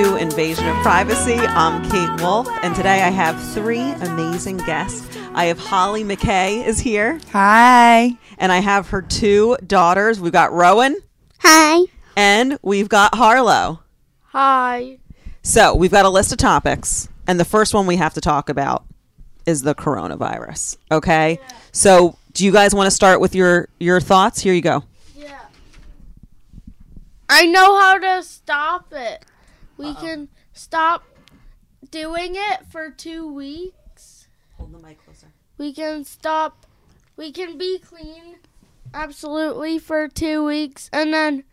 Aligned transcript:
to 0.00 0.16
Invasion 0.16 0.66
of 0.66 0.76
Privacy. 0.76 1.34
I'm 1.36 1.82
Kate 1.90 2.22
Wolf, 2.22 2.48
and 2.62 2.74
today 2.74 3.02
I 3.02 3.10
have 3.10 3.38
three 3.52 3.92
amazing 3.92 4.56
guests. 4.56 5.06
I 5.34 5.44
have 5.46 5.58
Holly 5.58 6.04
McKay 6.04 6.64
is 6.64 6.80
here, 6.80 7.20
Hi. 7.32 8.16
and 8.38 8.50
I 8.50 8.60
have 8.60 8.88
her 8.88 9.02
two 9.02 9.58
daughters. 9.66 10.18
We've 10.18 10.32
got 10.32 10.54
Rowan 10.54 10.96
Hi. 11.40 11.84
and 12.16 12.58
we've 12.62 12.88
got 12.88 13.14
Harlow. 13.14 13.80
Hi. 14.28 15.00
So 15.42 15.74
we've 15.74 15.90
got 15.90 16.06
a 16.06 16.08
list 16.08 16.32
of 16.32 16.38
topics, 16.38 17.06
and 17.26 17.38
the 17.38 17.44
first 17.44 17.74
one 17.74 17.86
we 17.86 17.96
have 17.96 18.14
to 18.14 18.22
talk 18.22 18.48
about 18.48 18.86
is 19.44 19.60
the 19.60 19.74
coronavirus. 19.74 20.78
Okay, 20.90 21.38
so 21.72 22.16
do 22.32 22.46
you 22.46 22.52
guys 22.52 22.74
want 22.74 22.86
to 22.86 22.90
start 22.90 23.20
with 23.20 23.34
your 23.34 23.68
your 23.78 24.00
thoughts? 24.00 24.40
Here 24.40 24.54
you 24.54 24.62
go. 24.62 24.82
Yeah. 25.14 25.40
I 27.28 27.44
know 27.44 27.78
how 27.78 27.98
to 27.98 28.22
stop 28.22 28.94
it. 28.94 29.26
We 29.80 29.94
can 29.94 30.28
stop 30.52 31.04
doing 31.90 32.32
it 32.34 32.66
for 32.70 32.90
two 32.90 33.32
weeks. 33.32 34.28
Hold 34.58 34.74
the 34.74 34.78
mic 34.78 35.02
closer. 35.02 35.28
We 35.56 35.72
can 35.72 36.04
stop. 36.04 36.66
We 37.16 37.32
can 37.32 37.56
be 37.56 37.78
clean 37.78 38.36
absolutely 38.92 39.78
for 39.78 40.06
two 40.06 40.44
weeks. 40.44 40.90
And 40.92 41.14
then 41.14 41.44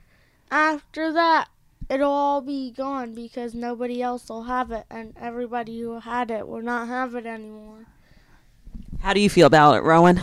after 0.51 1.13
that, 1.13 1.47
it'll 1.89 2.11
all 2.11 2.41
be 2.41 2.71
gone 2.71 3.13
because 3.13 3.53
nobody 3.53 4.01
else 4.01 4.27
will 4.27 4.43
have 4.43 4.71
it. 4.71 4.85
And 4.89 5.13
everybody 5.19 5.79
who 5.79 5.99
had 5.99 6.29
it 6.29 6.47
will 6.49 6.61
not 6.61 6.89
have 6.89 7.15
it 7.15 7.25
anymore. 7.25 7.85
How 8.99 9.13
do 9.13 9.21
you 9.21 9.29
feel 9.29 9.47
about 9.47 9.75
it, 9.75 9.83
Rowan? 9.83 10.19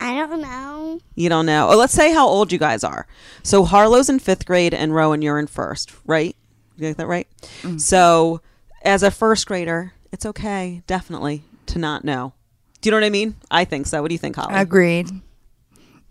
I 0.00 0.14
don't 0.14 0.40
know. 0.40 1.00
You 1.14 1.28
don't 1.28 1.46
know. 1.46 1.68
Oh, 1.70 1.76
let's 1.76 1.92
say 1.92 2.12
how 2.12 2.26
old 2.26 2.52
you 2.52 2.58
guys 2.58 2.84
are. 2.84 3.06
So 3.42 3.64
Harlow's 3.64 4.08
in 4.08 4.18
fifth 4.18 4.46
grade 4.46 4.72
and 4.72 4.94
Rowan, 4.94 5.20
you're 5.20 5.38
in 5.38 5.46
first, 5.46 5.92
right? 6.06 6.36
You 6.80 6.88
get 6.88 6.96
that 6.96 7.06
right? 7.06 7.28
Mm-hmm. 7.42 7.76
So 7.76 8.40
as 8.82 9.02
a 9.02 9.10
first 9.10 9.46
grader, 9.46 9.92
it's 10.12 10.24
okay, 10.24 10.82
definitely, 10.86 11.44
to 11.66 11.78
not 11.78 12.04
know. 12.04 12.32
Do 12.80 12.88
you 12.88 12.90
know 12.92 12.96
what 12.96 13.04
I 13.04 13.10
mean? 13.10 13.36
I 13.50 13.66
think 13.66 13.86
so. 13.86 14.00
What 14.00 14.08
do 14.08 14.14
you 14.14 14.18
think, 14.18 14.36
Holly? 14.36 14.54
Agreed. 14.54 15.10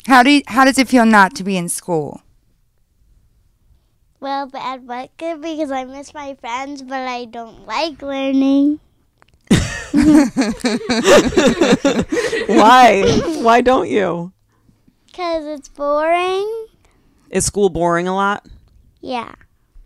How 0.05 0.21
do 0.21 0.29
you, 0.29 0.43
how 0.47 0.65
does 0.65 0.77
it 0.77 0.87
feel 0.87 1.05
not 1.05 1.35
to 1.37 1.43
be 1.43 1.57
in 1.57 1.69
school? 1.69 2.21
Well, 4.19 4.45
bad 4.47 4.85
but 4.85 5.15
good 5.17 5.41
because 5.41 5.71
I 5.71 5.85
miss 5.85 6.13
my 6.13 6.35
friends, 6.35 6.83
but 6.83 7.07
I 7.07 7.25
don't 7.25 7.65
like 7.65 8.01
learning. 8.01 8.79
Why? 12.47 13.03
Why 13.41 13.61
don't 13.61 13.89
you? 13.89 14.33
Because 15.07 15.45
it's 15.45 15.69
boring. 15.69 16.67
Is 17.31 17.45
school 17.45 17.69
boring 17.69 18.07
a 18.07 18.13
lot? 18.13 18.45
Yeah. 19.01 19.33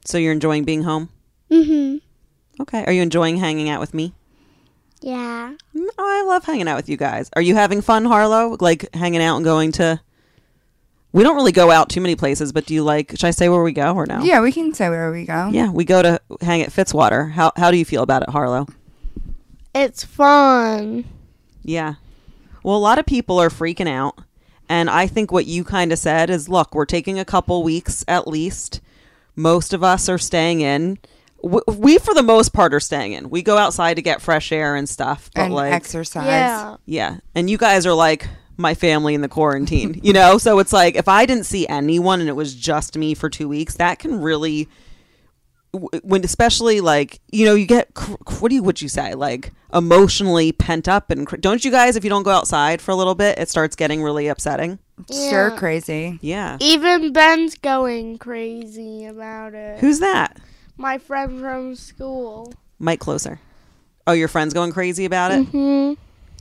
So 0.06 0.18
you're 0.18 0.34
enjoying 0.34 0.64
being 0.64 0.84
home? 0.84 1.09
Mm-hmm. 1.50 1.97
Okay. 2.62 2.84
Are 2.86 2.91
you 2.91 3.02
enjoying 3.02 3.38
hanging 3.38 3.69
out 3.69 3.80
with 3.80 3.94
me? 3.94 4.14
Yeah. 5.02 5.53
Oh, 5.75 5.90
I 6.00 6.24
love 6.28 6.46
hanging 6.46 6.68
out 6.68 6.78
with 6.78 6.88
you 6.90 6.97
guys. 6.97 7.30
Are 7.36 7.41
you 7.41 7.56
having 7.56 7.81
fun, 7.81 8.06
Harlow? 8.06 8.58
Like 8.59 8.94
hanging 8.96 9.22
out 9.22 9.36
and 9.36 9.46
going 9.46 9.72
to. 9.74 10.00
We 11.12 11.24
don't 11.24 11.36
really 11.36 11.52
go 11.52 11.69
out 11.69 11.90
too 11.90 12.02
many 12.02 12.16
places, 12.16 12.52
but 12.52 12.66
do 12.66 12.74
you 12.74 12.84
like? 12.84 13.12
Should 13.12 13.25
I 13.25 13.31
say 13.31 13.47
where 13.50 13.62
we 13.62 13.72
go 13.72 13.94
or 13.94 14.06
no? 14.06 14.24
Yeah, 14.24 14.42
we 14.42 14.52
can 14.52 14.74
say 14.74 14.90
where 14.90 15.12
we 15.12 15.25
go. 15.25 15.50
Yeah, 15.50 15.69
we 15.69 15.86
go 15.86 16.02
to 16.02 16.22
hang 16.42 16.62
at 16.62 16.69
Fitzwater. 16.69 17.31
How 17.31 17.52
how 17.56 17.69
do 17.69 17.78
you 17.78 17.86
feel 17.86 18.02
about 18.02 18.24
it, 18.24 18.30
Harlow? 18.30 18.68
It's 19.75 20.03
fun. 20.03 21.06
Yeah. 21.63 21.96
Well, 22.63 22.75
a 22.75 22.80
lot 22.80 22.97
of 22.97 23.06
people 23.06 23.40
are 23.40 23.50
freaking 23.50 23.90
out, 23.90 24.19
and 24.69 24.90
I 24.90 25.06
think 25.06 25.31
what 25.31 25.46
you 25.46 25.63
kind 25.63 25.92
of 25.92 26.00
said 26.00 26.30
is, 26.30 26.47
look, 26.47 26.74
we're 26.74 26.86
taking 26.86 27.19
a 27.19 27.25
couple 27.25 27.62
weeks 27.62 28.06
at 28.08 28.28
least. 28.28 28.80
Most 29.36 29.74
of 29.74 29.84
us 29.84 30.10
are 30.10 30.18
staying 30.18 30.62
in. 30.62 30.98
W- 31.42 31.64
We, 31.68 31.98
for 31.98 32.14
the 32.14 32.24
most 32.24 32.54
part, 32.54 32.74
are 32.74 32.80
staying 32.80 33.14
in. 33.14 33.30
We 33.30 33.42
go 33.42 33.58
outside 33.58 33.96
to 33.96 34.02
get 34.02 34.22
fresh 34.22 34.52
air 34.52 34.76
and 34.76 34.88
stuff, 34.88 35.30
but 35.36 35.44
And 35.46 35.54
like, 35.54 35.74
exercise. 35.74 36.26
Yeah. 36.26 36.76
Yeah. 36.86 37.18
And 37.36 37.50
you 37.50 37.58
guys 37.58 37.86
are 37.86 37.94
like 37.94 38.28
my 38.58 38.76
family 38.76 39.14
in 39.16 39.22
the 39.22 39.28
quarantine, 39.28 40.00
you 40.04 40.14
know? 40.14 40.38
So 40.38 40.60
it's 40.60 40.72
like 40.74 40.96
if 40.96 41.08
I 41.08 41.26
didn't 41.26 41.46
see 41.46 41.68
anyone 41.68 42.20
and 42.20 42.30
it 42.30 42.36
was 42.36 42.54
just 42.56 42.98
me 42.98 43.14
for 43.14 43.30
two 43.30 43.48
weeks, 43.50 43.76
that 43.76 44.00
can 44.00 44.22
really, 44.22 44.66
w- 44.66 44.72
when 45.74 46.24
especially 46.24 46.82
like, 46.82 47.20
you 47.32 47.46
know, 47.46 47.56
you 47.56 47.66
get, 47.66 47.94
cr- 47.94 48.14
cr- 48.26 48.36
what 48.40 48.50
do 48.50 48.56
you, 48.56 48.64
would 48.64 48.82
you 48.82 48.88
say? 48.90 49.14
Like 49.16 49.52
emotionally 49.74 50.52
pent 50.52 50.88
up. 50.88 51.10
And 51.10 51.26
cr- 51.26 51.38
don't 51.38 51.66
you 51.66 51.72
guys, 51.72 51.96
if 51.96 52.04
you 52.04 52.10
don't 52.10 52.24
go 52.24 52.32
outside 52.32 52.82
for 52.82 52.92
a 52.92 52.96
little 52.96 53.16
bit, 53.16 53.40
it 53.40 53.50
starts 53.50 53.76
getting 53.76 54.04
really 54.04 54.28
upsetting? 54.28 54.80
Stir 55.10 55.50
Yeah. 55.50 55.58
crazy. 55.58 56.20
Yeah. 56.22 56.58
Even 56.60 57.12
Ben's 57.12 57.56
going 57.56 58.18
crazy 58.20 59.06
about 59.06 59.54
it. 59.56 59.80
Who's 59.80 60.00
that? 60.00 60.38
My 60.78 60.98
friend 61.00 61.40
from 61.40 61.76
school. 61.76 62.54
Mic 62.80 63.00
closer. 63.00 63.40
Oh, 64.06 64.14
your 64.14 64.28
friend's 64.28 64.54
going 64.54 64.72
crazy 64.74 65.06
about 65.06 65.32
it? 65.32 65.46
Hmm. 65.46 65.94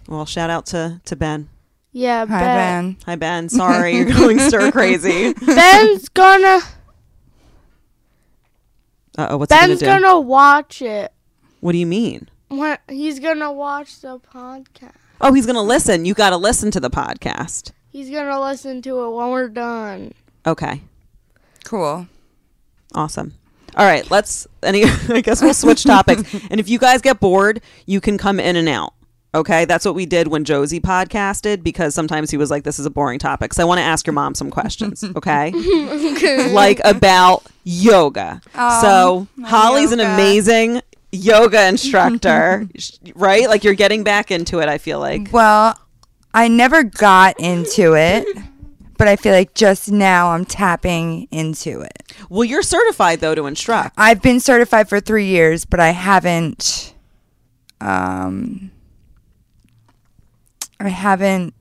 Well, 0.08 0.26
shout 0.26 0.50
out 0.50 0.66
to, 0.66 1.00
to 1.04 1.16
Ben. 1.16 1.48
Yeah, 1.92 2.26
Hi, 2.26 2.40
Ben. 2.40 2.56
Ben. 2.56 2.96
Hi, 3.06 3.16
Ben. 3.16 3.48
Sorry, 3.48 3.96
you're 3.96 4.06
going 4.12 4.38
stir 4.38 4.72
crazy. 4.72 5.32
Ben's 5.46 6.08
gonna 6.08 6.60
Uh 9.18 9.28
oh, 9.30 9.36
what's 9.38 9.52
he 9.52 9.58
Ben's 9.58 9.80
gonna 9.80 9.98
do? 9.98 10.04
gonna 10.04 10.20
watch 10.20 10.82
it. 10.82 11.12
What 11.60 11.72
do 11.72 11.78
you 11.78 11.86
mean? 11.86 12.28
What 12.48 12.80
he's 12.88 13.18
gonna 13.18 13.52
watch 13.52 14.00
the 14.00 14.18
podcast. 14.18 14.92
Oh, 15.22 15.32
he's 15.32 15.46
going 15.46 15.54
to 15.54 15.62
listen. 15.62 16.04
You 16.04 16.14
got 16.14 16.30
to 16.30 16.36
listen 16.36 16.72
to 16.72 16.80
the 16.80 16.90
podcast. 16.90 17.70
He's 17.90 18.10
gonna 18.10 18.40
listen 18.40 18.82
to 18.82 19.04
it 19.04 19.10
when 19.10 19.30
we're 19.30 19.48
done. 19.48 20.12
Okay. 20.44 20.80
Cool. 21.64 22.08
Awesome. 22.94 23.34
All 23.76 23.86
right, 23.86 24.10
let's 24.10 24.46
any 24.62 24.82
I 25.08 25.20
guess 25.20 25.40
we'll 25.40 25.54
switch 25.54 25.84
topics. 25.84 26.34
and 26.50 26.58
if 26.58 26.68
you 26.68 26.78
guys 26.78 27.00
get 27.00 27.20
bored, 27.20 27.62
you 27.86 28.00
can 28.00 28.18
come 28.18 28.40
in 28.40 28.56
and 28.56 28.68
out. 28.68 28.94
Okay? 29.34 29.64
That's 29.64 29.84
what 29.84 29.94
we 29.94 30.04
did 30.04 30.28
when 30.28 30.44
Josie 30.44 30.80
podcasted 30.80 31.62
because 31.62 31.94
sometimes 31.94 32.30
he 32.30 32.36
was 32.36 32.50
like 32.50 32.64
this 32.64 32.78
is 32.78 32.84
a 32.86 32.90
boring 32.90 33.18
topic. 33.18 33.54
So 33.54 33.62
I 33.62 33.64
want 33.64 33.78
to 33.78 33.84
ask 33.84 34.06
your 34.06 34.14
mom 34.14 34.34
some 34.34 34.50
questions, 34.50 35.04
Okay, 35.16 35.52
okay? 35.54 36.52
Like 36.52 36.80
about 36.84 37.44
yoga. 37.64 38.40
so, 38.54 39.26
Holly's 39.44 39.92
an 39.92 40.00
amazing 40.00 40.82
yoga 41.12 41.68
instructor, 41.68 42.66
right? 43.14 43.48
Like 43.48 43.64
you're 43.64 43.74
getting 43.74 44.02
back 44.02 44.30
into 44.30 44.60
it, 44.60 44.68
I 44.68 44.78
feel 44.78 44.98
like. 44.98 45.28
Well, 45.32 45.78
I 46.34 46.48
never 46.48 46.82
got 46.82 47.38
into 47.38 47.94
it, 47.94 48.26
but 48.96 49.06
I 49.06 49.16
feel 49.16 49.32
like 49.32 49.54
just 49.54 49.92
now 49.92 50.30
I'm 50.30 50.44
tapping 50.44 51.28
into 51.30 51.82
it. 51.82 52.14
Well, 52.28 52.44
you're 52.44 52.62
certified 52.62 53.20
though 53.20 53.34
to 53.34 53.46
instruct. 53.46 53.94
I've 53.98 54.22
been 54.22 54.40
certified 54.40 54.88
for 54.88 55.00
three 55.00 55.26
years, 55.26 55.64
but 55.64 55.80
I 55.80 55.90
haven't. 55.90 56.94
Um, 57.80 58.70
I 60.80 60.88
haven't 60.88 61.54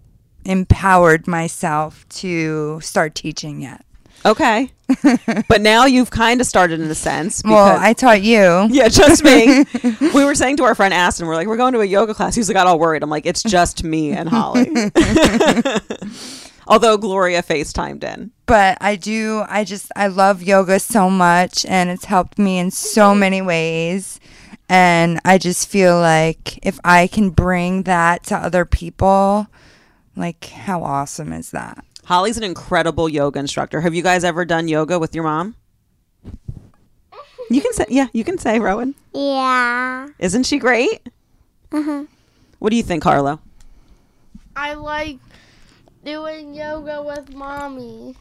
empowered 0.45 1.27
myself 1.27 2.07
to 2.09 2.79
start 2.81 3.13
teaching 3.15 3.61
yet. 3.61 3.85
Okay. 4.25 4.71
but 5.47 5.61
now 5.61 5.85
you've 5.85 6.11
kind 6.11 6.41
of 6.41 6.47
started 6.47 6.79
in 6.79 6.89
a 6.91 6.95
sense. 6.95 7.41
Well, 7.45 7.77
I 7.79 7.93
taught 7.93 8.21
you. 8.21 8.67
Yeah, 8.71 8.87
just 8.89 9.23
me. 9.23 9.65
we 10.13 10.23
were 10.23 10.35
saying 10.35 10.57
to 10.57 10.63
our 10.63 10.75
friend 10.75 10.93
Aston, 10.93 11.27
we're 11.27 11.35
like, 11.35 11.47
we're 11.47 11.57
going 11.57 11.73
to 11.73 11.81
a 11.81 11.85
yoga 11.85 12.13
class. 12.13 12.35
He's 12.35 12.47
like, 12.49 12.55
got 12.55 12.67
all 12.67 12.79
worried. 12.79 13.03
I'm 13.03 13.09
like, 13.09 13.25
it's 13.25 13.43
just 13.43 13.83
me 13.83 14.11
and 14.11 14.29
Holly. 14.29 14.69
Although 16.67 16.97
Gloria 16.97 17.41
FaceTimed 17.43 18.03
in. 18.03 18.31
but 18.45 18.77
I 18.79 18.95
do 18.95 19.43
I 19.49 19.63
just 19.63 19.91
I 19.95 20.07
love 20.07 20.41
yoga 20.43 20.79
so 20.79 21.09
much 21.09 21.65
and 21.65 21.89
it's 21.89 22.05
helped 22.05 22.37
me 22.37 22.59
in 22.59 22.71
so 22.71 23.13
many 23.15 23.41
ways 23.41 24.19
and 24.69 25.19
I 25.25 25.37
just 25.37 25.67
feel 25.67 25.99
like 25.99 26.65
if 26.65 26.79
I 26.83 27.07
can 27.07 27.31
bring 27.31 27.83
that 27.83 28.23
to 28.25 28.37
other 28.37 28.63
people 28.63 29.47
like 30.15 30.45
how 30.45 30.83
awesome 30.83 31.33
is 31.33 31.51
that? 31.51 31.83
Holly's 32.11 32.35
an 32.35 32.43
incredible 32.43 33.07
yoga 33.07 33.39
instructor. 33.39 33.79
Have 33.79 33.95
you 33.95 34.03
guys 34.03 34.25
ever 34.25 34.43
done 34.43 34.67
yoga 34.67 34.99
with 34.99 35.15
your 35.15 35.23
mom? 35.23 35.55
You 37.49 37.61
can 37.61 37.71
say, 37.71 37.85
yeah, 37.87 38.07
you 38.11 38.25
can 38.25 38.37
say, 38.37 38.59
Rowan. 38.59 38.95
Yeah. 39.13 40.09
Isn't 40.19 40.43
she 40.43 40.59
great? 40.59 41.07
Uh-huh. 41.71 42.03
What 42.59 42.71
do 42.71 42.75
you 42.75 42.83
think, 42.83 43.05
Harlow? 43.05 43.39
I 44.57 44.73
like 44.73 45.19
doing 46.03 46.53
yoga 46.53 47.01
with 47.01 47.33
mommy. 47.33 48.17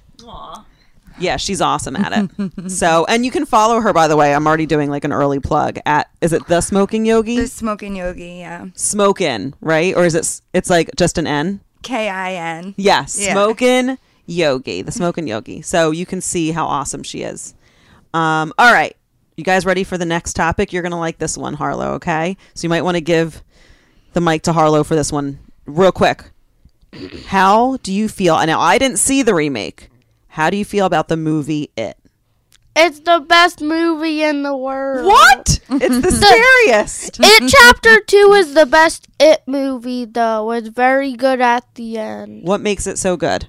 Yeah, 1.19 1.36
she's 1.36 1.60
awesome 1.60 1.96
at 1.96 2.31
it. 2.38 2.70
so, 2.70 3.06
and 3.08 3.25
you 3.25 3.32
can 3.32 3.44
follow 3.44 3.81
her, 3.81 3.93
by 3.93 4.06
the 4.06 4.16
way. 4.16 4.32
I'm 4.32 4.46
already 4.46 4.66
doing 4.66 4.88
like 4.88 5.02
an 5.02 5.12
early 5.12 5.40
plug 5.40 5.81
at, 5.84 6.08
is 6.20 6.32
it 6.32 6.46
The 6.46 6.60
Smoking 6.60 7.06
Yogi? 7.06 7.40
The 7.40 7.48
smoking 7.48 7.96
yogi, 7.96 8.34
yeah. 8.34 8.66
Smoking, 8.75 9.54
right? 9.60 9.96
Or 9.96 10.04
is 10.04 10.14
it, 10.14 10.40
it's 10.54 10.70
like 10.70 10.90
just 10.96 11.19
an 11.19 11.26
N? 11.26 11.60
K 11.82 12.09
I 12.09 12.32
N. 12.35 12.75
Yes, 12.77 13.19
Yeah. 13.21 13.32
smoking 13.32 13.99
yogi, 14.27 14.82
the 14.82 14.93
smoking 14.93 15.27
yogi. 15.27 15.62
So 15.62 15.91
you 15.91 16.06
can 16.06 16.21
see 16.21 16.50
how 16.53 16.67
awesome 16.67 17.03
she 17.03 17.23
is. 17.23 17.55
Um, 18.15 18.53
all 18.59 18.73
right, 18.73 18.97
you 19.37 19.44
guys 19.44 19.65
ready 19.65 19.85
for 19.85 19.97
the 19.99 20.05
next 20.05 20.35
topic? 20.35 20.73
You're 20.73 20.82
gonna 20.82 20.99
like 20.99 21.19
this 21.19 21.37
one, 21.38 21.55
Harlow. 21.55 21.93
Okay, 21.94 22.37
so 22.55 22.65
you 22.65 22.69
might 22.69 22.82
want 22.82 22.97
to 22.97 23.00
give 23.00 23.43
the 24.12 24.21
mic 24.21 24.43
to 24.43 24.53
Harlow 24.53 24.82
for 24.85 24.94
this 24.97 25.12
one, 25.12 25.38
real 25.67 25.93
quick. 25.93 26.25
How 27.27 27.77
do 27.85 27.93
you 27.93 28.09
feel? 28.09 28.37
And 28.37 28.49
now 28.49 28.61
I 28.61 28.77
didn't 28.79 28.99
see 28.99 29.23
the 29.23 29.35
remake. 29.35 29.88
How 30.29 30.50
do 30.50 30.56
you 30.56 30.65
feel 30.65 30.87
about 30.87 31.06
the 31.09 31.17
movie 31.17 31.71
It? 31.77 31.97
It's 32.82 33.00
the 33.00 33.21
best 33.21 33.61
movie 33.61 34.23
in 34.23 34.43
the 34.43 34.56
world. 34.56 35.06
What? 35.06 35.61
It's 35.71 36.00
the 36.00 36.11
scariest. 36.11 37.21
It 37.23 37.49
Chapter 37.50 38.00
2 38.00 38.32
is 38.35 38.55
the 38.55 38.67
best 38.67 39.06
It 39.21 39.43
movie, 39.47 40.05
though. 40.05 40.50
It's 40.50 40.69
very 40.69 41.12
good 41.12 41.41
at 41.41 41.65
the 41.75 41.99
end. 41.99 42.44
What 42.44 42.61
makes 42.61 42.87
it 42.87 42.99
so 42.99 43.17
good? 43.17 43.49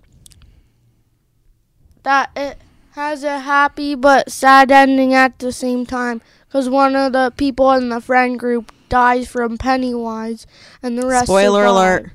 That 2.04 2.32
it 2.36 2.58
has 2.92 3.24
a 3.24 3.40
happy 3.40 3.96
but 3.96 4.32
sad 4.32 4.70
ending 4.70 5.14
at 5.14 5.40
the 5.40 5.52
same 5.52 5.86
time. 5.86 6.22
Because 6.48 6.70
one 6.70 6.96
of 6.96 7.14
the 7.14 7.32
people 7.38 7.72
in 7.72 7.88
the 7.90 8.02
friend 8.02 8.38
group 8.38 8.72
dies 8.90 9.30
from 9.30 9.58
Pennywise, 9.58 10.46
and 10.84 10.98
the 10.98 11.08
rest 11.08 11.24
of 11.24 11.28
the 11.28 11.34
stuff. 11.34 11.42
Spoiler 11.42 11.62
survive. 11.62 11.76
alert. 11.76 12.12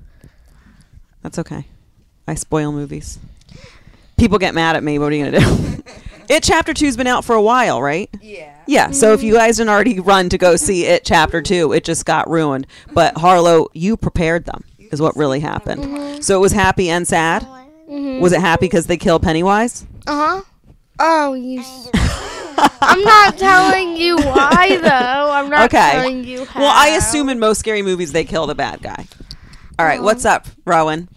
That's 1.23 1.39
okay. 1.39 1.67
I 2.29 2.35
spoil 2.35 2.71
movies. 2.71 3.19
People 4.19 4.39
get 4.39 4.55
mad 4.55 4.77
at 4.77 4.85
me. 4.85 4.99
What 4.99 5.13
are 5.13 5.17
you 5.17 5.25
gonna 5.25 5.41
do? 5.41 5.83
it 6.28 6.43
Chapter 6.43 6.73
Two's 6.75 6.96
been 6.96 7.06
out 7.06 7.25
for 7.25 7.34
a 7.34 7.43
while, 7.43 7.81
right? 7.82 8.08
Yeah. 8.20 8.52
Yeah. 8.67 8.90
So 8.90 9.12
if 9.12 9.23
you 9.23 9.34
guys 9.34 9.56
didn't 9.58 9.70
already 9.70 10.00
run 10.00 10.28
to 10.31 10.38
go 10.38 10.56
see 10.56 10.84
it 10.87 11.05
Chapter 11.05 11.40
Two, 11.43 11.73
it 11.73 11.84
just 11.84 12.05
got 12.05 12.28
ruined. 12.28 12.67
But 12.93 13.17
Harlow, 13.19 13.69
you 13.73 13.96
prepared 13.96 14.44
them. 14.44 14.64
Is 14.93 15.00
what 15.02 15.17
really 15.17 15.40
happened. 15.40 16.25
So 16.25 16.37
it 16.37 16.40
was 16.40 16.52
happy 16.52 16.90
and 16.90 17.06
sad. 17.08 17.46
Mhm. 17.90 18.20
Was 18.20 18.32
it 18.32 18.40
happy 18.40 18.67
because 18.67 18.87
they 18.87 18.96
kill 18.96 19.19
Pennywise? 19.19 19.84
Uh 20.06 20.37
huh. 20.37 20.43
Oh, 20.99 21.34
you. 21.34 21.61
s- 21.61 21.90
I'm 22.81 23.02
not 23.02 23.37
telling 23.37 23.96
you 23.96 24.17
why, 24.17 24.79
though. 24.81 25.31
I'm 25.32 25.50
not 25.50 25.67
Okay. 25.67 25.90
telling 25.93 26.25
you 26.25 26.44
how. 26.46 26.61
Well, 26.61 26.72
I 26.72 26.88
assume 26.96 27.29
in 27.29 27.38
most 27.38 27.58
scary 27.58 27.82
movies 27.82 28.12
they 28.12 28.25
kill 28.25 28.46
the 28.46 28.55
bad 28.55 28.81
guy. 28.81 29.06
All 29.79 29.84
right. 29.84 30.00
What's 30.00 30.25
up, 30.25 30.46
Rowan? 30.64 31.08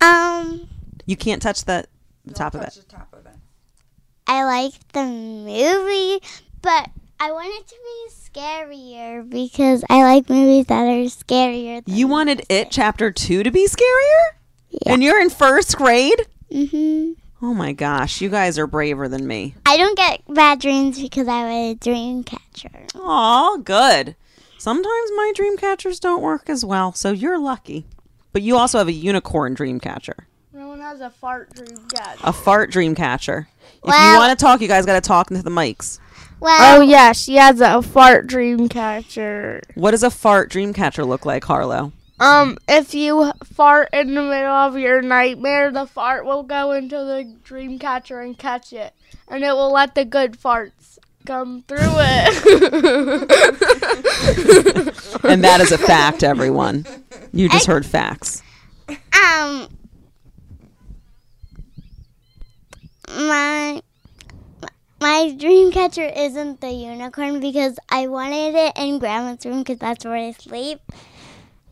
Um, 0.00 0.68
You 1.06 1.16
can't 1.16 1.40
touch 1.42 1.64
the, 1.64 1.86
the 2.26 2.34
top 2.34 2.54
of 2.54 2.60
it. 2.62 2.78
I 4.26 4.44
like 4.44 4.72
the 4.92 5.04
movie, 5.04 6.20
but 6.62 6.88
I 7.20 7.30
want 7.32 7.48
it 7.54 7.68
to 7.68 7.74
be 7.74 8.40
scarier 8.40 9.28
because 9.28 9.84
I 9.90 10.02
like 10.02 10.28
movies 10.30 10.66
that 10.66 10.82
are 10.84 11.04
scarier. 11.04 11.84
Than 11.84 11.94
You 11.94 12.08
wanted 12.08 12.44
it 12.48 12.70
chapter 12.70 13.10
two 13.10 13.42
to 13.42 13.50
be 13.50 13.66
scarier? 13.68 14.38
And 14.86 15.02
you're 15.02 15.20
in 15.20 15.30
first 15.30 15.76
grade? 15.76 16.26
hmm 16.50 17.12
Oh 17.42 17.52
my 17.52 17.72
gosh, 17.72 18.22
you 18.22 18.30
guys 18.30 18.58
are 18.58 18.66
braver 18.66 19.06
than 19.06 19.26
me. 19.26 19.54
I 19.66 19.76
don't 19.76 19.96
get 19.98 20.22
bad 20.28 20.60
dreams 20.60 20.98
because 20.98 21.28
I 21.28 21.40
have 21.40 21.50
a 21.50 21.74
dream 21.74 22.24
catcher. 22.24 22.86
Aw, 22.94 23.58
good. 23.58 24.16
Sometimes 24.56 25.10
my 25.14 25.32
dream 25.36 25.58
catchers 25.58 26.00
don't 26.00 26.22
work 26.22 26.48
as 26.48 26.64
well, 26.64 26.94
so 26.94 27.12
you're 27.12 27.38
lucky. 27.38 27.84
But 28.32 28.40
you 28.40 28.56
also 28.56 28.78
have 28.78 28.88
a 28.88 28.92
unicorn 28.92 29.52
dream 29.52 29.78
catcher, 29.78 30.26
No 30.54 30.68
one 30.68 30.80
has 30.80 31.00
a 31.02 31.10
fart 31.10 31.52
dream 31.54 31.86
yet. 31.94 32.16
a 32.24 32.32
fart 32.32 32.70
dream 32.70 32.94
catcher. 32.94 33.46
If 33.84 33.90
you 34.12 34.18
want 34.18 34.36
to 34.38 34.42
talk, 34.42 34.60
you 34.60 34.68
guys 34.68 34.86
got 34.86 34.94
to 34.94 35.06
talk 35.06 35.30
into 35.30 35.42
the 35.42 35.50
mics. 35.50 35.98
Well, 36.40 36.78
Oh 36.78 36.80
yeah, 36.82 37.12
she 37.12 37.36
has 37.36 37.60
a 37.60 37.80
fart 37.82 38.26
dream 38.26 38.68
catcher. 38.68 39.60
What 39.74 39.92
does 39.92 40.02
a 40.02 40.10
fart 40.10 40.50
dream 40.50 40.72
catcher 40.72 41.04
look 41.04 41.24
like, 41.26 41.44
Harlow? 41.44 41.92
Um, 42.20 42.58
if 42.68 42.94
you 42.94 43.32
fart 43.42 43.88
in 43.92 44.14
the 44.14 44.22
middle 44.22 44.46
of 44.52 44.78
your 44.78 45.02
nightmare, 45.02 45.70
the 45.72 45.86
fart 45.86 46.24
will 46.24 46.42
go 46.44 46.72
into 46.72 46.96
the 46.96 47.24
dream 47.44 47.78
catcher 47.78 48.20
and 48.20 48.38
catch 48.38 48.72
it, 48.72 48.94
and 49.28 49.42
it 49.42 49.52
will 49.52 49.72
let 49.72 49.94
the 49.94 50.04
good 50.04 50.32
farts 50.38 50.98
come 51.26 51.62
through 51.66 51.78
it. 51.80 53.34
And 55.24 55.42
that 55.42 55.60
is 55.60 55.72
a 55.72 55.78
fact, 55.78 56.22
everyone. 56.22 56.84
You 57.32 57.48
just 57.48 57.66
heard 57.66 57.86
facts. 57.86 58.42
um, 58.88 59.68
my 63.14 63.82
my 65.00 65.34
dream 65.38 65.70
catcher 65.70 66.10
isn't 66.16 66.60
the 66.60 66.70
unicorn 66.70 67.40
because 67.40 67.78
I 67.88 68.06
wanted 68.06 68.54
it 68.54 68.72
in 68.76 68.98
Grandma's 68.98 69.44
room 69.44 69.58
because 69.58 69.78
that's 69.78 70.04
where 70.04 70.14
I 70.16 70.32
sleep. 70.32 70.80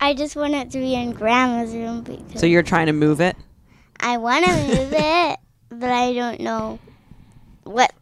I 0.01 0.15
just 0.15 0.37
want 0.37 0.55
it 0.55 0.71
to 0.73 0.79
be 0.79 0.95
in 0.95 1.13
Grandma's 1.13 1.73
room 1.73 2.03
because 2.03 2.41
So 2.41 2.47
you're 2.47 2.63
trying 2.63 2.87
to 2.87 2.93
move 2.93 3.21
it? 3.21 3.37
I 4.01 4.19
want 4.19 4.45
to 4.45 4.53
move 4.53 4.93
it, 4.97 5.39
but 5.71 5.91
I 5.91 6.13
don't 6.13 6.41
know 6.41 6.79
what 7.65 7.93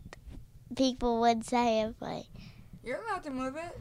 people 0.77 1.21
would 1.21 1.45
say 1.45 1.83
if 1.83 1.95
I. 2.03 2.25
You're 2.83 3.01
allowed 3.03 3.23
to 3.25 3.31
move 3.31 3.57
it. 3.57 3.79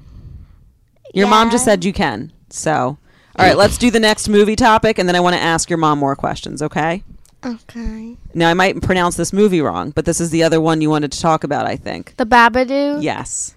Your 1.14 1.28
mom 1.28 1.50
just 1.50 1.66
said 1.66 1.84
you 1.84 1.94
can. 1.94 2.32
So, 2.50 2.98
all 3.38 3.46
right, 3.46 3.58
let's 3.58 3.78
do 3.78 3.90
the 3.90 4.00
next 4.00 4.28
movie 4.28 4.56
topic, 4.56 5.00
and 5.00 5.08
then 5.08 5.16
I 5.16 5.20
want 5.20 5.36
to 5.36 5.42
ask 5.42 5.70
your 5.70 5.78
mom 5.78 5.98
more 6.00 6.16
questions, 6.16 6.62
okay? 6.62 7.04
Okay. 7.46 8.18
Now, 8.34 8.50
I 8.50 8.54
might 8.54 8.82
pronounce 8.82 9.16
this 9.16 9.34
movie 9.34 9.62
wrong, 9.62 9.92
but 9.92 10.06
this 10.06 10.20
is 10.20 10.30
the 10.30 10.44
other 10.44 10.60
one 10.62 10.82
you 10.82 10.90
wanted 10.90 11.12
to 11.12 11.20
talk 11.20 11.44
about, 11.44 11.66
I 11.66 11.76
think. 11.76 12.16
The 12.18 12.26
Babadoo. 12.26 13.02
Yes. 13.02 13.56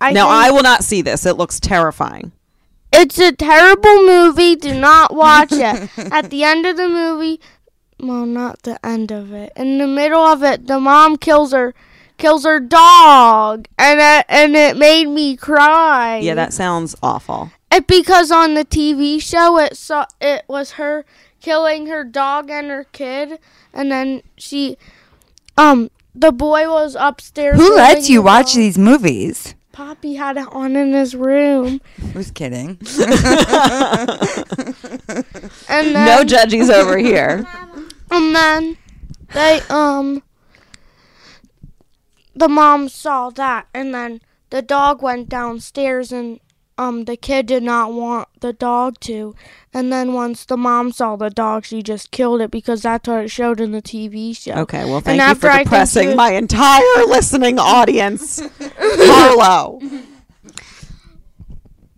I 0.00 0.12
now, 0.12 0.26
think 0.26 0.34
I 0.34 0.50
will 0.50 0.62
not 0.62 0.84
see 0.84 1.02
this. 1.02 1.24
It 1.26 1.36
looks 1.36 1.58
terrifying. 1.58 2.32
It's 2.92 3.18
a 3.18 3.32
terrible 3.32 4.06
movie. 4.06 4.56
Do 4.56 4.78
not 4.78 5.14
watch 5.14 5.52
it. 5.52 5.90
At 6.12 6.30
the 6.30 6.44
end 6.44 6.66
of 6.66 6.76
the 6.76 6.88
movie, 6.88 7.40
well, 8.00 8.26
not 8.26 8.62
the 8.62 8.84
end 8.84 9.10
of 9.10 9.32
it. 9.32 9.52
In 9.56 9.78
the 9.78 9.86
middle 9.86 10.20
of 10.20 10.42
it, 10.42 10.66
the 10.66 10.78
mom 10.78 11.16
kills 11.16 11.52
her, 11.52 11.74
kills 12.18 12.44
her 12.44 12.60
dog, 12.60 13.68
and 13.78 14.00
it, 14.00 14.26
and 14.28 14.54
it 14.54 14.76
made 14.76 15.06
me 15.06 15.36
cry. 15.36 16.18
Yeah, 16.18 16.34
that 16.34 16.52
sounds 16.52 16.94
awful. 17.02 17.50
It, 17.72 17.86
because 17.86 18.30
on 18.30 18.54
the 18.54 18.64
TV 18.64 19.20
show, 19.20 19.58
it 19.58 19.76
saw 19.76 20.06
it 20.20 20.44
was 20.48 20.72
her 20.72 21.04
killing 21.46 21.86
her 21.86 22.02
dog 22.02 22.50
and 22.50 22.70
her 22.70 22.82
kid, 22.90 23.38
and 23.72 23.92
then 23.92 24.20
she, 24.36 24.76
um, 25.56 25.88
the 26.12 26.32
boy 26.32 26.68
was 26.68 26.96
upstairs. 26.98 27.56
Who 27.60 27.76
lets 27.76 28.08
you 28.08 28.20
watch 28.20 28.46
dog. 28.54 28.56
these 28.56 28.76
movies? 28.76 29.54
Poppy 29.70 30.14
had 30.14 30.36
it 30.38 30.48
on 30.50 30.74
in 30.74 30.92
his 30.92 31.14
room, 31.14 31.80
Who's 32.12 32.32
kidding? 32.32 32.78
and 35.68 35.94
then 35.94 36.06
No 36.06 36.24
judgies 36.24 36.68
over 36.68 36.98
here. 37.10 37.46
And 38.10 38.34
then 38.34 38.76
they 39.32 39.60
um 39.70 40.22
the 42.34 42.48
mom 42.48 42.88
saw 42.88 43.30
that 43.30 43.68
and 43.74 43.94
then 43.94 44.20
the 44.50 44.62
dog 44.62 45.02
went 45.02 45.28
downstairs 45.28 46.10
and 46.10 46.40
um 46.78 47.04
the 47.04 47.16
kid 47.16 47.46
did 47.46 47.62
not 47.62 47.92
want 47.92 48.28
the 48.40 48.52
dog 48.52 49.00
to. 49.00 49.34
And 49.72 49.92
then 49.92 50.12
once 50.12 50.44
the 50.44 50.56
mom 50.56 50.92
saw 50.92 51.16
the 51.16 51.30
dog 51.30 51.64
she 51.64 51.82
just 51.82 52.10
killed 52.10 52.40
it 52.40 52.50
because 52.50 52.82
that's 52.82 53.08
what 53.08 53.24
it 53.24 53.30
showed 53.30 53.60
in 53.60 53.72
the 53.72 53.82
TV 53.82 54.36
show. 54.36 54.52
Okay, 54.52 54.84
well, 54.84 55.00
thank 55.00 55.16
you 55.18 55.22
after 55.22 55.50
for 55.50 55.58
depressing 55.58 56.10
you- 56.10 56.16
my 56.16 56.32
entire 56.32 56.82
listening 57.08 57.58
audience. 57.58 58.40
Harlow. 58.78 59.80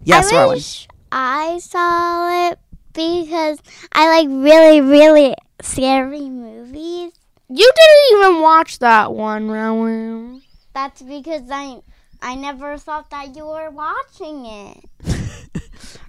Yes, 0.04 0.32
I 0.32 0.36
Rowan. 0.36 0.54
wish 0.56 0.88
I 1.12 1.58
saw 1.58 2.50
it 2.50 2.58
because 2.92 3.58
I 3.92 4.22
like 4.22 4.28
really, 4.28 4.80
really 4.80 5.34
scary 5.60 6.28
movies. 6.30 7.12
You 7.50 7.72
didn't 7.76 8.20
even 8.20 8.42
watch 8.42 8.78
that 8.80 9.12
one, 9.12 9.50
Rowan. 9.50 10.42
That's 10.74 11.02
because 11.02 11.42
I 11.50 11.80
I 12.20 12.34
never 12.34 12.76
thought 12.78 13.10
that 13.10 13.36
you 13.36 13.46
were 13.46 13.70
watching 13.70 14.46
it. 14.46 14.84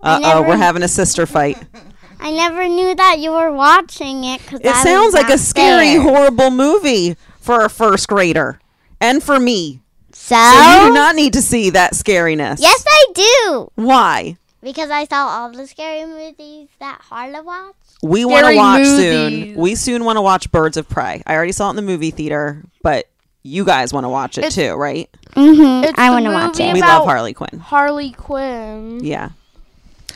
Uh 0.01 0.19
oh, 0.23 0.41
we're 0.43 0.55
having 0.57 0.81
a 0.81 0.87
sister 0.87 1.25
fight. 1.25 1.57
I 2.21 2.31
never 2.31 2.67
knew 2.67 2.95
that 2.95 3.19
you 3.19 3.31
were 3.31 3.51
watching 3.51 4.23
it 4.23 4.41
because 4.41 4.61
It 4.61 4.73
sounds 4.75 5.13
like 5.13 5.29
a 5.29 5.37
scary, 5.37 5.95
horrible 5.95 6.51
movie 6.51 7.15
for 7.39 7.65
a 7.65 7.69
first 7.69 8.07
grader 8.07 8.59
and 9.01 9.21
for 9.21 9.39
me. 9.39 9.81
So, 10.13 10.35
So 10.35 10.81
you 10.83 10.87
do 10.87 10.93
not 10.93 11.15
need 11.15 11.33
to 11.33 11.41
see 11.41 11.69
that 11.71 11.93
scariness. 11.93 12.59
yes, 12.61 12.83
I 12.87 13.05
do 13.13 13.71
Why? 13.75 14.37
because 14.63 14.89
I 14.89 15.05
saw 15.05 15.27
all 15.27 15.51
the 15.51 15.67
scary 15.67 16.05
movies 16.05 16.69
that 16.79 16.99
Harlow 17.01 17.43
watched. 17.43 17.75
We 18.01 18.23
want 18.25 18.47
to 18.47 18.55
watch 18.55 18.81
movies. 18.83 18.97
soon. 19.53 19.55
We 19.57 19.75
soon 19.75 20.03
want 20.05 20.15
to 20.17 20.21
watch 20.21 20.49
Birds 20.51 20.77
of 20.77 20.87
Prey. 20.87 21.21
I 21.27 21.35
already 21.35 21.51
saw 21.51 21.67
it 21.67 21.71
in 21.71 21.75
the 21.75 21.81
movie 21.81 22.11
theater, 22.11 22.63
but 22.81 23.07
you 23.43 23.65
guys 23.65 23.91
want 23.93 24.05
to 24.05 24.09
watch 24.09 24.37
it 24.37 24.45
It's- 24.45 24.55
too, 24.55 24.75
right? 24.75 25.09
Mm-hmm. 25.36 25.83
It's 25.86 26.00
I 26.00 26.09
want 26.09 26.25
to 26.25 26.31
watch 26.31 26.59
it. 26.59 26.74
We 26.74 26.81
love 26.81 27.05
Harley 27.05 27.33
Quinn. 27.33 27.59
Harley 27.59 28.12
Quinn. 28.12 29.03
Yeah. 29.03 29.29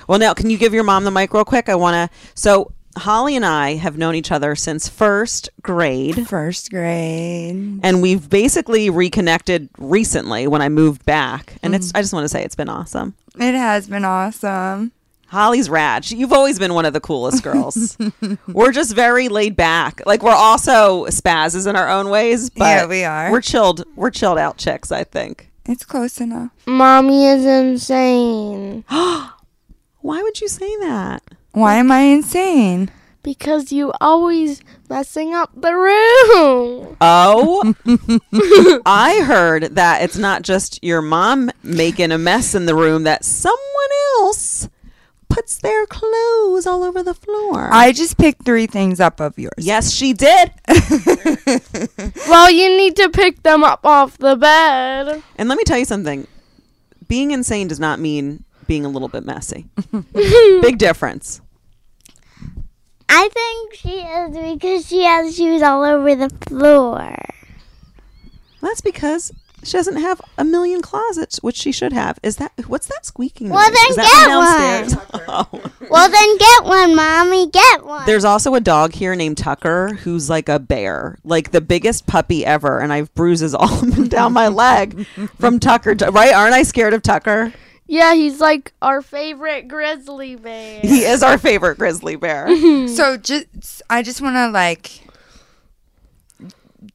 Well, 0.08 0.20
now, 0.20 0.34
can 0.34 0.50
you 0.50 0.58
give 0.58 0.74
your 0.74 0.84
mom 0.84 1.04
the 1.06 1.12
mic 1.12 1.34
real 1.34 1.46
quick? 1.46 1.70
I 1.70 1.76
want 1.76 2.12
to. 2.12 2.18
So, 2.36 2.72
Holly 2.98 3.36
and 3.36 3.46
I 3.46 3.76
have 3.76 3.98
known 3.98 4.16
each 4.16 4.32
other 4.32 4.56
since 4.56 4.88
first 4.90 5.50
grade, 5.62 6.28
First 6.28 6.70
grade. 6.72 7.80
and 7.84 8.02
we've 8.02 8.30
basically 8.30 8.90
reconnected 8.90 9.70
recently 9.78 10.46
when 10.48 10.62
I 10.62 10.70
moved 10.70 11.06
back. 11.06 11.56
And 11.64 11.74
it's. 11.74 11.92
I 11.96 12.02
just 12.02 12.14
want 12.14 12.26
to 12.26 12.30
say 12.30 12.44
it's 12.44 12.56
been 12.56 12.70
awesome. 12.70 13.16
It 13.40 13.54
has 13.56 13.88
been 13.88 14.06
awesome. 14.06 14.92
Holly's 15.34 15.70
rad. 15.70 16.06
She- 16.06 16.16
You've 16.18 16.32
always 16.32 16.60
been 16.60 16.74
one 16.74 16.86
of 16.86 16.94
the 16.94 17.02
coolest 17.02 17.44
girls. 17.44 17.98
we're 18.48 18.72
just 18.72 18.96
very 18.96 19.28
laid 19.30 19.56
back. 19.56 20.02
Like 20.06 20.24
we're 20.24 20.32
also 20.32 21.06
spazzes 21.08 21.68
in 21.68 21.76
our 21.76 21.90
own 21.90 22.10
ways, 22.10 22.50
but 22.50 22.64
Yeah, 22.66 22.86
we 22.86 23.04
are. 23.04 23.32
We're 23.32 23.42
chilled. 23.42 23.84
We're 23.96 24.12
chilled 24.12 24.38
out 24.38 24.58
chicks. 24.58 24.92
I 24.92 25.04
think. 25.04 25.50
It's 25.66 25.84
close 25.86 26.20
enough. 26.22 26.52
Mommy 26.66 27.26
is 27.26 27.46
insane 27.46 28.84
Why 28.90 30.22
would 30.22 30.40
you 30.42 30.48
say 30.50 30.76
that? 30.82 31.24
Why 31.52 31.76
am 31.76 31.92
I 31.92 32.02
insane? 32.02 32.90
because 33.24 33.72
you 33.72 33.94
always 34.02 34.62
messing 34.90 35.34
up 35.34 35.50
the 35.56 35.74
room. 35.74 36.98
Oh, 37.00 37.74
I 38.86 39.22
heard 39.26 39.76
that 39.76 40.02
it's 40.02 40.18
not 40.18 40.42
just 40.42 40.84
your 40.84 41.02
mom 41.02 41.50
making 41.64 42.12
a 42.12 42.18
mess 42.18 42.54
in 42.54 42.66
the 42.66 42.76
room, 42.76 43.04
that 43.04 43.24
someone 43.24 43.58
else 44.20 44.68
puts 45.34 45.58
their 45.58 45.86
clothes 45.88 46.66
all 46.68 46.84
over 46.84 47.02
the 47.04 47.14
floor. 47.14 47.70
I 47.72 47.92
just 47.92 48.18
picked 48.18 48.46
three 48.46 48.68
things 48.68 49.00
up 49.00 49.20
of 49.20 49.38
yours. 49.38 49.54
yes, 49.58 49.92
she 49.92 50.14
did. 50.14 50.52
Well, 52.28 52.50
you 52.50 52.70
need 52.70 52.96
to 52.98 53.10
pick 53.10 53.44
them 53.44 53.64
up 53.64 53.86
off 53.86 54.18
the 54.18 54.36
bed. 54.36 55.22
And 55.38 55.50
let 55.50 55.58
me 55.58 55.64
tell 55.64 55.78
you 55.78 55.86
something 55.86 56.28
being 57.08 57.32
insane 57.32 57.68
does 57.68 57.80
not 57.80 58.00
mean 58.00 58.44
being 58.66 58.86
a 58.86 58.90
little 58.90 59.08
bit 59.10 59.24
messy. 59.26 59.66
Big 60.14 60.78
difference. 60.78 61.42
I 63.10 63.30
think 63.30 63.74
she 63.76 64.00
is 64.00 64.56
because 64.56 64.88
she 64.88 65.04
has 65.04 65.36
shoes 65.36 65.62
all 65.62 65.84
over 65.84 66.16
the 66.16 66.30
floor. 66.48 67.16
That's 68.62 68.82
because 68.82 69.32
she 69.64 69.74
doesn't 69.78 69.98
have 69.98 70.20
a 70.38 70.44
million 70.44 70.82
closets, 70.82 71.42
which 71.42 71.56
she 71.56 71.72
should 71.72 71.94
have. 71.94 72.20
Is 72.24 72.38
that 72.38 72.52
what's 72.68 72.88
that 72.88 73.06
squeaking? 73.06 73.50
Well, 73.50 73.68
noise? 73.70 73.76
then 73.76 73.90
Is 73.90 73.96
that 73.96 74.26
get 74.26 74.36
one. 74.38 75.00
downstairs? 75.00 75.20
Oh. 75.36 75.48
Well, 75.90 76.10
then 76.12 76.38
get 76.38 76.64
one, 76.66 76.96
mommy. 76.96 77.50
Get 77.50 77.84
one. 77.86 78.06
There's 78.06 78.26
also 78.26 78.54
a 78.56 78.60
dog 78.60 78.94
here 78.94 79.16
named 79.16 79.38
Tucker 79.38 79.96
who's 80.04 80.30
like 80.30 80.48
a 80.50 80.60
bear, 80.60 81.18
like 81.24 81.52
the 81.52 81.62
biggest 81.62 82.06
puppy 82.06 82.46
ever, 82.46 82.80
and 82.80 82.92
I 82.94 82.98
have 82.98 83.14
bruises 83.16 83.56
all 83.56 83.74
up 83.74 83.84
and 83.84 84.10
down 84.12 84.34
my 84.34 84.48
leg 84.50 85.06
from 85.40 85.60
Tucker. 85.60 85.96
Right? 86.12 86.34
Aren't 86.34 86.54
I 86.54 86.64
scared 86.64 86.94
of 86.94 87.02
Tucker? 87.02 87.54
Yeah, 87.88 88.14
he's 88.14 88.40
like 88.40 88.74
our 88.82 89.02
favorite 89.02 89.68
grizzly 89.68 90.36
bear. 90.36 90.80
He 90.82 91.04
is 91.04 91.24
our 91.24 91.38
favorite 91.38 91.78
grizzly 91.78 92.16
bear. 92.16 92.48
So 92.90 93.18
just 93.18 93.82
I 93.90 94.04
just 94.04 94.22
want 94.22 94.36
to 94.36 94.50
like 94.50 94.92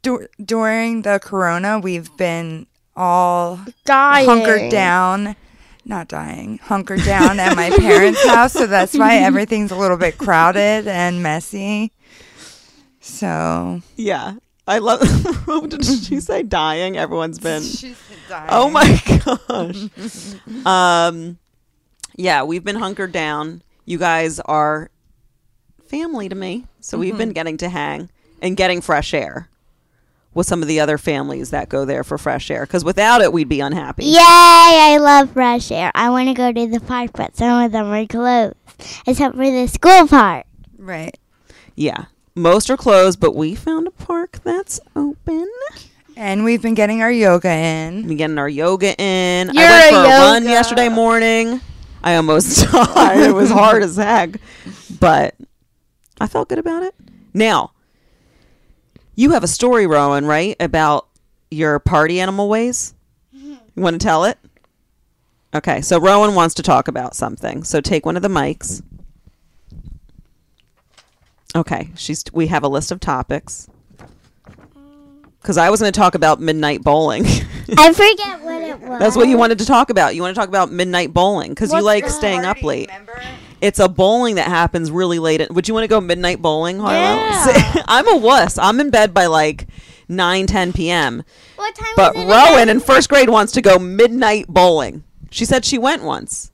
dur- 0.02 0.28
during 0.44 1.02
the 1.02 1.18
corona 1.22 1.78
we've 1.78 2.14
been 2.16 2.66
all 2.96 3.60
Dying. 3.84 4.26
hunkered 4.28 4.70
down 4.70 5.36
not 5.84 6.08
dying 6.08 6.58
hunkered 6.58 7.02
down 7.04 7.38
at 7.40 7.56
my 7.56 7.70
parents 7.70 8.26
house 8.26 8.52
so 8.52 8.66
that's 8.66 8.96
why 8.96 9.16
everything's 9.16 9.70
a 9.70 9.76
little 9.76 9.96
bit 9.96 10.18
crowded 10.18 10.86
and 10.86 11.22
messy 11.22 11.92
so 13.00 13.80
yeah, 13.96 14.34
I 14.66 14.78
love. 14.78 15.00
Did 15.70 15.84
she 15.84 16.20
say 16.20 16.42
dying? 16.42 16.98
Everyone's 16.98 17.38
been. 17.38 17.62
she's 17.62 17.96
dying 18.28 18.48
Oh 18.50 18.68
my 18.68 19.00
gosh. 19.48 20.66
um, 20.66 21.38
yeah, 22.16 22.42
we've 22.42 22.64
been 22.64 22.76
hunkered 22.76 23.12
down. 23.12 23.62
You 23.86 23.96
guys 23.98 24.40
are 24.40 24.90
family 25.88 26.28
to 26.28 26.34
me, 26.34 26.66
so 26.80 26.98
we've 26.98 27.16
been 27.16 27.32
getting 27.32 27.56
to 27.58 27.68
hang 27.70 28.10
and 28.42 28.56
getting 28.56 28.82
fresh 28.82 29.14
air 29.14 29.48
with 30.38 30.46
some 30.46 30.62
of 30.62 30.68
the 30.68 30.80
other 30.80 30.96
families 30.96 31.50
that 31.50 31.68
go 31.68 31.84
there 31.84 32.02
for 32.04 32.16
fresh 32.16 32.50
air. 32.50 32.62
Because 32.64 32.84
without 32.84 33.20
it, 33.20 33.32
we'd 33.32 33.48
be 33.48 33.60
unhappy. 33.60 34.04
Yay! 34.04 34.16
I 34.20 34.96
love 35.00 35.32
fresh 35.32 35.70
air. 35.72 35.90
I 35.94 36.08
want 36.10 36.28
to 36.28 36.34
go 36.34 36.52
to 36.52 36.66
the 36.68 36.80
park, 36.80 37.10
but 37.14 37.36
some 37.36 37.62
of 37.62 37.72
them 37.72 37.86
are 37.86 38.06
closed, 38.06 38.54
except 39.06 39.34
for 39.36 39.50
the 39.50 39.66
school 39.66 40.06
park. 40.08 40.46
right 40.78 41.18
Yeah. 41.74 42.04
Most 42.34 42.70
are 42.70 42.76
closed, 42.76 43.18
but 43.18 43.34
we 43.34 43.56
found 43.56 43.88
a 43.88 43.90
park 43.90 44.38
that's 44.44 44.78
open. 44.94 45.48
and 46.16 46.44
we've 46.44 46.62
been 46.62 46.74
getting 46.74 47.02
our 47.02 47.10
yoga 47.10 47.50
in 47.50 48.06
We 48.06 48.14
getting 48.14 48.38
our 48.38 48.48
yoga 48.48 48.94
in. 49.00 49.50
You're 49.52 49.64
I 49.64 49.70
went 49.70 49.86
a 49.86 49.90
for 49.90 49.96
a 49.96 50.08
run 50.08 50.42
yoga. 50.44 50.52
yesterday 50.52 50.88
morning. 50.88 51.60
I 52.04 52.14
almost 52.14 52.64
died. 52.72 53.18
it 53.22 53.34
was 53.34 53.50
hard 53.50 53.82
as 53.82 53.96
heck, 53.96 54.36
but 55.00 55.34
I 56.20 56.28
felt 56.28 56.48
good 56.48 56.58
about 56.60 56.84
it. 56.84 56.94
Now, 57.34 57.72
you 59.18 59.32
have 59.32 59.42
a 59.42 59.48
story, 59.48 59.88
Rowan, 59.88 60.26
right, 60.26 60.54
about 60.60 61.08
your 61.50 61.80
party 61.80 62.20
animal 62.20 62.48
ways. 62.48 62.94
Mm-hmm. 63.36 63.56
You 63.74 63.82
want 63.82 63.94
to 63.94 63.98
tell 63.98 64.24
it? 64.24 64.38
Okay, 65.52 65.80
so 65.80 65.98
Rowan 65.98 66.36
wants 66.36 66.54
to 66.54 66.62
talk 66.62 66.86
about 66.86 67.16
something. 67.16 67.64
So 67.64 67.80
take 67.80 68.06
one 68.06 68.14
of 68.14 68.22
the 68.22 68.28
mics. 68.28 68.80
Okay, 71.56 71.90
she's. 71.96 72.22
We 72.32 72.46
have 72.46 72.62
a 72.62 72.68
list 72.68 72.92
of 72.92 73.00
topics. 73.00 73.68
Because 75.42 75.56
I 75.56 75.68
was 75.70 75.80
going 75.80 75.92
to 75.92 75.98
talk 75.98 76.14
about 76.14 76.40
midnight 76.40 76.82
bowling. 76.82 77.24
I 77.26 77.92
forget 77.92 78.40
what 78.40 78.62
it 78.62 78.78
was. 78.78 79.00
That's 79.00 79.16
what 79.16 79.26
you 79.26 79.36
wanted 79.36 79.58
to 79.58 79.66
talk 79.66 79.90
about. 79.90 80.14
You 80.14 80.22
want 80.22 80.36
to 80.36 80.40
talk 80.40 80.48
about 80.48 80.70
midnight 80.70 81.12
bowling 81.12 81.50
because 81.50 81.72
you 81.72 81.82
like 81.82 82.08
staying 82.08 82.44
up 82.44 82.62
late. 82.62 82.88
It's 83.60 83.78
a 83.80 83.88
bowling 83.88 84.36
that 84.36 84.48
happens 84.48 84.90
really 84.90 85.18
late. 85.18 85.40
At, 85.40 85.52
would 85.52 85.66
you 85.68 85.74
want 85.74 85.84
to 85.84 85.88
go 85.88 86.00
midnight 86.00 86.40
bowling, 86.40 86.78
Harlow? 86.78 86.94
Yeah. 86.96 87.82
I'm 87.88 88.08
a 88.08 88.16
wuss. 88.16 88.56
I'm 88.58 88.80
in 88.80 88.90
bed 88.90 89.12
by 89.12 89.26
like 89.26 89.66
9, 90.08 90.46
10 90.46 90.72
p.m. 90.72 91.24
What 91.56 91.74
time 91.74 91.92
But 91.96 92.16
is 92.16 92.22
it 92.22 92.26
Rowan 92.28 92.54
again? 92.54 92.68
in 92.68 92.80
first 92.80 93.08
grade 93.08 93.28
wants 93.28 93.52
to 93.52 93.62
go 93.62 93.78
midnight 93.78 94.46
bowling. 94.48 95.02
She 95.30 95.44
said 95.44 95.64
she 95.64 95.76
went 95.76 96.02
once, 96.04 96.52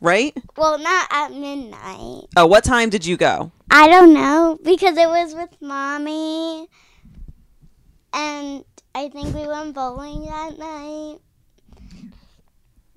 right? 0.00 0.36
Well, 0.56 0.78
not 0.78 1.08
at 1.10 1.32
midnight. 1.32 2.24
Oh, 2.36 2.46
what 2.46 2.64
time 2.64 2.88
did 2.88 3.04
you 3.04 3.16
go? 3.16 3.52
I 3.70 3.88
don't 3.88 4.14
know 4.14 4.58
because 4.62 4.96
it 4.96 5.08
was 5.08 5.34
with 5.34 5.50
mommy, 5.60 6.68
and 8.12 8.64
I 8.94 9.08
think 9.08 9.34
we 9.34 9.46
went 9.46 9.74
bowling 9.74 10.22
that 10.26 10.58
night. 10.58 11.18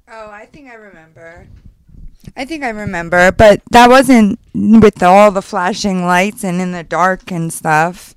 Oh, 0.07 0.29
I 0.29 0.45
think 0.51 0.69
I 0.69 0.75
remember. 0.75 1.47
I 2.35 2.45
think 2.45 2.63
I 2.63 2.69
remember, 2.69 3.31
but 3.31 3.61
that 3.71 3.89
wasn't 3.89 4.39
with 4.53 5.01
all 5.03 5.31
the 5.31 5.41
flashing 5.41 6.05
lights 6.05 6.43
and 6.43 6.61
in 6.61 6.71
the 6.71 6.83
dark 6.83 7.31
and 7.31 7.51
stuff. 7.51 8.15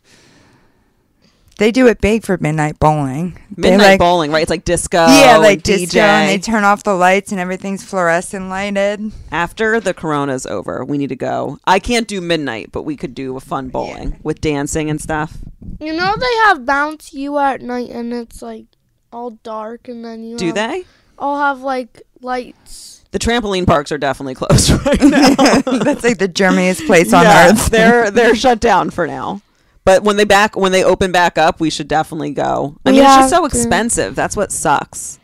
They 1.59 1.73
do 1.73 1.88
it 1.88 2.00
big 2.00 2.23
for 2.25 2.38
midnight 2.38 2.79
bowling. 2.79 3.37
Midnight 3.57 3.79
like, 3.85 3.99
bowling, 3.99 4.31
right? 4.31 4.43
It's 4.43 4.50
like 4.50 4.65
disco. 4.65 4.99
Yeah, 5.09 5.38
like 5.38 5.55
and 5.55 5.62
disco, 5.65 5.99
DJ. 5.99 6.03
and 6.03 6.29
they 6.31 6.38
turn 6.38 6.62
off 6.62 6.85
the 6.85 6.95
lights 6.95 7.33
and 7.33 7.41
everything's 7.41 7.83
fluorescent 7.83 8.49
lighted. 8.49 9.11
After 9.33 9.81
the 9.81 9.93
corona's 9.93 10.47
over, 10.47 10.85
we 10.85 10.99
need 10.99 11.09
to 11.09 11.17
go. 11.17 11.59
I 11.67 11.81
can't 11.81 12.07
do 12.07 12.21
midnight, 12.21 12.71
but 12.71 12.83
we 12.85 12.97
could 12.97 13.12
do 13.12 13.37
a 13.37 13.41
fun 13.41 13.71
bowling 13.71 14.21
with 14.23 14.41
dancing 14.41 14.88
and 14.88 15.00
stuff. 15.00 15.37
You 15.81 15.93
know 15.95 16.15
they 16.17 16.35
have 16.45 16.65
bounce 16.65 17.12
you 17.12 17.37
at 17.38 17.61
night 17.61 17.91
and 17.91 18.12
it's 18.12 18.41
like 18.41 18.67
all 19.12 19.31
dark 19.31 19.88
and 19.88 20.05
then 20.05 20.23
you 20.23 20.37
Do 20.38 20.47
have, 20.47 20.55
they? 20.55 20.85
all 21.19 21.41
have 21.41 21.61
like 21.62 22.03
lights. 22.21 22.98
The 23.11 23.19
trampoline 23.19 23.67
parks 23.67 23.91
are 23.91 23.99
definitely 23.99 24.35
closed 24.35 24.71
right 24.87 25.00
now. 25.00 25.35
That's 25.83 26.05
like 26.05 26.19
the 26.19 26.29
germiest 26.29 26.87
place 26.87 27.12
on 27.12 27.23
Yeah, 27.25 27.49
earth. 27.50 27.71
they're 27.71 28.11
they're 28.12 28.35
shut 28.35 28.61
down 28.61 28.91
for 28.91 29.07
now. 29.07 29.41
But 29.85 30.03
when 30.03 30.17
they 30.19 30.25
back 30.25 30.57
when 30.57 30.73
they 30.73 30.85
open 30.85 31.11
back 31.12 31.38
up, 31.38 31.59
we 31.61 31.71
should 31.71 31.88
definitely 31.88 32.33
go. 32.33 32.77
I 32.85 32.91
mean, 32.93 33.00
it's 33.03 33.15
just 33.17 33.31
so 33.31 33.47
expensive. 33.47 34.15
That's 34.15 34.37
what 34.37 34.53
sucks. 34.53 35.19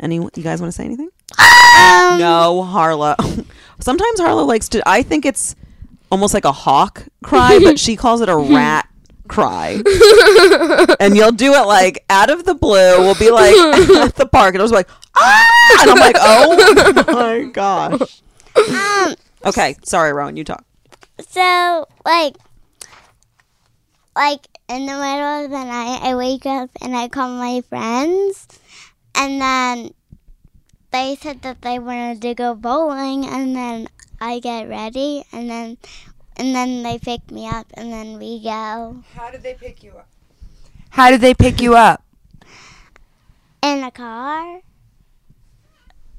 Any 0.00 0.16
you 0.16 0.30
guys 0.42 0.60
want 0.60 0.72
to 0.72 0.76
say 0.76 0.84
anything? 0.84 1.10
Um, 1.38 2.18
No, 2.18 2.62
Harlow. 2.62 3.16
Sometimes 3.80 4.20
Harlow 4.20 4.44
likes 4.44 4.68
to. 4.70 4.82
I 4.88 5.02
think 5.02 5.26
it's 5.26 5.54
almost 6.10 6.32
like 6.32 6.44
a 6.46 6.52
hawk 6.52 7.04
cry, 7.22 7.58
but 7.62 7.78
she 7.78 7.96
calls 7.96 8.20
it 8.22 8.28
a 8.30 8.36
rat 8.36 8.88
cry. 9.28 9.80
and 11.00 11.16
you'll 11.16 11.32
do 11.32 11.54
it 11.54 11.66
like 11.66 12.04
out 12.10 12.30
of 12.30 12.44
the 12.44 12.54
blue. 12.54 12.98
We'll 13.00 13.14
be 13.14 13.30
like 13.30 13.54
at 14.04 14.16
the 14.16 14.28
park, 14.30 14.54
and 14.54 14.60
I 14.60 14.64
was 14.64 14.72
like, 14.72 14.88
ah, 15.16 15.78
and 15.82 15.90
I'm 15.90 15.98
like, 15.98 16.16
oh 16.18 17.04
my 17.08 17.50
gosh. 17.50 18.22
Um, 18.56 19.14
Okay, 19.46 19.76
sorry, 19.84 20.12
Rowan, 20.12 20.36
you 20.36 20.44
talk. 20.44 20.64
so 21.28 21.86
like, 22.06 22.36
like 24.16 24.46
in 24.68 24.86
the 24.86 24.92
middle 24.92 25.44
of 25.44 25.50
the 25.50 25.64
night, 25.64 26.00
I 26.02 26.14
wake 26.14 26.46
up 26.46 26.70
and 26.80 26.96
I 26.96 27.08
call 27.08 27.28
my 27.28 27.60
friends, 27.62 28.46
and 29.14 29.40
then 29.40 29.90
they 30.92 31.16
said 31.20 31.42
that 31.42 31.60
they 31.62 31.78
wanted 31.78 32.22
to 32.22 32.34
go 32.34 32.54
bowling, 32.54 33.26
and 33.26 33.54
then 33.54 33.88
I 34.20 34.38
get 34.38 34.68
ready, 34.68 35.24
and 35.32 35.50
then 35.50 35.76
and 36.36 36.54
then 36.54 36.82
they 36.82 36.98
pick 36.98 37.30
me 37.30 37.48
up, 37.48 37.66
and 37.74 37.92
then 37.92 38.18
we 38.18 38.42
go 38.42 39.02
How 39.14 39.30
did 39.30 39.42
they 39.42 39.54
pick 39.54 39.82
you 39.82 39.92
up? 39.92 40.08
How 40.90 41.10
did 41.10 41.20
they 41.20 41.34
pick 41.34 41.60
you 41.60 41.74
up? 41.74 42.02
in 43.62 43.82
a 43.82 43.90
car. 43.90 44.60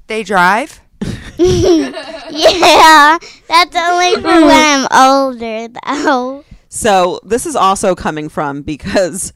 They 0.08 0.22
drive? 0.22 0.80
Yeah, 1.38 3.18
that's 3.48 3.76
only 3.76 4.14
for 4.16 4.22
when 4.22 4.50
I'm 4.50 4.86
older, 4.92 5.68
though. 5.86 6.44
So 6.68 7.20
this 7.22 7.46
is 7.46 7.54
also 7.54 7.94
coming 7.94 8.28
from 8.28 8.62
because 8.62 9.32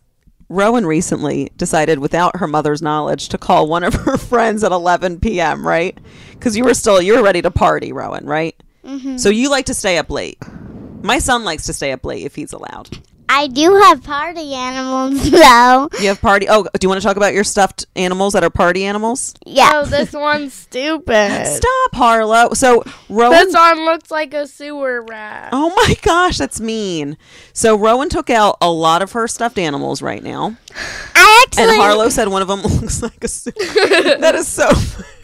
Rowan 0.49 0.87
recently 0.87 1.51
decided, 1.57 1.99
without 2.01 2.37
her 2.37 2.47
mother's 2.49 2.83
knowledge, 2.83 3.29
to 3.29 3.39
call 3.39 3.69
one 3.69 3.85
of 3.85 3.95
her 3.95 4.17
friends 4.19 4.65
at 4.65 4.73
11 4.73 5.21
p.m. 5.21 5.65
Right? 5.67 5.97
Because 6.33 6.57
you 6.57 6.65
were 6.65 6.75
still 6.75 7.01
you 7.01 7.17
were 7.17 7.23
ready 7.23 7.43
to 7.43 7.51
party, 7.51 7.93
Rowan. 7.93 8.27
Right? 8.27 8.61
hmm 8.85 9.17
So 9.17 9.29
you 9.29 9.51
like 9.51 9.67
to 9.67 9.75
stay 9.75 9.99
up 9.99 10.11
late. 10.11 10.39
My 11.03 11.19
son 11.19 11.45
likes 11.45 11.67
to 11.67 11.73
stay 11.73 11.93
up 11.93 12.05
late 12.05 12.25
if 12.25 12.35
he's 12.35 12.53
allowed. 12.53 12.89
I 13.33 13.47
do 13.47 13.77
have 13.77 14.03
party 14.03 14.55
animals, 14.55 15.31
though. 15.31 15.89
You 16.01 16.09
have 16.09 16.21
party. 16.21 16.47
Oh, 16.49 16.65
do 16.65 16.71
you 16.83 16.89
want 16.89 17.01
to 17.01 17.07
talk 17.07 17.17
about 17.17 17.33
your 17.33 17.45
stuffed 17.45 17.87
animals 17.95 18.33
that 18.33 18.43
are 18.43 18.51
party 18.51 18.85
animals? 18.85 19.35
Yeah. 19.47 19.71
Oh, 19.75 19.85
this 19.87 20.13
one's 20.13 20.53
stupid. 20.53 21.47
Stop, 21.47 21.95
Harlow. 21.95 22.55
So 22.55 22.83
Rowan. 23.09 23.39
This 23.39 23.55
one 23.55 23.85
looks 23.85 24.11
like 24.11 24.35
a 24.35 24.49
sewer 24.49 25.03
rat. 25.03 25.51
Oh 25.53 25.73
my 25.77 25.95
gosh, 26.03 26.39
that's 26.39 26.61
mean. 26.61 27.17
So 27.53 27.77
Rowan 27.79 28.09
took 28.09 28.31
out 28.31 28.57
a 28.61 28.71
lot 28.71 29.01
of 29.01 29.13
her 29.13 29.29
stuffed 29.29 29.59
animals 29.59 30.03
right 30.03 30.25
now, 30.25 30.57
I 31.15 31.30
actually. 31.59 31.75
and 31.75 31.83
Harlow 31.83 32.09
said 32.09 32.29
one 32.29 32.43
of 32.43 32.49
them 32.49 32.61
looks 32.81 33.03
like 33.03 33.23
a. 33.25 33.29
su- 33.29 33.51
that 33.57 34.35
is 34.35 34.49
so. 34.49 34.67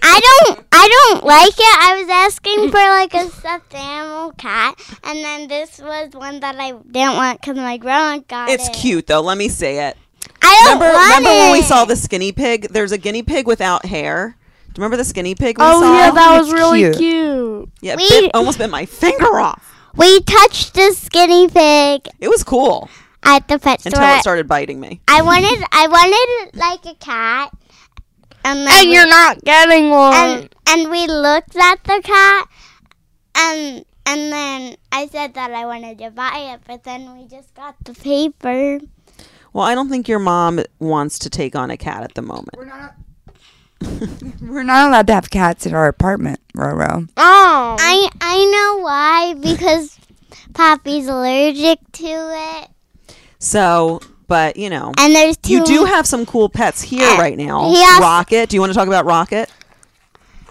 I 0.03 0.21
don't. 0.47 0.67
I 0.73 0.89
don't 1.11 1.25
like 1.25 1.49
it. 1.57 1.79
I 1.79 1.99
was 2.01 2.09
asking 2.09 2.71
for 2.71 2.79
like 2.79 3.15
a 3.15 3.29
stuffed 3.31 3.75
animal 3.75 4.33
cat, 4.33 4.79
and 5.05 5.19
then 5.19 5.49
this 5.49 5.79
was 5.79 6.11
one 6.15 6.41
that 6.41 6.57
I 6.59 6.73
didn't 6.73 7.17
want 7.17 7.41
because 7.41 7.57
my 7.57 7.77
grown 7.77 8.19
up 8.19 8.29
got 8.29 8.49
It's 8.51 8.67
it. 8.69 8.71
It's 8.71 8.81
cute 8.81 9.07
though. 9.07 9.21
Let 9.21 9.39
me 9.39 9.49
say 9.49 9.89
it. 9.89 9.97
I 10.43 10.61
don't 10.65 10.75
Remember, 10.79 10.95
want 10.95 11.17
remember 11.19 11.31
when 11.31 11.53
we 11.53 11.63
saw 11.63 11.85
the 11.85 11.97
skinny 11.97 12.31
pig? 12.33 12.69
There's 12.71 12.93
a 12.93 12.99
guinea 12.99 13.23
pig 13.23 13.47
without 13.47 13.85
hair. 13.87 14.37
Do 14.39 14.71
you 14.71 14.83
remember 14.83 14.97
the 14.97 15.05
skinny 15.05 15.35
pig 15.35 15.59
we 15.59 15.65
Oh 15.65 15.81
saw? 15.81 15.97
yeah, 15.97 16.11
that 16.11 16.39
It's 16.41 16.45
was 16.45 16.53
really 16.53 16.81
cute. 16.83 16.97
cute. 16.99 17.69
yeah, 17.81 17.93
it 17.95 17.97
We- 17.99 18.09
bit, 18.09 18.31
almost 18.35 18.59
bit 18.59 18.69
my 18.71 18.85
finger 18.87 19.41
off. 19.41 19.73
We 19.97 20.21
touched 20.21 20.75
the 20.75 20.93
skinny 20.93 21.49
pig 21.49 22.09
It 22.21 22.29
was 22.29 22.45
cool 22.45 22.91
at 23.27 23.49
the 23.49 23.59
pet 23.59 23.85
until 23.85 24.01
store. 24.01 24.17
it 24.17 24.21
started 24.21 24.49
biting 24.49 24.81
me. 24.81 25.01
I 25.09 25.23
wanted. 25.23 25.63
I 25.73 25.87
wanted 25.89 26.57
like 26.57 26.87
a 26.87 26.95
cat, 26.99 27.53
and 28.45 28.67
then 28.67 28.69
And 28.73 28.89
we- 28.89 28.95
you're 28.95 29.09
not 29.09 29.43
getting 29.45 29.91
one. 29.91 30.15
and 30.15 30.55
and 30.69 30.91
we 30.91 31.07
looked 31.07 31.57
at 31.57 31.83
the 31.85 32.01
cat, 32.03 32.49
and 33.37 33.85
and 34.07 34.33
then 34.33 34.77
I 34.93 35.09
said 35.09 35.35
that 35.35 35.51
I 35.53 35.67
wanted 35.67 35.99
to 35.99 36.11
buy 36.11 36.53
it, 36.55 36.61
but 36.67 36.85
then 36.85 37.17
we 37.17 37.27
just 37.27 37.53
got 37.55 37.75
the 37.85 37.93
paper. 37.95 38.79
Well, 39.53 39.65
I 39.65 39.75
don't 39.75 39.89
think 39.89 40.07
your 40.07 40.19
mom 40.19 40.61
wants 40.79 41.19
to 41.21 41.31
take 41.31 41.57
on 41.57 41.71
a 41.71 41.77
cat 41.77 42.03
at 42.03 42.15
the 42.15 42.23
moment. 42.23 42.51
We're 42.57 42.67
not. 42.67 42.95
We're 44.41 44.63
not 44.63 44.89
allowed 44.89 45.07
to 45.09 45.15
have 45.15 45.31
cats 45.31 45.67
in 45.67 45.75
our 45.75 45.87
apartment, 45.87 46.41
Roro. 46.57 47.09
oh, 47.17 47.77
I 47.79 48.09
I 48.21 48.45
know 48.47 48.83
why 48.83 49.35
because 49.35 49.99
Poppy's 50.55 51.07
allergic 51.09 51.79
to 51.93 52.05
it, 52.07 52.69
So, 53.47 54.01
but 54.27 54.57
you 54.57 54.69
know, 54.71 54.93
and 54.99 55.15
there's 55.15 55.37
two. 55.37 55.53
you 55.53 55.65
do 55.65 55.85
have 55.85 56.07
some 56.07 56.27
cool 56.27 56.49
pets 56.49 56.83
here 56.83 57.07
Uh, 57.09 57.17
right 57.19 57.37
now. 57.39 57.71
he 57.71 57.81
has- 57.81 58.01
Rocket. 58.01 58.49
Do 58.49 58.57
you 58.57 58.61
want 58.61 58.73
to 58.73 58.79
talk 58.79 58.89
about 58.89 59.05
Rocket? 59.05 59.49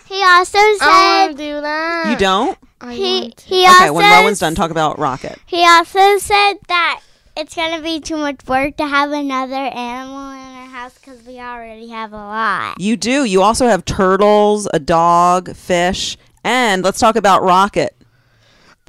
He 0.06 0.24
also 0.24 0.58
said. 0.58 0.78
I 0.82 1.26
said 1.26 1.26
want 1.28 1.38
to 1.38 1.44
do 1.44 1.62
that. 1.62 2.04
You 2.12 2.18
don't? 2.18 2.58
I 2.82 2.94
he 2.94 3.22
want 3.22 3.38
to. 3.38 3.46
he 3.48 3.62
Okay, 3.64 3.68
also 3.68 3.94
when 3.94 4.06
Rowan's 4.12 4.40
done, 4.40 4.56
talk 4.56 4.72
about 4.72 4.98
Rocket. 5.00 5.38
he 5.46 5.66
also 5.66 6.18
said 6.20 6.54
that 6.70 7.02
it's 7.36 7.54
gonna 7.56 7.82
be 7.82 8.00
too 8.00 8.16
much 8.18 8.38
work 8.48 8.78
to 8.78 8.88
have 8.88 9.12
another 9.12 9.56
animal 9.56 10.32
in 10.32 10.38
our 10.40 10.68
house 10.68 10.94
because 10.94 11.22
we 11.26 11.40
already 11.40 11.90
have 11.90 12.14
a 12.14 12.18
lot. 12.18 12.80
You 12.80 12.96
do. 12.96 13.24
You 13.26 13.42
also 13.42 13.68
have 13.68 13.84
turtles, 13.84 14.68
a 14.74 14.80
dog, 14.80 15.54
fish, 15.56 16.18
and 16.46 16.82
let's 16.84 17.00
talk 17.00 17.16
about 17.18 17.44
Rocket, 17.44 17.94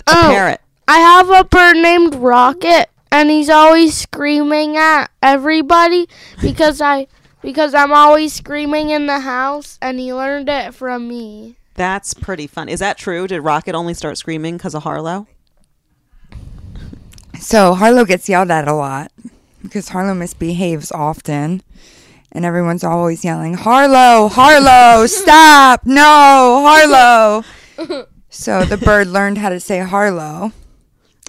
a 0.06 0.10
Oh. 0.10 0.20
parrot. 0.30 0.60
I 0.86 0.98
have 0.98 1.30
a 1.30 1.42
bird 1.44 1.76
named 1.76 2.14
Rocket, 2.16 2.88
and 3.16 3.30
he's 3.30 3.48
always 3.48 3.96
screaming 3.96 4.76
at 4.76 5.06
everybody 5.22 6.06
because 6.42 6.82
I 6.82 7.06
because 7.40 7.74
I'm 7.74 7.92
always 7.92 8.34
screaming 8.34 8.90
in 8.90 9.06
the 9.06 9.20
house, 9.20 9.78
and 9.80 9.98
he 9.98 10.12
learned 10.12 10.48
it 10.48 10.74
from 10.74 11.08
me. 11.08 11.56
That's 11.74 12.12
pretty 12.12 12.46
fun. 12.46 12.68
Is 12.68 12.80
that 12.80 12.98
true? 12.98 13.26
Did 13.26 13.40
Rocket 13.40 13.74
only 13.74 13.94
start 13.94 14.18
screaming 14.18 14.56
because 14.56 14.74
of 14.74 14.82
Harlow? 14.82 15.28
So 17.40 17.74
Harlow 17.74 18.04
gets 18.04 18.28
yelled 18.28 18.50
at 18.50 18.68
a 18.68 18.72
lot 18.72 19.12
because 19.62 19.90
Harlow 19.90 20.14
misbehaves 20.14 20.92
often. 20.92 21.62
And 22.32 22.44
everyone's 22.44 22.84
always 22.84 23.24
yelling, 23.24 23.54
Harlow, 23.54 24.28
Harlow, 24.28 25.06
stop, 25.06 25.86
no, 25.86 26.62
Harlow. 26.66 27.44
So 28.28 28.66
the 28.66 28.76
bird 28.76 29.06
learned 29.06 29.38
how 29.38 29.48
to 29.48 29.58
say 29.58 29.78
Harlow. 29.78 30.52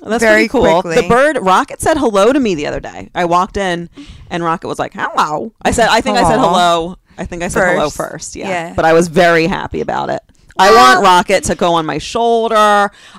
That's 0.03 0.23
Very 0.23 0.47
pretty 0.47 0.49
cool. 0.49 0.81
quickly. 0.81 1.01
The 1.01 1.07
bird 1.09 1.37
Rocket 1.41 1.81
said 1.81 1.97
hello 1.97 2.31
to 2.31 2.39
me 2.39 2.55
the 2.55 2.67
other 2.67 2.79
day. 2.79 3.09
I 3.15 3.25
walked 3.25 3.57
in, 3.57 3.89
and 4.29 4.43
Rocket 4.43 4.67
was 4.67 4.77
like, 4.79 4.93
"Hello." 4.93 5.51
I 5.63 5.71
said, 5.71 5.89
"I 5.89 6.01
think 6.01 6.17
I 6.17 6.23
said 6.23 6.39
hello." 6.39 6.97
I 7.17 7.25
think 7.25 7.41
I 7.43 7.47
said 7.47 7.73
hello 7.73 7.89
First. 7.89 8.11
first. 8.11 8.35
Yeah. 8.35 8.47
Yeah. 8.49 8.73
But 8.75 8.85
I 8.85 8.93
was 8.93 9.07
very 9.07 9.47
happy 9.47 9.81
about 9.81 10.09
it. 10.09 10.21
I 10.59 10.73
want 10.73 11.03
Rocket 11.03 11.43
to 11.45 11.55
go 11.55 11.73
on 11.75 11.85
my 11.85 11.97
shoulder. 11.97 12.55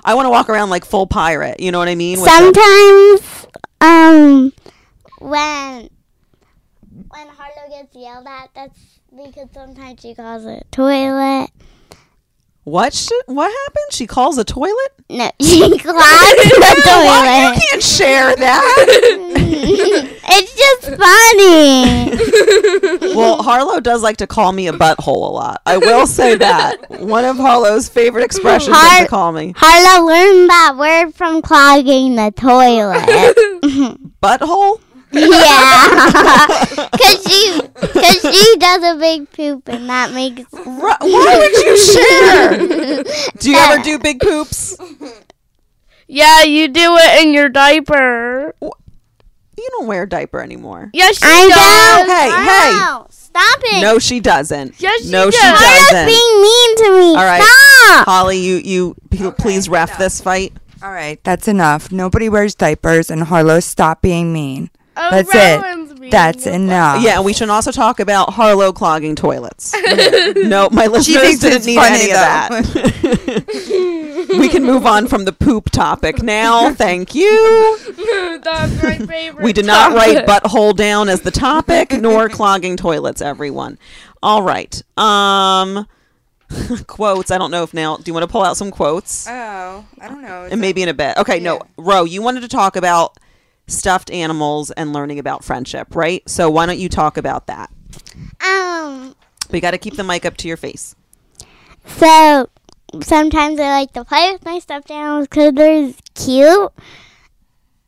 I 0.05 0.13
want 0.13 0.25
to 0.25 0.29
walk 0.29 0.49
around 0.49 0.69
like 0.69 0.85
full 0.85 1.05
pirate. 1.07 1.59
You 1.59 1.71
know 1.71 1.79
what 1.79 1.87
I 1.89 1.95
mean? 1.95 2.19
With 2.21 2.29
the- 2.29 2.37
Sometimes, 2.37 3.47
um, 3.81 4.53
when 5.19 5.89
when 7.09 7.27
Harlow 7.27 7.69
gets 7.69 7.95
yelled 7.95 8.27
at, 8.27 8.49
that's 8.55 8.99
because 9.15 9.49
sometimes 9.53 10.01
she 10.01 10.15
calls 10.15 10.45
it 10.45 10.65
toilet. 10.71 11.49
What? 12.69 12.93
Sh- 12.93 13.09
what 13.25 13.51
happened? 13.65 13.85
She 13.91 14.05
calls 14.07 14.37
a 14.37 14.43
toilet. 14.43 14.91
No, 15.09 15.31
she 15.41 15.59
clogs 15.59 15.79
the 15.79 16.55
What? 16.59 16.83
toilet. 16.83 17.55
You 17.55 17.61
can't 17.69 17.83
share 17.83 18.35
that. 18.35 18.75
it's 20.31 20.53
just 20.55 20.85
funny. 23.01 23.15
well, 23.15 23.41
Harlow 23.41 23.79
does 23.79 24.03
like 24.03 24.17
to 24.17 24.27
call 24.27 24.51
me 24.51 24.67
a 24.67 24.73
butthole 24.73 25.07
a 25.29 25.31
lot. 25.33 25.61
I 25.65 25.77
will 25.77 26.05
say 26.05 26.35
that. 26.35 26.89
One 27.01 27.25
of 27.25 27.37
Harlow's 27.37 27.89
favorite 27.89 28.23
expressions 28.23 28.75
is 28.77 28.99
to 28.99 29.07
call 29.07 29.31
me 29.31 29.53
Harlow 29.57 30.05
learned 30.07 30.49
that 30.49 30.75
word 30.77 31.15
from 31.15 31.41
clogging 31.41 32.15
the 32.15 32.31
toilet. 32.35 33.05
butthole. 34.21 34.79
Yeah, 35.11 36.89
because 36.91 37.23
she 37.27 37.61
because 37.81 38.21
she 38.35 38.55
does 38.57 38.83
a 38.83 38.95
big 38.99 39.29
poop 39.31 39.67
and 39.67 39.89
that 39.89 40.13
makes. 40.13 40.43
Ru- 40.53 40.65
Why 40.99 41.37
would 41.39 41.65
you 41.65 41.77
share? 41.77 43.03
Do 43.39 43.49
you 43.51 43.57
ever 43.57 43.83
do 43.83 43.97
big 43.99 44.19
poops? 44.19 44.77
Yeah, 46.07 46.43
you 46.43 46.67
do 46.67 46.95
it 46.97 47.23
in 47.25 47.33
your 47.33 47.49
diaper. 47.49 48.55
You 48.61 49.67
don't 49.71 49.87
wear 49.87 50.03
a 50.03 50.09
diaper 50.09 50.41
anymore. 50.41 50.89
Yes, 50.93 51.17
she 51.17 51.25
I 51.25 51.49
does. 51.49 52.07
don't. 52.07 52.09
Hey, 52.17 52.29
hey. 52.45 53.05
Stop 53.09 53.59
it. 53.77 53.81
No, 53.81 53.99
she 53.99 54.19
doesn't. 54.19 54.79
Yes, 54.81 55.03
she 55.03 55.11
no, 55.11 55.29
she 55.29 55.37
does. 55.37 55.59
Harlow's 55.59 55.89
doesn't. 55.89 56.07
being 56.07 56.41
mean 56.41 56.75
to 56.77 56.99
me. 56.99 57.09
All 57.09 57.25
right. 57.25 57.43
Stop. 57.43 58.05
Holly, 58.05 58.39
you 58.39 58.55
you 58.55 58.95
p- 59.11 59.31
please 59.37 59.69
ref 59.69 59.97
this 59.97 60.19
fight. 60.21 60.53
All 60.81 60.91
right, 60.91 61.21
that's 61.25 61.47
enough. 61.49 61.91
Nobody 61.91 62.29
wears 62.29 62.55
diapers, 62.55 63.11
and 63.11 63.23
Harlow, 63.23 63.59
stop 63.59 64.01
being 64.01 64.31
mean. 64.31 64.69
Oh, 65.01 65.11
That's 65.11 65.33
Rowan's 65.33 65.91
it. 65.91 65.99
being 65.99 66.11
That's 66.11 66.45
enough. 66.45 67.01
Yeah, 67.01 67.15
and 67.15 67.23
we 67.25 67.31
should 67.33 67.49
also 67.49 67.71
talk 67.71 67.99
about 68.01 68.33
Harlow 68.33 68.73
clogging 68.73 69.15
toilets. 69.15 69.73
no, 70.35 70.69
my 70.71 70.87
listeners 70.87 71.21
thinks 71.21 71.39
didn't 71.39 71.65
need 71.65 71.75
funny, 71.75 72.01
any 72.01 72.11
of 72.11 72.17
that. 72.17 74.25
we 74.37 74.49
can 74.49 74.63
move 74.65 74.85
on 74.85 75.07
from 75.07 75.23
the 75.25 75.31
poop 75.31 75.69
topic 75.69 76.21
now. 76.21 76.73
Thank 76.73 77.15
you. 77.15 77.77
That's 78.43 78.83
my 78.83 78.97
favorite. 78.97 79.43
We 79.43 79.53
did 79.53 79.65
not 79.65 79.93
write 79.93 80.25
topic. 80.25 80.43
butthole 80.43 80.75
down 80.75 81.07
as 81.09 81.21
the 81.21 81.31
topic, 81.31 81.91
nor 81.93 82.29
clogging 82.29 82.75
toilets, 82.77 83.21
everyone. 83.21 83.77
All 84.21 84.43
right. 84.43 84.81
Um 84.97 85.87
quotes. 86.87 87.31
I 87.31 87.37
don't 87.37 87.51
know 87.51 87.63
if 87.63 87.73
now. 87.73 87.97
Do 87.97 88.03
you 88.07 88.13
want 88.13 88.23
to 88.23 88.27
pull 88.31 88.43
out 88.43 88.57
some 88.57 88.71
quotes? 88.71 89.27
Oh, 89.27 89.85
I 90.01 90.07
don't 90.07 90.21
know. 90.21 90.47
and 90.49 90.59
maybe 90.59 90.81
in 90.81 90.89
a 90.89 90.93
bit. 90.93 91.17
Okay, 91.17 91.39
no, 91.39 91.55
Yeah. 91.55 91.61
Ro, 91.77 92.03
you 92.05 92.21
wanted 92.21 92.41
to 92.41 92.47
talk 92.47 92.75
about 92.75 93.17
stuffed 93.69 94.11
animals 94.11 94.71
and 94.71 94.93
learning 94.93 95.19
about 95.19 95.43
friendship, 95.43 95.95
right? 95.95 96.27
So 96.29 96.49
why 96.49 96.65
don't 96.65 96.79
you 96.79 96.89
talk 96.89 97.17
about 97.17 97.47
that? 97.47 97.69
Um, 98.41 99.15
But 99.47 99.55
you 99.55 99.61
got 99.61 99.71
to 99.71 99.77
keep 99.77 99.95
the 99.95 100.03
mic 100.03 100.25
up 100.25 100.37
to 100.37 100.47
your 100.47 100.57
face. 100.57 100.95
so 101.85 102.49
sometimes 103.01 103.59
I 103.59 103.69
like 103.69 103.93
to 103.93 104.03
play 104.05 104.31
with 104.31 104.43
my 104.45 104.59
stuffed 104.59 104.91
animals 104.91 105.27
because 105.27 105.53
they're 105.53 105.93
cute 106.15 106.71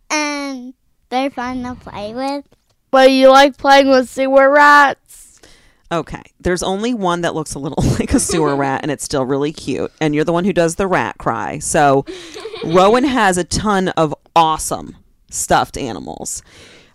and 0.09 0.73
they're 1.09 1.29
fun 1.29 1.63
to 1.63 1.75
play 1.75 2.13
with. 2.13 2.45
But 2.91 3.11
you 3.11 3.29
like 3.29 3.57
playing 3.57 3.87
with 3.89 4.09
sewer 4.09 4.49
rats? 4.51 5.39
Okay, 5.91 6.21
there's 6.39 6.63
only 6.63 6.93
one 6.93 7.21
that 7.21 7.35
looks 7.35 7.53
a 7.53 7.59
little 7.59 7.83
like 7.99 8.13
a 8.13 8.19
sewer 8.19 8.55
rat, 8.55 8.81
and 8.83 8.91
it's 8.91 9.03
still 9.03 9.25
really 9.25 9.51
cute. 9.51 9.91
And 9.99 10.15
you're 10.15 10.23
the 10.23 10.33
one 10.33 10.45
who 10.45 10.53
does 10.53 10.75
the 10.75 10.87
rat 10.87 11.17
cry. 11.17 11.59
So 11.59 12.05
Rowan 12.65 13.03
has 13.03 13.37
a 13.37 13.43
ton 13.43 13.89
of 13.89 14.15
awesome 14.35 14.95
stuffed 15.31 15.77
animals. 15.77 16.43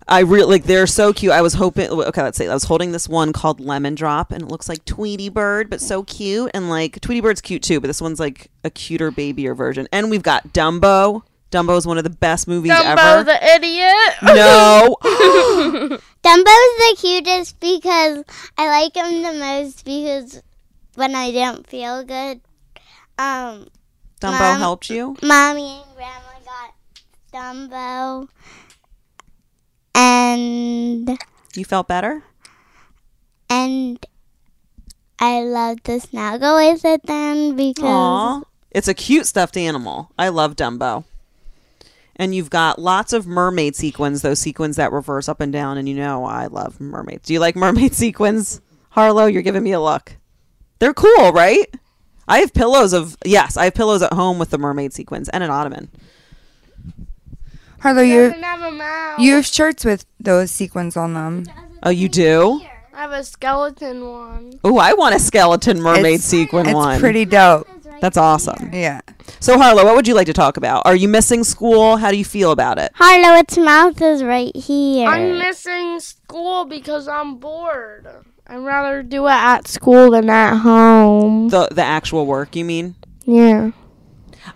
I 0.09 0.21
really 0.21 0.45
like 0.45 0.65
they're 0.65 0.87
so 0.87 1.13
cute. 1.13 1.33
I 1.33 1.43
was 1.43 1.55
hoping 1.55 1.91
okay, 1.91 2.23
let's 2.23 2.39
say 2.39 2.47
I 2.47 2.55
was 2.55 2.65
holding 2.65 2.93
this 2.93 3.09
one 3.09 3.33
called 3.33 3.59
Lemon 3.59 3.97
Drop 3.97 4.31
and 4.31 4.43
it 4.43 4.49
looks 4.49 4.69
like 4.69 4.85
Tweety 4.85 5.29
Bird, 5.29 5.69
but 5.69 5.81
so 5.81 6.05
cute. 6.05 6.51
And 6.55 6.71
like 6.71 7.01
Tweety 7.01 7.21
Bird's 7.21 7.41
cute 7.41 7.63
too, 7.63 7.81
but 7.81 7.89
this 7.89 8.01
one's 8.01 8.21
like 8.21 8.51
a 8.63 8.71
cuter 8.71 9.11
babier 9.11 9.55
version. 9.55 9.89
And 9.93 10.11
we've 10.11 10.23
got 10.23 10.53
Dumbo. 10.53 11.23
Dumbo 11.51 11.77
is 11.77 11.87
one 11.87 11.99
of 11.99 12.05
the 12.05 12.11
best 12.11 12.47
movies 12.47 12.73
Dumbo 12.73 12.97
ever. 12.99 13.25
the 13.25 13.55
idiot. 13.55 14.15
no. 14.23 14.97
Dumbo's 16.23 16.45
the 16.45 16.97
cutest 16.99 17.59
because 17.59 18.25
I 18.57 18.69
like 18.69 18.97
him 18.97 19.23
the 19.23 19.33
most 19.33 19.85
because 19.85 20.41
when 20.95 21.15
I 21.17 21.33
don't 21.33 21.67
feel 21.67 22.05
good, 22.05 22.41
um, 23.19 23.69
Dumbo 24.21 24.39
Mom. 24.39 24.59
helped 24.59 24.91
you? 24.91 25.17
mommy 25.23 25.83
and 25.83 25.95
grandma 25.97 26.26
got 26.26 26.26
Dumbo, 27.37 28.29
and 29.95 31.19
You 31.55 31.65
felt 31.67 31.87
better? 31.87 32.23
and 33.51 34.05
I 35.19 35.43
love 35.43 35.83
to 35.83 36.01
snuggle 36.01 36.57
with 36.57 36.83
it 36.87 37.03
then 37.05 37.55
because 37.55 37.85
Aw. 37.85 38.43
It's 38.71 38.89
a 38.89 38.95
cute 38.95 39.27
stuffed 39.27 39.57
animal. 39.59 40.11
I 40.19 40.29
love 40.31 40.57
Dumbo. 40.57 41.05
And 42.17 42.35
you've 42.35 42.49
got 42.51 42.79
lots 42.79 43.13
of 43.13 43.27
mermaid 43.27 43.77
sequins, 43.77 44.23
those 44.23 44.39
sequins 44.39 44.77
that 44.77 44.91
reverse 44.91 45.29
up 45.29 45.41
and 45.41 45.53
down. 45.53 45.77
And 45.77 45.87
you 45.89 45.95
know 45.95 46.25
I 46.25 46.47
love 46.47 46.81
mermaids. 46.81 47.27
Do 47.27 47.35
you 47.35 47.41
like 47.41 47.55
mermaid 47.57 47.93
sequins? 47.95 48.63
Harlow, 48.91 49.27
you're 49.27 49.43
giving 49.43 49.63
me 49.63 49.73
a 49.73 49.81
look. 49.81 50.17
They're 50.79 50.95
cool, 50.95 51.33
right? 51.33 51.67
I 52.27 52.39
have 52.39 52.55
pillows 52.55 52.93
of, 52.95 53.17
yes, 53.27 53.57
I 53.59 53.65
have 53.65 53.75
pillows 53.75 54.01
at 54.03 54.15
home 54.15 54.39
with 54.39 54.49
the 54.51 54.59
mermaid 54.59 54.95
sequins 54.95 55.29
and 55.29 55.45
an 55.45 55.51
ottoman. 55.51 55.91
Harlow, 57.87 58.03
you 58.03 58.31
have 58.43 58.61
a 58.63 58.71
mouth. 58.73 59.19
you 59.21 59.35
have 59.37 59.47
shirts 59.47 59.85
with 59.85 60.05
those 60.19 60.51
sequins 60.51 60.97
on 60.97 61.15
them. 61.15 61.45
Oh, 61.85 61.91
you 61.91 62.09
do? 62.09 62.61
I 62.93 63.03
have 63.03 63.13
a 63.13 63.23
skeleton 63.23 64.11
one. 64.11 64.59
Oh, 64.65 64.79
I 64.79 64.95
want 64.95 65.15
a 65.15 65.19
skeleton 65.21 65.81
mermaid 65.81 66.15
It's- 66.15 66.25
sequin 66.25 66.67
It's 66.67 66.75
one. 66.75 66.99
pretty 66.99 67.25
dope. 67.25 67.69
That's 68.01 68.17
awesome. 68.17 68.71
Yeah. 68.73 69.01
So, 69.41 69.57
Harlow, 69.57 69.85
what 69.85 69.95
would 69.95 70.09
you 70.09 70.15
like 70.15 70.27
to 70.27 70.33
talk 70.33 70.57
about? 70.57 70.83
Are 70.85 70.97
you 70.97 71.09
missing 71.09 71.45
school? 71.45 71.97
How 71.97 72.11
do 72.11 72.17
you 72.17 72.25
feel 72.25 72.51
about 72.51 72.79
it? 72.79 72.91
Harlow, 72.95 73.39
its 73.39 73.57
mouth 73.57 74.01
is 74.03 74.23
right 74.25 74.55
here. 74.57 75.09
I'm 75.09 75.39
missing 75.39 76.01
school 76.01 76.65
because 76.65 77.07
I'm 77.09 77.37
bored. 77.39 78.07
I'd 78.49 78.57
rather 78.59 79.03
do 79.03 79.27
it 79.27 79.31
at 79.33 79.67
school 79.69 80.11
than 80.11 80.29
at 80.29 80.57
home. 80.59 81.49
The 81.49 81.69
the 81.71 81.83
actual 81.83 82.27
work, 82.27 82.55
you 82.57 82.65
mean? 82.65 82.97
Yeah. 83.25 83.71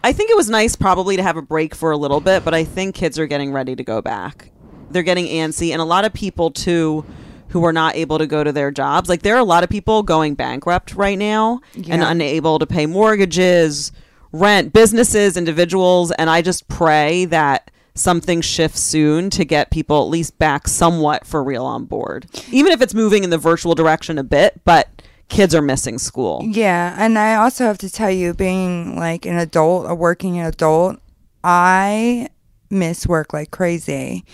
I 0.02 0.12
think 0.12 0.30
it 0.30 0.36
was 0.36 0.50
nice 0.50 0.76
probably 0.76 1.16
to 1.16 1.22
have 1.22 1.36
a 1.36 1.42
break 1.42 1.74
for 1.74 1.90
a 1.90 1.96
little 1.96 2.20
bit, 2.20 2.44
but 2.44 2.54
I 2.54 2.64
think 2.64 2.94
kids 2.94 3.18
are 3.18 3.26
getting 3.26 3.52
ready 3.52 3.76
to 3.76 3.82
go 3.82 4.00
back. 4.00 4.50
They're 4.90 5.02
getting 5.02 5.26
antsy, 5.26 5.70
and 5.72 5.80
a 5.80 5.84
lot 5.84 6.04
of 6.04 6.12
people 6.12 6.50
too 6.50 7.04
who 7.48 7.64
are 7.64 7.72
not 7.72 7.96
able 7.96 8.18
to 8.18 8.26
go 8.26 8.44
to 8.44 8.52
their 8.52 8.70
jobs. 8.70 9.08
Like 9.08 9.22
there 9.22 9.34
are 9.34 9.40
a 9.40 9.44
lot 9.44 9.64
of 9.64 9.70
people 9.70 10.02
going 10.02 10.34
bankrupt 10.34 10.94
right 10.94 11.18
now 11.18 11.60
and 11.74 12.02
unable 12.02 12.58
to 12.60 12.66
pay 12.66 12.86
mortgages, 12.86 13.92
rent, 14.32 14.72
businesses, 14.72 15.36
individuals, 15.36 16.12
and 16.12 16.30
I 16.30 16.42
just 16.42 16.68
pray 16.68 17.24
that 17.26 17.70
something 17.94 18.40
shifts 18.40 18.80
soon 18.80 19.30
to 19.30 19.44
get 19.44 19.70
people 19.70 20.00
at 20.00 20.08
least 20.08 20.38
back 20.38 20.68
somewhat 20.68 21.26
for 21.26 21.42
real 21.42 21.64
on 21.64 21.84
board. 21.84 22.26
Even 22.50 22.72
if 22.72 22.80
it's 22.80 22.94
moving 22.94 23.24
in 23.24 23.30
the 23.30 23.38
virtual 23.38 23.74
direction 23.74 24.16
a 24.16 24.24
bit, 24.24 24.60
but 24.64 24.99
kids 25.30 25.54
are 25.54 25.62
missing 25.62 25.96
school. 25.98 26.42
Yeah, 26.44 26.94
and 26.98 27.18
I 27.18 27.36
also 27.36 27.64
have 27.64 27.78
to 27.78 27.88
tell 27.90 28.10
you, 28.10 28.34
being 28.34 28.96
like 28.98 29.24
an 29.24 29.38
adult, 29.38 29.88
a 29.90 29.94
working 29.94 30.38
adult, 30.40 31.00
I 31.42 32.28
miss 32.68 33.06
work 33.06 33.32
like 33.32 33.50
crazy. 33.50 34.24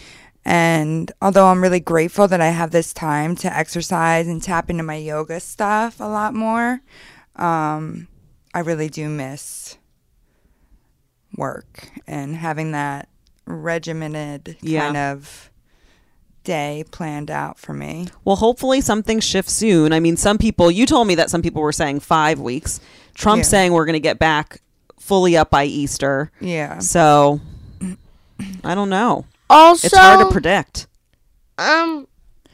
And 0.45 1.11
although 1.21 1.47
I'm 1.47 1.63
really 1.63 1.81
grateful 1.81 2.29
that 2.29 2.41
I 2.41 2.49
have 2.49 2.71
this 2.71 2.93
time 2.93 3.37
to 3.37 3.57
exercise 3.57 4.27
and 4.29 4.43
tap 4.43 4.71
into 4.71 4.83
my 4.83 4.97
yoga 4.97 5.41
stuff 5.41 6.01
a 6.01 6.05
lot 6.05 6.35
more, 6.35 6.81
um, 7.37 8.09
I 8.55 8.61
really 8.61 8.89
do 8.89 9.09
miss 9.09 9.77
work 11.37 11.91
and 12.07 12.37
having 12.37 12.73
that 12.73 13.09
regimented 13.47 14.57
Yeah. 14.61 14.81
kind 14.83 14.97
of 14.97 15.51
day 16.47 16.85
planned 16.91 17.31
out 17.31 17.59
for 17.59 17.75
me. 17.75 18.09
Well, 18.25 18.37
hopefully 18.37 18.81
something 18.81 19.21
shifts 19.21 19.53
soon. 19.53 19.93
I 19.93 20.01
mean, 20.01 20.17
some 20.17 20.39
people, 20.39 20.71
you 20.71 20.87
told 20.87 21.07
me 21.07 21.15
that 21.17 21.29
some 21.29 21.43
people 21.43 21.61
were 21.61 21.73
saying 21.73 22.01
five 22.01 22.41
weeks. 22.41 22.81
Trump 23.15 23.41
Yeah. 23.41 23.49
saying 23.49 23.73
we're 23.75 23.85
going 23.85 23.95
to 23.95 24.01
get 24.01 24.19
back 24.19 24.61
fully 24.99 25.37
up 25.37 25.51
by 25.51 25.65
Easter. 25.65 26.31
Yeah. 26.41 26.79
So, 26.79 27.41
I 28.65 28.75
don't 28.75 28.89
know. 28.91 29.27
Also, 29.51 29.87
It's 29.87 29.97
hard 29.97 30.21
to 30.27 30.33
predict. 30.33 30.87
um, 31.59 32.07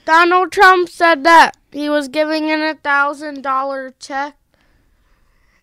Donald 0.04 0.50
Trump 0.50 0.88
said 0.88 1.22
that 1.24 1.52
he 1.70 1.88
was 1.88 2.08
giving 2.08 2.48
in 2.48 2.60
a 2.60 2.74
thousand 2.74 3.42
dollar 3.42 3.94
check, 4.00 4.36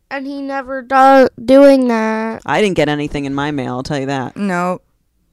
and 0.10 0.26
he 0.26 0.42
never 0.42 0.82
does 0.82 1.30
doing 1.44 1.88
that. 1.90 2.42
I 2.46 2.62
didn't 2.62 2.76
get 2.78 2.90
anything 2.90 3.26
in 3.26 3.36
my 3.36 3.52
mail, 3.52 3.76
I'll 3.76 3.84
tell 3.84 4.00
you 4.00 4.06
that. 4.08 4.36
No, 4.38 4.82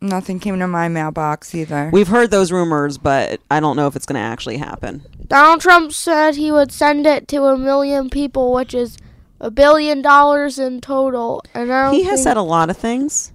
nothing 0.00 0.38
came 0.40 0.58
to 0.58 0.66
my 0.66 0.88
mailbox 0.88 1.54
either. 1.54 1.90
We've 1.92 2.08
heard 2.08 2.30
those 2.30 2.52
rumors, 2.52 2.98
but 2.98 3.40
I 3.50 3.60
don't 3.60 3.76
know 3.76 3.86
if 3.86 3.96
it's 3.96 4.06
going 4.06 4.16
to 4.16 4.20
actually 4.20 4.58
happen. 4.58 5.02
Donald 5.26 5.60
Trump 5.60 5.92
said 5.92 6.36
he 6.36 6.52
would 6.52 6.72
send 6.72 7.06
it 7.06 7.28
to 7.28 7.44
a 7.44 7.58
million 7.58 8.10
people, 8.10 8.52
which 8.52 8.74
is 8.74 8.96
a 9.40 9.50
billion 9.50 10.02
dollars 10.02 10.58
in 10.58 10.80
total. 10.80 11.42
And 11.54 11.72
I 11.72 11.92
He 11.92 12.04
has 12.04 12.22
said 12.22 12.36
a 12.36 12.42
lot 12.42 12.70
of 12.70 12.76
things. 12.76 13.32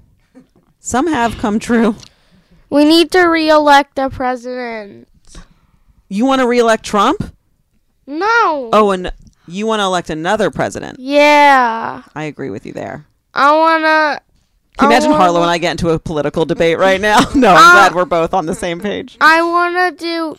Some 0.79 1.07
have 1.07 1.37
come 1.37 1.59
true. 1.59 1.95
we 2.69 2.85
need 2.85 3.11
to 3.11 3.23
reelect 3.25 3.95
the 3.95 4.09
president. 4.09 5.07
You 6.09 6.25
want 6.25 6.41
to 6.41 6.47
reelect 6.47 6.83
Trump? 6.83 7.35
No. 8.07 8.69
Oh, 8.73 8.91
and 8.91 9.11
you 9.47 9.67
want 9.67 9.79
to 9.79 9.83
elect 9.85 10.09
another 10.09 10.49
president. 10.49 10.99
Yeah. 10.99 12.03
I 12.15 12.23
agree 12.23 12.49
with 12.49 12.65
you 12.65 12.73
there. 12.73 13.05
I 13.33 13.55
wanna. 13.55 14.21
Can 14.81 14.89
you 14.91 14.95
imagine 14.97 15.11
Harlow 15.11 15.41
and 15.41 15.49
I 15.49 15.57
get 15.57 15.71
into 15.71 15.89
a 15.89 15.99
political 15.99 16.45
debate 16.45 16.77
right 16.77 16.99
now? 16.99 17.19
No, 17.35 17.49
I'm 17.51 17.57
Uh, 17.57 17.71
glad 17.89 17.95
we're 17.95 18.05
both 18.05 18.33
on 18.33 18.45
the 18.47 18.55
same 18.55 18.79
page. 18.79 19.17
I 19.21 19.41
wanna 19.41 19.91
do, 19.91 20.35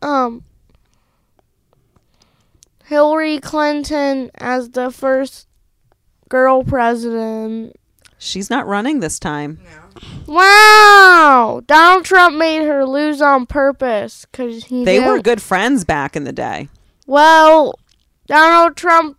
um, 0.00 0.42
Hillary 2.86 3.38
Clinton 3.40 4.30
as 4.36 4.70
the 4.70 4.90
first 4.90 5.46
girl 6.28 6.64
president. 6.64 7.76
She's 8.18 8.48
not 8.50 8.66
running 8.66 9.00
this 9.00 9.18
time. 9.18 9.60
No. 9.64 10.34
Wow! 10.34 11.60
Donald 11.66 12.04
Trump 12.04 12.36
made 12.36 12.62
her 12.66 12.84
lose 12.86 13.20
on 13.20 13.46
purpose 13.46 14.26
because 14.30 14.64
he. 14.64 14.84
They 14.84 15.00
were 15.00 15.14
didn't- 15.14 15.24
good 15.24 15.42
friends 15.42 15.84
back 15.84 16.16
in 16.16 16.24
the 16.24 16.32
day. 16.32 16.68
Well, 17.06 17.74
Donald 18.26 18.76
Trump 18.76 19.17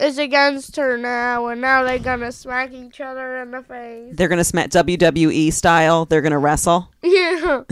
is 0.00 0.18
against 0.18 0.76
her 0.76 0.96
now, 0.96 1.46
and 1.48 1.60
now 1.60 1.82
they're 1.82 1.98
gonna 1.98 2.32
smack 2.32 2.72
each 2.72 3.00
other 3.00 3.38
in 3.38 3.50
the 3.50 3.62
face. 3.62 4.14
They're 4.16 4.28
going 4.28 4.38
to 4.38 4.44
smack 4.44 4.70
WWE 4.70 5.52
style. 5.52 6.04
They're 6.04 6.20
going 6.20 6.32
to 6.32 6.38
wrestle. 6.38 6.88
Yeah. 7.02 7.62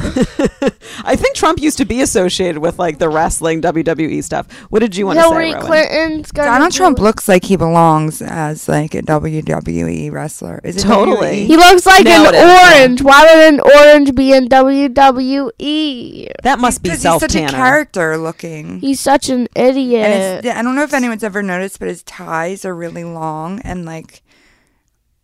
I 1.04 1.14
think 1.14 1.36
Trump 1.36 1.60
used 1.60 1.76
to 1.76 1.84
be 1.84 2.00
associated 2.00 2.60
with 2.62 2.78
like 2.78 2.98
the 2.98 3.10
wrestling 3.10 3.60
WWE 3.60 4.24
stuff. 4.24 4.50
What 4.70 4.78
did 4.78 4.96
you 4.96 5.04
want 5.04 5.18
to 5.18 5.22
say, 5.22 5.28
Hillary 5.28 5.52
Clinton's 5.52 6.32
gonna. 6.32 6.48
Donald 6.48 6.72
do 6.72 6.78
Trump 6.78 6.98
it. 6.98 7.02
looks 7.02 7.28
like 7.28 7.44
he 7.44 7.56
belongs 7.56 8.22
as 8.22 8.70
like 8.70 8.94
a 8.94 9.02
WWE 9.02 10.10
wrestler. 10.10 10.62
Is 10.64 10.78
it 10.78 10.80
Totally. 10.80 11.44
He 11.44 11.58
looks 11.58 11.84
like 11.84 12.06
Now 12.06 12.26
an 12.26 12.34
it 12.34 12.38
is, 12.38 12.42
yeah. 12.42 12.80
orange. 12.80 13.02
Why 13.02 13.22
would 13.22 13.54
an 13.54 13.60
orange 13.60 14.14
be 14.14 14.32
in 14.32 14.48
WWE? 14.48 16.32
That 16.42 16.58
must 16.58 16.82
be 16.82 16.88
Because 16.88 16.98
he's 16.98 17.02
self 17.02 17.20
such 17.20 17.34
a 17.34 17.46
character 17.48 18.16
looking. 18.16 18.80
He's 18.80 18.98
such 18.98 19.28
an 19.28 19.46
idiot. 19.54 20.06
And 20.46 20.58
I 20.58 20.62
don't 20.62 20.74
know 20.74 20.84
if 20.84 20.94
anyone's 20.94 21.22
ever 21.22 21.42
noticed, 21.42 21.78
but 21.78 21.88
his 21.88 22.02
ties 22.18 22.64
are 22.64 22.74
really 22.74 23.04
long, 23.04 23.60
and 23.60 23.84
like, 23.84 24.22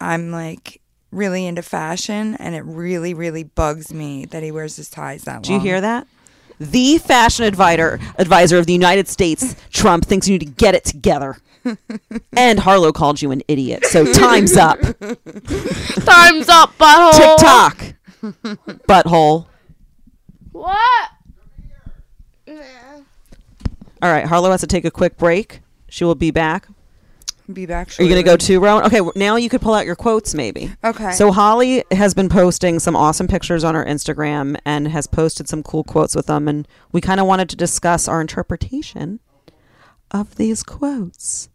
I'm 0.01 0.31
like 0.31 0.81
really 1.11 1.47
into 1.47 1.63
fashion, 1.63 2.37
and 2.37 2.55
it 2.55 2.63
really, 2.65 3.15
really 3.15 3.45
bugs 3.45 3.93
me 3.93 4.25
that 4.27 4.43
he 4.43 4.51
wears 4.51 4.77
his 4.77 4.91
ties 4.91 5.25
that 5.25 5.35
long. 5.35 5.43
Do 5.43 5.53
you 5.55 5.61
hear 5.61 5.81
that? 5.81 6.07
the 6.61 6.99
fashion 6.99 7.45
advisor 7.45 7.99
advisor 8.19 8.59
of 8.59 8.67
the 8.67 8.73
United 8.73 9.09
States, 9.09 9.57
Trump 9.71 10.05
thinks 10.05 10.29
you 10.29 10.39
need 10.39 10.47
to 10.47 10.53
get 10.53 10.75
it 10.75 10.85
together. 10.85 11.37
and 12.37 12.59
Harlow 12.59 12.93
called 12.93 13.23
you 13.23 13.31
an 13.31 13.43
idiot. 13.49 13.87
So 13.87 14.13
time's 14.13 14.55
up. 14.57 14.79
Time's 14.81 16.49
up, 16.51 16.77
butthole. 16.79 17.39
TikTok. 17.39 17.95
Butthole. 18.87 19.47
What? 20.53 21.11
Nah. 22.47 22.63
All 24.03 24.13
right, 24.13 24.27
Harlow 24.27 24.51
has 24.51 24.61
to 24.61 24.67
take 24.67 24.85
a 24.85 24.91
quick 24.91 25.17
break. 25.17 25.61
She 25.89 26.05
will 26.05 26.15
be 26.15 26.31
back. 26.31 26.69
Be 27.53 27.67
back. 27.67 27.89
Are 27.99 28.03
you 28.03 28.09
going 28.09 28.23
to 28.23 28.27
go 28.29 28.37
to 28.39 28.59
Rowan? 28.59 28.85
Okay, 28.85 29.01
now 29.17 29.37
you 29.37 29.51
could 29.51 29.61
pull 29.61 29.75
out 29.75 29.85
your 29.85 29.97
quotes 29.97 30.35
maybe. 30.35 30.73
Okay. 30.83 31.13
So 31.13 31.31
Holly 31.31 31.85
has 31.91 32.15
been 32.15 32.31
posting 32.31 32.79
some 32.79 32.97
awesome 32.97 33.29
pictures 33.29 33.65
on 33.65 33.75
her 33.75 33.85
Instagram 33.85 34.57
and 34.65 34.89
has 34.89 35.07
posted 35.07 35.49
some 35.49 35.63
cool 35.63 35.85
quotes 35.85 36.15
with 36.15 36.27
them 36.27 36.49
and 36.49 36.67
we 36.93 37.03
kind 37.03 37.21
of 37.21 37.27
wanted 37.27 37.51
to 37.51 37.57
discuss 37.57 38.09
our 38.09 38.23
interpretation 38.23 39.21
of 40.11 40.37
these 40.37 40.63
quotes. 40.63 41.51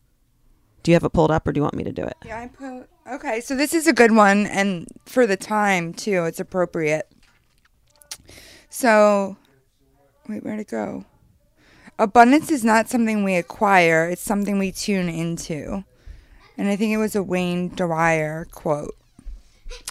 Do 0.83 0.91
you 0.91 0.95
have 0.95 1.03
it 1.03 1.13
pulled 1.13 1.31
up 1.31 1.47
or 1.47 1.51
do 1.51 1.59
you 1.59 1.63
want 1.63 1.75
me 1.75 1.83
to 1.85 1.91
do 1.91 2.03
it? 2.03 2.15
Yeah, 2.23 2.39
I 2.39 2.47
put. 2.47 2.87
Okay, 3.11 3.41
so 3.41 3.55
this 3.55 3.73
is 3.73 3.87
a 3.87 3.93
good 3.93 4.11
one, 4.11 4.45
and 4.45 4.87
for 5.05 5.25
the 5.25 5.35
time 5.35 5.93
too, 5.93 6.25
it's 6.25 6.39
appropriate. 6.39 7.11
So, 8.69 9.35
wait, 10.27 10.43
where'd 10.43 10.59
it 10.59 10.67
go? 10.67 11.05
Abundance 11.99 12.49
is 12.49 12.63
not 12.63 12.87
something 12.87 13.25
we 13.25 13.35
acquire; 13.35 14.07
it's 14.07 14.21
something 14.21 14.57
we 14.57 14.71
tune 14.71 15.09
into. 15.09 15.83
And 16.57 16.69
I 16.69 16.77
think 16.77 16.93
it 16.93 16.97
was 16.97 17.13
a 17.13 17.21
Wayne 17.21 17.75
Dyer 17.75 18.47
quote. 18.51 18.95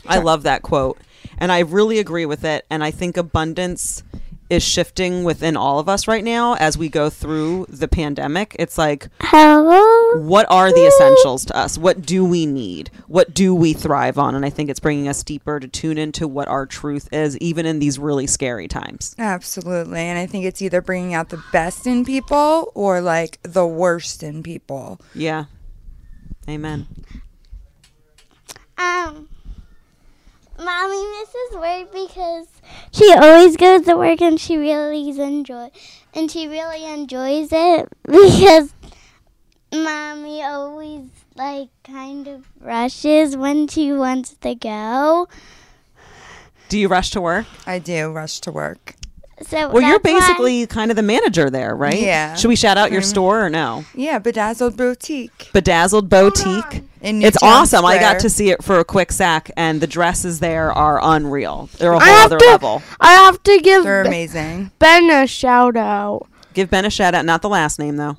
I 0.07 0.16
love 0.18 0.42
that 0.44 0.62
quote. 0.62 0.99
And 1.37 1.53
I 1.53 1.59
really 1.59 1.99
agree 1.99 2.25
with 2.25 2.44
it. 2.44 2.64
And 2.71 2.83
I 2.83 2.90
think 2.90 3.18
abundance 3.18 4.03
is 4.51 4.63
shifting 4.63 5.25
within 5.25 5.57
all 5.57 5.79
of 5.79 5.89
us 5.89 6.09
right 6.09 6.25
now 6.25 6.55
as 6.55 6.79
we 6.79 6.89
go 6.89 7.11
through 7.11 7.67
the 7.69 7.89
pandemic. 7.89 8.57
It's 8.59 8.79
like, 8.79 9.09
Hello. 9.21 10.23
what 10.23 10.47
are 10.51 10.73
the 10.73 10.87
essentials 10.87 11.45
to 11.47 11.57
us? 11.57 11.77
What 11.77 12.03
do 12.03 12.25
we 12.25 12.47
need? 12.47 12.91
What 13.07 13.35
do 13.35 13.55
we 13.55 13.73
thrive 13.73 14.19
on? 14.19 14.35
And 14.35 14.45
I 14.45 14.51
think 14.51 14.71
it's 14.71 14.81
bringing 14.81 15.09
us 15.09 15.23
deeper 15.23 15.61
to 15.61 15.69
tune 15.69 15.99
into 15.99 16.27
what 16.27 16.49
our 16.49 16.67
truth 16.67 17.09
is, 17.13 17.37
even 17.39 17.67
in 17.67 17.79
these 17.79 17.99
really 17.99 18.27
scary 18.27 18.69
times. 18.69 19.15
Absolutely, 19.19 20.01
and 20.01 20.19
I 20.19 20.27
think 20.27 20.45
it's 20.45 20.63
either 20.63 20.81
bringing 20.81 21.15
out 21.15 21.29
the 21.29 21.43
best 21.53 21.87
in 21.87 22.05
people 22.05 22.73
or 22.75 23.01
like 23.01 23.39
the 23.43 23.67
worst 23.67 24.23
in 24.23 24.43
people. 24.43 25.01
Yeah. 25.15 25.45
Amen. 26.49 26.87
Um, 28.79 29.28
mommy 30.59 31.07
misses 31.18 31.57
work 31.57 31.92
because 31.92 32.47
she 32.92 33.12
always 33.14 33.57
goes 33.57 33.83
to 33.83 33.97
work 33.97 34.21
and 34.21 34.40
she 34.40 34.57
really 34.57 35.09
enjoy, 35.11 35.71
and 36.14 36.31
she 36.31 36.49
really 36.49 36.85
enjoys 36.85 37.49
it 37.53 37.88
because 38.05 38.75
mommy 39.73 40.42
always 40.42 41.07
like 41.37 41.68
kind 41.85 42.27
of 42.27 42.49
rushes 42.61 43.37
when 43.37 43.68
she 43.68 43.92
wants 43.92 44.35
to 44.40 44.55
go. 44.55 45.29
Do 46.68 46.79
you 46.79 46.88
rush 46.88 47.11
to 47.11 47.21
work? 47.21 47.47
I 47.66 47.79
do 47.79 48.11
rush 48.11 48.40
to 48.40 48.53
work. 48.53 48.98
So 49.46 49.68
Well, 49.70 49.83
you're 49.83 49.98
that's 50.01 50.05
why- 50.12 50.20
basically 50.20 50.66
kind 50.66 50.90
of 50.90 50.96
the 50.96 51.03
manager 51.03 51.48
there, 51.48 51.74
right? 51.77 51.98
Yeah. 51.98 52.35
Should 52.35 52.48
we 52.48 52.57
shout 52.57 52.77
out 52.77 52.90
your 52.90 53.01
Pretty 53.01 53.07
much. 53.07 53.11
store 53.11 53.44
or 53.46 53.51
no? 53.51 53.85
Yeah, 53.94 54.18
bedazzled 54.18 54.77
boutique 54.77 55.51
Bedazzled 55.53 56.09
Boutique. 56.09 56.83
in 57.01 57.22
It's 57.22 57.40
Newtown 57.40 57.57
awesome. 57.62 57.85
I 57.85 57.98
got 57.98 58.18
to 58.20 58.31
see 58.31 58.51
it 58.51 58.64
for 58.64 58.79
a 58.81 58.85
quick 58.85 59.12
sec, 59.12 59.51
and 59.57 59.81
the 59.81 59.87
dresses 59.87 60.40
there 60.40 60.72
are 60.72 60.98
unreal. 61.01 61.68
They're 61.79 61.92
a 61.92 61.98
I 61.98 62.05
whole 62.09 62.24
other 62.27 62.38
to. 62.38 62.44
level. 62.46 62.83
I 63.01 63.12
have 63.12 63.40
to 63.44 63.61
give 63.61 63.85
They're 63.85 64.03
amazing. 64.03 64.72
Ben 64.81 65.09
a 65.11 65.27
shout 65.29 65.77
out. 65.77 66.27
Give 66.55 66.68
Ben 66.68 66.85
a 66.85 66.90
shout 66.90 67.14
out. 67.14 67.24
Not 67.24 67.40
the 67.42 67.48
last 67.48 67.79
name 67.79 67.96
though. 67.96 68.16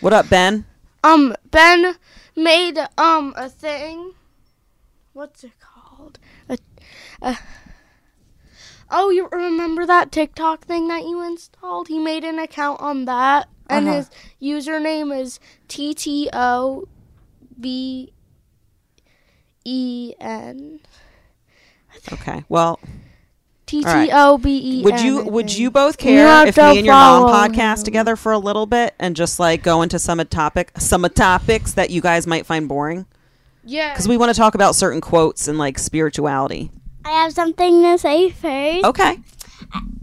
What 0.00 0.12
up, 0.14 0.28
Ben? 0.30 0.64
Um, 1.04 1.34
Ben 1.50 1.96
made 2.34 2.78
um 2.96 3.34
a 3.36 3.48
thing. 3.50 4.12
What's 5.12 5.44
it 5.44 5.52
called? 5.60 6.18
A, 6.48 6.56
a, 7.22 7.36
oh, 8.90 9.10
you 9.10 9.28
remember 9.32 9.84
that 9.86 10.12
TikTok 10.12 10.64
thing 10.66 10.88
that 10.88 11.02
you 11.02 11.20
installed? 11.26 11.88
He 11.88 11.98
made 11.98 12.24
an 12.24 12.38
account 12.38 12.80
on 12.80 13.04
that, 13.06 13.48
and 13.68 13.86
Uh-huh. 13.88 13.96
his 13.96 14.10
username 14.40 15.16
is 15.18 15.40
T 15.68 15.94
T 15.94 16.28
O 16.32 16.86
B 17.58 18.12
E 19.64 20.14
N. 20.20 20.80
Okay. 22.12 22.44
Well, 22.48 22.78
T. 23.66 23.82
T 23.82 24.10
O 24.12 24.38
B 24.38 24.60
E 24.62 24.78
N. 24.78 24.84
would 24.84 25.00
you 25.00 25.24
would 25.24 25.52
you 25.56 25.70
both 25.70 25.98
care 25.98 26.26
have 26.26 26.48
if 26.48 26.56
me 26.56 26.78
and 26.78 26.86
your 26.86 26.94
mom 26.94 27.28
podcast 27.32 27.84
together 27.84 28.14
for 28.14 28.30
a 28.30 28.38
little 28.38 28.66
bit 28.66 28.94
and 28.98 29.16
just 29.16 29.40
like 29.40 29.62
go 29.62 29.82
into 29.82 29.98
some 29.98 30.18
topic 30.26 30.70
some 30.78 31.02
topics 31.14 31.72
that 31.72 31.90
you 31.90 32.00
guys 32.00 32.26
might 32.26 32.46
find 32.46 32.68
boring? 32.68 33.06
Yeah. 33.64 33.92
Because 33.92 34.06
we 34.06 34.16
want 34.16 34.32
to 34.32 34.38
talk 34.38 34.54
about 34.54 34.76
certain 34.76 35.00
quotes 35.00 35.48
and 35.48 35.58
like 35.58 35.78
spirituality. 35.80 36.70
I 37.06 37.10
have 37.22 37.32
something 37.32 37.82
to 37.82 37.98
say 37.98 38.30
first. 38.30 38.84
Okay. 38.84 39.20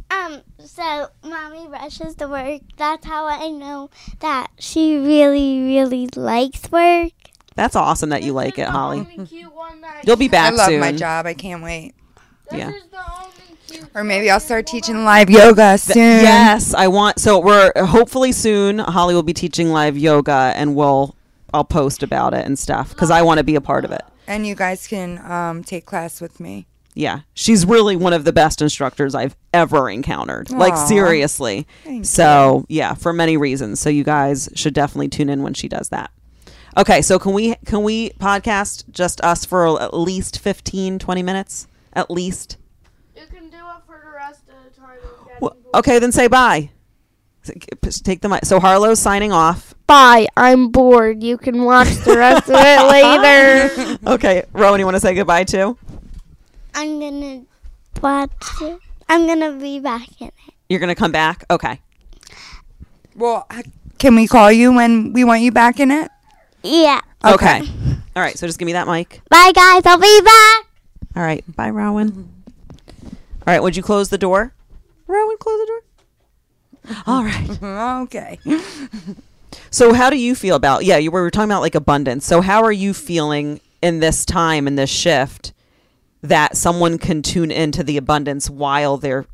Um, 0.09 0.41
so 0.63 1.07
mommy 1.23 1.67
rushes 1.67 2.15
to 2.15 2.27
work. 2.27 2.61
That's 2.77 3.05
how 3.05 3.25
I 3.25 3.49
know 3.49 3.89
that 4.19 4.47
she 4.57 4.95
really, 4.97 5.61
really 5.63 6.07
likes 6.15 6.71
work. 6.71 7.11
That's 7.55 7.75
awesome 7.75 8.09
that 8.09 8.21
you 8.21 8.27
This 8.29 8.35
like 8.35 8.57
it, 8.59 8.67
Holly. 8.67 8.99
only 8.99 9.25
cute 9.27 9.53
one 9.53 9.81
that 9.81 10.05
You'll 10.07 10.15
be 10.15 10.25
you- 10.25 10.31
back 10.31 10.53
I 10.53 10.55
love 10.55 10.67
soon. 10.69 10.79
my 10.79 10.91
job. 10.91 11.25
I 11.25 11.33
can't 11.33 11.61
wait. 11.61 11.93
This 12.49 12.59
Yeah. 12.59 12.69
is 12.69 12.83
the 12.89 12.97
only 12.97 13.89
Or 13.95 14.03
maybe. 14.03 14.29
I'll 14.31 14.39
start 14.39 14.65
teaching 14.67 15.03
live 15.03 15.29
yoga 15.29 15.77
soon. 15.77 15.97
Yes, 16.23 16.73
I 16.73 16.87
want. 16.87 17.19
So 17.19 17.39
we're 17.39 17.71
hopefully 17.85 18.31
soon. 18.31 18.79
Holly 18.79 19.13
will 19.15 19.23
be 19.23 19.33
teaching 19.33 19.71
live 19.71 19.97
yoga, 19.97 20.53
and 20.55 20.75
we'll 20.75 21.15
I'll 21.53 21.63
post 21.63 22.01
about 22.03 22.33
it 22.33 22.45
and 22.45 22.57
stuff 22.57 22.89
because 22.89 23.11
I 23.11 23.21
want 23.23 23.37
to 23.39 23.43
be 23.43 23.55
a 23.55 23.61
part 23.61 23.83
of 23.85 23.91
it. 23.91 24.01
And 24.27 24.47
you 24.47 24.55
guys 24.55 24.87
can 24.87 25.19
um, 25.29 25.63
take 25.63 25.85
class 25.85 26.21
with 26.21 26.39
me. 26.39 26.65
Yeah, 26.95 27.21
she's 27.34 27.65
really 27.65 27.95
one 27.95 28.13
of 28.13 28.23
the 28.23 28.34
best 28.34 28.62
instructors 28.62 29.15
I've 29.15 29.36
ever 29.53 29.89
encountered. 29.89 30.51
Like 30.51 30.77
seriously. 30.77 31.67
Thank 31.84 32.06
so 32.06 32.65
yeah, 32.69 32.93
for 32.93 33.13
many 33.13 33.36
reasons. 33.38 33.79
So 33.79 33.89
you 33.89 34.03
guys 34.03 34.49
should 34.53 34.73
definitely 34.73 35.10
tune 35.10 35.29
in 35.29 35.41
when 35.41 35.53
she 35.53 35.67
does 35.67 35.89
that. 35.89 36.12
Okay, 36.75 37.01
so 37.01 37.19
can 37.19 37.34
we 37.34 37.56
can 37.65 37.84
we 37.84 38.12
podcast 38.19 38.89
just 38.91 39.21
us 39.21 39.45
for 39.45 39.82
at 39.82 39.93
least 39.93 40.39
15, 40.39 40.99
20 40.99 41.23
minutes? 41.23 41.67
At 41.93 42.10
least. 42.10 42.58
You 43.15 43.25
can 43.27 43.49
do 43.49 43.58
it 43.58 43.84
for 43.86 44.01
the 44.03 44.12
rest 44.12 44.41
of 44.49 44.56
the 44.73 44.79
time. 44.79 44.97
Well, 45.39 45.56
okay, 45.75 45.99
then 45.99 46.12
say 46.12 46.27
bye. 46.27 46.71
Take 47.43 48.21
the 48.21 48.29
mic. 48.29 48.45
So 48.45 48.60
Harlow's 48.60 48.99
signing 48.99 49.32
off. 49.32 49.75
Bye. 49.86 50.27
I'm 50.38 50.69
bored. 50.69 51.21
You 51.21 51.38
can 51.38 51.63
watch 51.65 51.89
the 52.06 52.17
rest 52.17 52.49
of 52.49 52.56
it 52.58 53.97
later. 54.08 54.13
Okay, 54.13 54.43
Rowan, 54.53 54.79
you 54.79 54.86
want 54.86 54.95
to 54.95 55.01
say 55.01 55.13
goodbye 55.13 55.43
too? 55.43 55.77
I'm 56.73 56.99
gonna 56.99 57.43
watch 58.01 58.31
it. 58.62 58.79
I'm 59.09 59.27
gonna 59.27 59.51
be 59.53 59.79
back 59.79 60.21
in 60.21 60.27
it. 60.27 60.33
You're 60.69 60.79
gonna 60.79 60.95
come 60.95 61.12
back. 61.12 61.45
Okay. 61.49 61.79
Well, 63.15 63.47
can 63.99 64.15
we 64.15 64.27
call 64.27 64.51
you 64.51 64.73
when 64.73 65.13
we 65.13 65.23
want 65.23 65.41
you 65.41 65.51
back 65.51 65.79
in 65.79 65.91
it? 65.91 66.09
Yeah. 66.63 67.01
Okay. 67.23 67.62
All 68.15 68.21
right. 68.23 68.38
So 68.38 68.47
just 68.47 68.59
give 68.59 68.65
me 68.65 68.73
that 68.73 68.88
mic. 68.88 69.21
Bye, 69.29 69.51
guys. 69.53 69.83
I'll 69.86 69.99
be 69.99 70.21
back. 70.21 70.65
All 71.15 71.23
right. 71.23 71.43
Bye, 71.55 71.69
Rowan. 71.69 72.29
All 73.05 73.12
right. 73.47 73.62
Would 73.62 73.77
you 73.77 73.83
close 73.83 74.09
the 74.09 74.17
door? 74.17 74.53
Rowan, 75.07 75.38
close 75.38 75.59
the 75.59 75.65
door. 75.67 77.03
All 77.05 77.23
right. 77.23 77.63
okay. 78.03 78.39
So 79.69 79.93
how 79.93 80.09
do 80.09 80.17
you 80.17 80.36
feel 80.36 80.55
about? 80.55 80.86
Yeah, 80.86 80.97
you 80.97 81.12
were 81.12 81.29
talking 81.29 81.49
about 81.49 81.62
like 81.62 81.75
abundance. 81.75 82.25
So 82.25 82.41
how 82.41 82.63
are 82.63 82.71
you 82.71 82.93
feeling 82.93 83.59
in 83.81 83.99
this 83.99 84.25
time 84.25 84.67
in 84.67 84.75
this 84.75 84.89
shift 84.89 85.53
that 86.23 86.57
someone 86.57 86.97
can 86.97 87.21
tune 87.21 87.51
into 87.51 87.83
the 87.83 87.97
abundance 87.97 88.49
while 88.49 88.97
they're 88.97 89.25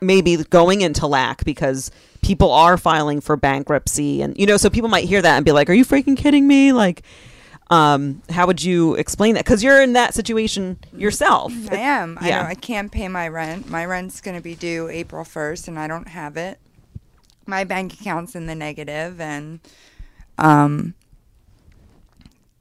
maybe 0.00 0.36
going 0.36 0.80
into 0.82 1.06
lack 1.06 1.44
because 1.44 1.90
people 2.22 2.50
are 2.52 2.76
filing 2.76 3.20
for 3.20 3.34
bankruptcy 3.36 4.20
and 4.22 4.36
you 4.38 4.44
know 4.46 4.56
so 4.58 4.68
people 4.68 4.90
might 4.90 5.04
hear 5.06 5.22
that 5.22 5.36
and 5.36 5.44
be 5.44 5.52
like 5.52 5.70
are 5.70 5.74
you 5.74 5.86
freaking 5.86 6.16
kidding 6.16 6.46
me 6.46 6.70
like 6.70 7.02
um 7.70 8.20
how 8.28 8.46
would 8.46 8.62
you 8.62 8.94
explain 8.96 9.34
that 9.34 9.42
because 9.44 9.62
you're 9.64 9.80
in 9.80 9.94
that 9.94 10.12
situation 10.12 10.78
yourself 10.94 11.50
I 11.70 11.76
am. 11.76 12.18
I, 12.20 12.28
Yeah. 12.28 12.38
don't, 12.42 12.50
I 12.50 12.54
can't 12.56 12.92
pay 12.92 13.08
my 13.08 13.26
rent. 13.28 13.70
My 13.70 13.86
rent's 13.86 14.20
going 14.20 14.36
to 14.36 14.42
be 14.42 14.54
due 14.54 14.88
April 14.90 15.24
1st, 15.24 15.68
and 15.68 15.78
I 15.78 15.86
don't 15.86 16.08
have 16.08 16.36
it. 16.36 16.58
My 17.46 17.64
bank 17.64 17.94
account's 17.94 18.34
in 18.34 18.46
the 18.46 18.54
negative, 18.54 19.18
and, 19.20 19.60
um, 20.36 20.94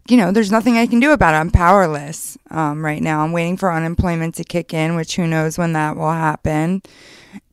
you 0.09 0.17
know, 0.17 0.31
there's 0.31 0.51
nothing 0.51 0.77
I 0.77 0.87
can 0.87 0.99
do 0.99 1.11
about 1.11 1.33
it. 1.33 1.37
I'm 1.37 1.51
powerless 1.51 2.37
um, 2.49 2.83
right 2.83 3.01
now. 3.01 3.23
I'm 3.23 3.31
waiting 3.31 3.57
for 3.57 3.71
unemployment 3.71 4.35
to 4.35 4.43
kick 4.43 4.73
in, 4.73 4.95
which 4.95 5.15
who 5.15 5.27
knows 5.27 5.57
when 5.57 5.73
that 5.73 5.95
will 5.95 6.11
happen. 6.11 6.81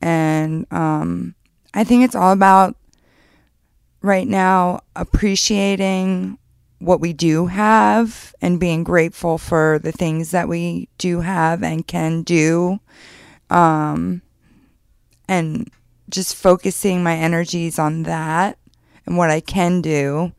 And 0.01 0.67
um, 0.73 1.35
I 1.75 1.85
think 1.85 2.05
it's 2.05 2.15
all 2.15 2.33
about 2.33 2.77
right 4.01 4.27
now 4.27 4.81
appreciating 4.95 6.39
what 6.79 7.01
we 7.01 7.13
do 7.13 7.47
have 7.47 8.35
and 8.41 8.61
being 8.61 8.85
grateful 8.85 9.39
for 9.39 9.79
the 9.79 9.93
things 9.93 10.31
that 10.31 10.49
we 10.49 10.89
do 10.99 11.21
have 11.21 11.63
and 11.63 11.87
can 11.87 12.23
do. 12.23 12.79
Um, 13.51 14.23
and 15.29 15.71
just 16.09 16.37
focusing 16.37 17.03
my 17.03 17.17
energies 17.17 17.79
on 17.79 18.05
that 18.05 18.59
and 19.05 19.17
what 19.17 19.31
I 19.31 19.41
can 19.41 19.81
do. 19.81 20.33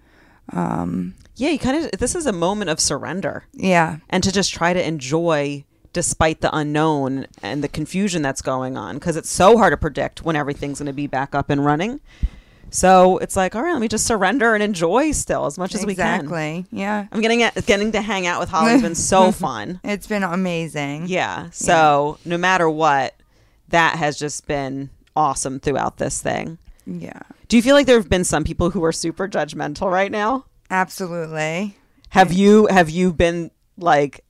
Um, 0.54 1.16
Yeah, 1.38 1.50
you 1.50 1.60
kind 1.60 1.86
of 1.86 1.92
this 2.00 2.16
is 2.16 2.26
a 2.26 2.34
moment 2.34 2.70
of 2.70 2.80
surrender 2.80 3.46
yeah, 3.54 3.98
and 4.10 4.24
to 4.24 4.32
just 4.32 4.54
try 4.54 4.74
to 4.74 4.86
enjoy 4.86 5.64
despite 5.94 6.42
the 6.42 6.56
unknown 6.56 7.26
and 7.42 7.64
the 7.64 7.68
confusion 7.68 8.22
that's 8.22 8.42
going 8.42 8.76
on 8.78 8.96
because 8.96 9.16
it's 9.16 9.30
so 9.30 9.58
hard 9.58 9.72
to 9.72 9.78
predict 9.78 10.24
when 10.24 10.36
everything's 10.36 10.80
going 10.80 10.88
to 10.88 10.94
be 10.94 11.08
back 11.08 11.34
up 11.34 11.50
and 11.50 11.66
running. 11.66 12.00
So 12.70 13.18
it's 13.20 13.36
like, 13.38 13.56
all 13.56 13.64
right, 13.64 13.72
let 13.72 13.80
me 13.82 13.88
just 13.88 14.06
surrender 14.06 14.54
and 14.54 14.62
enjoy 14.62 15.12
still 15.14 15.46
as 15.46 15.58
much 15.58 15.74
as 15.74 15.86
we 15.86 15.96
can. 15.96 16.20
exactly. 16.20 16.66
Yeah, 16.72 17.08
I'm 17.12 17.22
getting 17.22 17.42
at, 17.42 17.66
getting 17.66 17.94
to 17.94 18.02
hang 18.02 18.28
out 18.28 18.40
with 18.42 18.50
Holly 18.50 18.72
has 18.72 18.82
been 18.82 18.94
so 18.96 19.32
fun. 19.48 19.80
it's 19.84 20.06
been 20.08 20.24
amazing. 20.24 21.06
Yeah. 21.08 21.50
So 21.52 22.18
no 22.26 22.38
matter 22.38 22.70
what, 22.70 23.16
that 23.70 23.96
has 23.96 24.20
just 24.20 24.48
been 24.48 24.90
awesome 25.16 25.60
throughout 25.60 25.98
this 25.98 26.22
thing. 26.22 26.58
Yeah, 26.86 27.20
Do 27.48 27.58
you 27.58 27.64
feel 27.64 27.76
like 27.76 27.86
there 27.86 27.98
have 27.98 28.10
been 28.10 28.24
some 28.24 28.44
people 28.46 28.70
who 28.70 28.84
are 28.84 28.94
super 28.94 29.28
judgmental 29.28 29.92
right 29.92 30.12
now? 30.12 30.46
Absolutely. 30.70 31.78
Have 32.10 32.32
you 32.32 32.68
have 32.68 32.90
you 32.90 33.14
been 33.14 33.52
like 33.78 34.24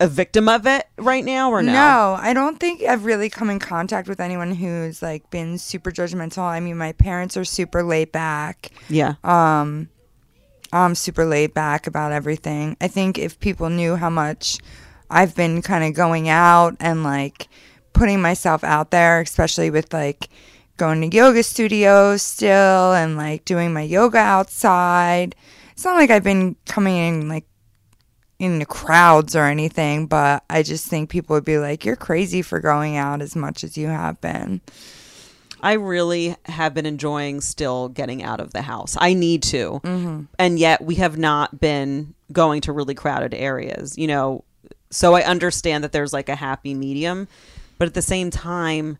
a 0.00 0.08
victim 0.08 0.48
of 0.48 0.66
it 0.66 0.86
right 0.98 1.24
now 1.24 1.50
or 1.50 1.62
no? 1.62 1.72
No, 1.72 2.16
I 2.20 2.32
don't 2.32 2.58
think 2.58 2.82
I've 2.82 3.04
really 3.04 3.30
come 3.30 3.50
in 3.50 3.58
contact 3.58 4.08
with 4.08 4.20
anyone 4.20 4.54
who's 4.54 5.00
like 5.00 5.30
been 5.30 5.58
super 5.58 5.90
judgmental. 5.90 6.42
I 6.42 6.60
mean, 6.60 6.76
my 6.76 6.92
parents 6.92 7.36
are 7.36 7.44
super 7.44 7.82
laid 7.82 8.12
back. 8.12 8.70
Yeah. 8.88 9.14
Um, 9.22 9.88
I'm 10.72 10.94
super 10.94 11.24
laid 11.24 11.54
back 11.54 11.86
about 11.86 12.12
everything. 12.12 12.76
I 12.80 12.88
think 12.88 13.18
if 13.18 13.38
people 13.38 13.70
knew 13.70 13.96
how 13.96 14.10
much 14.10 14.58
I've 15.10 15.36
been 15.36 15.62
kind 15.62 15.84
of 15.84 15.94
going 15.94 16.28
out 16.28 16.76
and 16.80 17.04
like 17.04 17.48
putting 17.92 18.20
myself 18.20 18.64
out 18.64 18.90
there, 18.90 19.20
especially 19.20 19.70
with 19.70 19.92
like 19.92 20.28
going 20.78 21.00
to 21.02 21.14
yoga 21.16 21.42
studios 21.42 22.22
still 22.22 22.92
and 22.92 23.16
like 23.16 23.44
doing 23.44 23.72
my 23.72 23.82
yoga 23.82 24.18
outside. 24.18 25.36
It's 25.72 25.84
not 25.84 25.96
like 25.96 26.10
I've 26.10 26.24
been 26.24 26.56
coming 26.66 26.96
in 26.96 27.28
like 27.28 27.44
in 28.38 28.58
the 28.58 28.66
crowds 28.66 29.36
or 29.36 29.44
anything, 29.44 30.06
but 30.06 30.44
I 30.50 30.62
just 30.62 30.86
think 30.86 31.10
people 31.10 31.34
would 31.34 31.44
be 31.44 31.58
like, 31.58 31.84
"You're 31.84 31.96
crazy 31.96 32.42
for 32.42 32.60
going 32.60 32.96
out 32.96 33.22
as 33.22 33.36
much 33.36 33.64
as 33.64 33.76
you 33.76 33.88
have 33.88 34.20
been." 34.20 34.60
I 35.60 35.74
really 35.74 36.34
have 36.46 36.74
been 36.74 36.86
enjoying 36.86 37.40
still 37.40 37.88
getting 37.88 38.22
out 38.22 38.40
of 38.40 38.52
the 38.52 38.62
house. 38.62 38.96
I 39.00 39.14
need 39.14 39.44
to. 39.44 39.80
Mm-hmm. 39.84 40.22
And 40.38 40.58
yet 40.58 40.82
we 40.82 40.96
have 40.96 41.16
not 41.16 41.60
been 41.60 42.14
going 42.32 42.62
to 42.62 42.72
really 42.72 42.94
crowded 42.94 43.32
areas, 43.32 43.96
you 43.96 44.08
know. 44.08 44.44
So 44.90 45.14
I 45.14 45.22
understand 45.22 45.84
that 45.84 45.92
there's 45.92 46.12
like 46.12 46.28
a 46.28 46.34
happy 46.34 46.74
medium, 46.74 47.28
but 47.78 47.86
at 47.86 47.94
the 47.94 48.02
same 48.02 48.30
time 48.30 48.98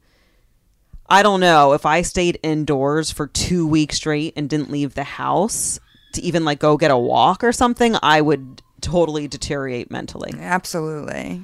I 1.08 1.22
don't 1.22 1.40
know 1.40 1.72
if 1.72 1.84
I 1.84 2.02
stayed 2.02 2.38
indoors 2.42 3.10
for 3.10 3.26
2 3.26 3.66
weeks 3.66 3.96
straight 3.96 4.32
and 4.36 4.48
didn't 4.48 4.70
leave 4.70 4.94
the 4.94 5.04
house 5.04 5.78
to 6.12 6.22
even 6.22 6.44
like 6.44 6.58
go 6.58 6.76
get 6.76 6.90
a 6.90 6.96
walk 6.98 7.42
or 7.44 7.52
something, 7.52 7.96
I 8.02 8.20
would 8.20 8.62
totally 8.80 9.28
deteriorate 9.28 9.90
mentally. 9.90 10.32
Absolutely, 10.38 11.42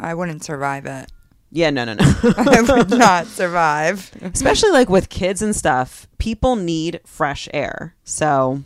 I 0.00 0.14
wouldn't 0.14 0.42
survive 0.44 0.86
it. 0.86 1.10
Yeah, 1.54 1.70
no, 1.70 1.84
no, 1.84 1.94
no. 1.94 2.04
I 2.36 2.62
would 2.62 2.90
not 2.98 3.26
survive. 3.26 4.10
especially 4.22 4.70
like 4.70 4.88
with 4.88 5.08
kids 5.10 5.42
and 5.42 5.54
stuff 5.54 6.06
people 6.18 6.56
need 6.56 7.00
fresh 7.04 7.48
air 7.52 7.94
so 8.04 8.62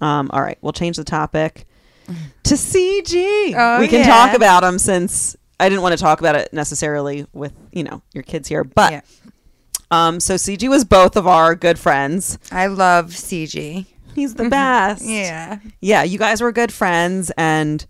um 0.00 0.30
all 0.32 0.40
right 0.40 0.56
we'll 0.62 0.72
change 0.72 0.96
the 0.96 1.02
topic 1.04 1.66
to 2.44 2.54
cg 2.54 3.52
Oh, 3.56 3.80
we 3.80 3.88
can 3.88 3.98
yeah. 4.00 4.06
talk 4.06 4.34
about 4.36 4.62
them 4.62 4.78
since 4.78 5.36
i 5.60 5.68
didn't 5.68 5.82
want 5.82 5.92
to 5.98 6.02
talk 6.02 6.20
about 6.20 6.36
it 6.36 6.52
necessarily 6.52 7.26
with 7.32 7.52
you 7.72 7.82
know 7.82 8.00
your 8.14 8.22
kids 8.22 8.48
here 8.48 8.62
but 8.64 8.92
Yeah. 8.92 9.00
um 9.90 10.20
so 10.20 10.36
cg 10.36 10.68
was 10.70 10.84
both 10.84 11.16
of 11.16 11.26
our 11.26 11.54
good 11.56 11.78
friends 11.80 12.38
I 12.52 12.68
love 12.68 13.06
CG. 13.10 13.84
He's 14.18 14.34
the 14.34 14.48
best 14.48 15.04
Yeah. 15.04 15.58
yeah, 15.80 16.02
you 16.02 16.18
guys 16.18 16.40
were 16.40 16.52
good 16.52 16.72
friends, 16.72 17.30
and 17.36 17.84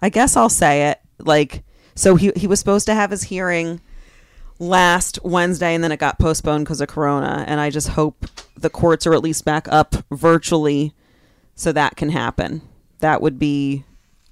I 0.00 0.08
guess 0.08 0.36
I'll 0.36 0.48
say 0.48 0.90
it. 0.90 1.00
Like, 1.18 1.64
so 1.94 2.14
he 2.16 2.32
he 2.36 2.46
was 2.46 2.58
supposed 2.58 2.86
to 2.86 2.94
have 2.94 3.10
his 3.10 3.22
hearing 3.24 3.80
last 4.58 5.18
Wednesday, 5.24 5.74
and 5.74 5.82
then 5.82 5.92
it 5.92 5.98
got 5.98 6.18
postponed 6.18 6.64
because 6.64 6.80
of 6.80 6.88
Corona. 6.88 7.44
And 7.46 7.60
I 7.60 7.70
just 7.70 7.88
hope 7.88 8.26
the 8.56 8.70
courts 8.70 9.06
are 9.06 9.14
at 9.14 9.22
least 9.22 9.44
back 9.44 9.66
up 9.68 9.94
virtually, 10.10 10.94
so 11.54 11.72
that 11.72 11.96
can 11.96 12.10
happen. 12.10 12.62
That 13.00 13.22
would 13.22 13.38
be 13.38 13.84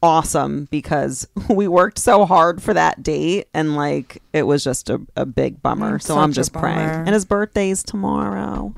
awesome 0.03 0.69
because 0.71 1.27
we 1.51 1.67
worked 1.69 1.99
so 1.99 2.25
hard 2.25 2.63
for 2.63 2.75
that 2.75 3.03
date, 3.03 3.49
and 3.55 3.77
like 3.77 4.23
it 4.33 4.43
was 4.43 4.63
just 4.63 4.91
a, 4.91 5.01
a 5.17 5.27
big 5.27 5.63
bummer. 5.63 5.97
It's 5.97 6.07
so 6.07 6.19
I'm 6.19 6.33
just 6.33 6.53
praying. 6.53 6.79
And 6.79 7.09
his 7.11 7.25
birthday's 7.25 7.83
tomorrow. 7.83 8.75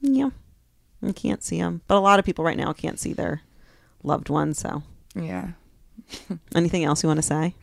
Yeah. 0.00 0.30
I 1.06 1.12
can't 1.12 1.42
see 1.42 1.58
them. 1.60 1.82
But 1.86 1.96
a 1.96 2.00
lot 2.00 2.18
of 2.18 2.24
people 2.24 2.44
right 2.44 2.56
now 2.56 2.72
can't 2.72 2.98
see 2.98 3.12
their 3.12 3.42
loved 4.02 4.28
ones. 4.28 4.58
So, 4.58 4.82
Yeah. 5.14 5.50
anything 6.54 6.84
else 6.84 7.02
you 7.02 7.08
want 7.08 7.22
to 7.22 7.22
say? 7.22 7.54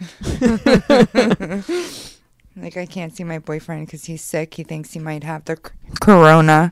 Like 2.56 2.77
I 2.77 2.86
can't 2.86 3.15
see 3.15 3.23
my 3.23 3.39
boyfriend 3.39 3.88
because 3.88 4.06
he's 4.06 4.21
sick. 4.21 4.53
He 4.53 4.63
thinks 4.63 4.93
he 4.93 4.99
might 4.99 5.23
have 5.23 5.43
the 5.45 5.58
corona. 5.99 6.71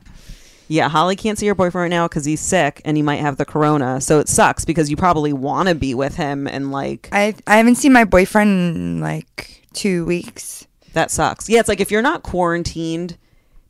Yeah, 0.68 0.88
Holly 0.88 1.16
can't 1.16 1.36
see 1.36 1.48
her 1.48 1.56
boyfriend 1.56 1.82
right 1.90 1.96
now 1.96 2.06
because 2.06 2.24
he's 2.24 2.40
sick 2.40 2.80
and 2.84 2.96
he 2.96 3.02
might 3.02 3.16
have 3.18 3.36
the 3.36 3.44
corona. 3.44 4.00
So 4.00 4.20
it 4.20 4.28
sucks 4.28 4.64
because 4.64 4.88
you 4.90 4.96
probably 4.96 5.32
want 5.32 5.68
to 5.68 5.74
be 5.74 5.92
with 5.94 6.14
him 6.14 6.46
and 6.46 6.70
like 6.70 7.08
I 7.10 7.34
I 7.48 7.56
haven't 7.56 7.74
seen 7.76 7.92
my 7.92 8.04
boyfriend 8.04 8.76
in 8.76 9.00
like 9.00 9.66
two 9.72 10.04
weeks. 10.04 10.68
that 10.92 11.10
sucks. 11.10 11.48
Yeah, 11.48 11.58
it's 11.58 11.68
like 11.68 11.80
if 11.80 11.90
you're 11.90 12.00
not 12.00 12.22
quarantined 12.22 13.18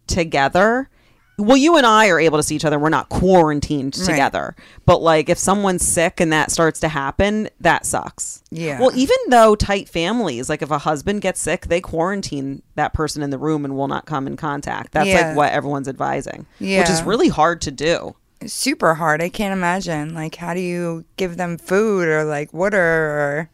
together. 0.06 0.90
Well, 1.38 1.56
you 1.56 1.76
and 1.78 1.86
I 1.86 2.08
are 2.08 2.20
able 2.20 2.38
to 2.38 2.42
see 2.42 2.54
each 2.56 2.64
other. 2.64 2.78
We're 2.78 2.90
not 2.90 3.08
quarantined 3.08 3.96
Right. 3.98 4.06
together. 4.06 4.54
But 4.84 5.00
like 5.02 5.28
if 5.30 5.38
someone's 5.38 5.86
sick 5.86 6.20
and 6.20 6.32
that 6.32 6.50
starts 6.50 6.78
to 6.80 6.88
happen, 6.88 7.48
that 7.60 7.86
sucks. 7.86 8.42
Yeah. 8.50 8.78
Well, 8.78 8.92
even 8.94 9.16
though 9.28 9.54
tight 9.56 9.88
families, 9.88 10.48
like 10.50 10.60
if 10.62 10.70
a 10.70 10.78
husband 10.78 11.22
gets 11.22 11.40
sick, 11.40 11.66
they 11.68 11.80
quarantine 11.80 12.62
that 12.74 12.92
person 12.92 13.22
in 13.22 13.30
the 13.30 13.38
room 13.38 13.64
and 13.64 13.74
will 13.76 13.88
not 13.88 14.04
come 14.04 14.26
in 14.26 14.36
contact. 14.36 14.92
That's 14.92 15.08
Yeah. 15.08 15.28
like 15.28 15.36
what 15.36 15.52
everyone's 15.52 15.88
advising, 15.88 16.44
Yeah. 16.60 16.80
which 16.80 16.90
is 16.90 17.02
really 17.02 17.28
hard 17.28 17.60
to 17.62 17.70
do. 17.70 18.14
It's 18.42 18.52
super 18.52 18.94
hard. 18.94 19.22
I 19.22 19.28
can't 19.30 19.52
imagine. 19.54 20.14
Like, 20.14 20.34
how 20.36 20.52
do 20.52 20.60
you 20.60 21.04
give 21.16 21.38
them 21.38 21.56
food 21.56 22.08
or 22.08 22.24
like 22.24 22.52
water 22.52 22.78
or 22.78 23.50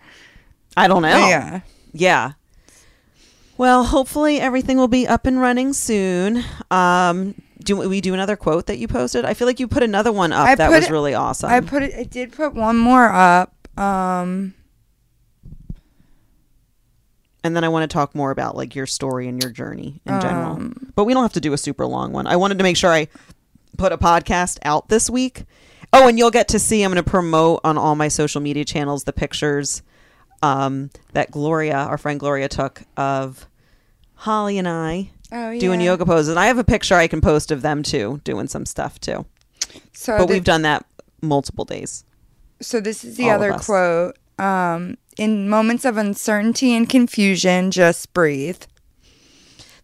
I 0.76 0.88
don't 0.88 1.02
know. 1.02 1.08
yeah. 1.28 1.60
Yeah. 1.92 2.32
Well, 3.56 3.84
hopefully 3.84 4.40
everything 4.40 4.76
will 4.76 4.88
be 4.88 5.06
up 5.06 5.26
and 5.26 5.40
running 5.40 5.72
soon. 5.72 6.44
Um, 6.70 7.34
do 7.62 7.76
we 7.76 8.00
do 8.00 8.14
another 8.14 8.36
quote 8.36 8.66
that 8.66 8.78
you 8.78 8.88
posted? 8.88 9.24
I 9.24 9.34
feel 9.34 9.46
like 9.46 9.60
you 9.60 9.68
put 9.68 9.82
another 9.82 10.12
one 10.12 10.32
up 10.32 10.46
I 10.48 10.54
that 10.54 10.70
was 10.70 10.84
it- 10.86 10.90
really 10.90 11.14
awesome. 11.14 11.50
I 11.50 11.60
put 11.60 11.82
it. 11.82 11.94
I 11.94 12.04
did 12.04 12.32
put 12.32 12.54
one 12.54 12.76
more 12.76 13.08
up. 13.12 13.52
Um. 13.78 14.54
and 17.44 17.54
then 17.56 17.62
I 17.64 17.68
want 17.68 17.88
to 17.88 17.92
talk 17.92 18.14
more 18.14 18.30
about 18.30 18.56
like 18.56 18.74
your 18.74 18.86
story 18.86 19.28
and 19.28 19.42
your 19.42 19.52
journey 19.52 20.00
in 20.04 20.20
general. 20.20 20.52
Um, 20.56 20.92
But 20.94 21.04
we 21.04 21.14
don't 21.14 21.22
have 21.22 21.32
to 21.34 21.40
do 21.40 21.52
a 21.52 21.58
super 21.58 21.86
long 21.86 22.12
one. 22.12 22.26
I 22.26 22.36
wanted 22.36 22.58
to 22.58 22.64
make 22.64 22.76
sure 22.76 22.90
I 22.90 23.08
put 23.76 23.92
a 23.92 23.98
podcast 23.98 24.58
out 24.64 24.88
this 24.88 25.08
week. 25.08 25.44
Oh, 25.92 26.08
and 26.08 26.18
you'll 26.18 26.30
get 26.32 26.48
to 26.48 26.58
see. 26.58 26.82
I'm 26.82 26.92
going 26.92 27.02
to 27.02 27.08
promote 27.08 27.60
on 27.64 27.78
all 27.78 27.94
my 27.94 28.08
social 28.08 28.40
media 28.40 28.64
channels 28.64 29.04
the 29.04 29.12
pictures 29.12 29.82
um, 30.42 30.90
that 31.12 31.30
Gloria, 31.30 31.76
our 31.76 31.96
friend 31.96 32.20
Gloria, 32.20 32.48
took 32.48 32.82
of 32.96 33.46
Holly 34.14 34.58
and 34.58 34.68
I 34.68 35.10
Oh 35.30 35.58
doing 35.58 35.80
yoga 35.80 36.06
poses. 36.06 36.28
And 36.30 36.38
I 36.38 36.46
have 36.46 36.58
a 36.58 36.64
picture 36.64 36.94
I 36.94 37.06
can 37.08 37.20
post 37.20 37.50
of 37.50 37.62
them 37.62 37.82
too, 37.82 38.20
doing 38.24 38.48
some 38.48 38.64
stuff 38.66 38.98
too. 39.00 39.26
So 39.92 40.16
But 40.18 40.28
the- 40.28 40.34
we've 40.34 40.44
done 40.44 40.62
that 40.62 40.86
multiple 41.20 41.64
days. 41.64 42.04
So 42.60 42.80
this 42.80 43.04
is 43.04 43.16
the 43.16 43.24
All 43.30 43.36
other 43.36 43.52
quote. 43.52 44.16
Um, 44.38 44.96
in 45.16 45.48
moments 45.48 45.84
of 45.84 45.96
uncertainty 45.96 46.74
and 46.74 46.88
confusion, 46.88 47.70
just 47.70 48.12
breathe. 48.12 48.62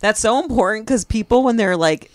That's 0.01 0.21
so 0.21 0.43
important 0.43 0.87
because 0.87 1.05
people, 1.05 1.43
when 1.43 1.57
they're 1.57 1.77
like 1.77 2.11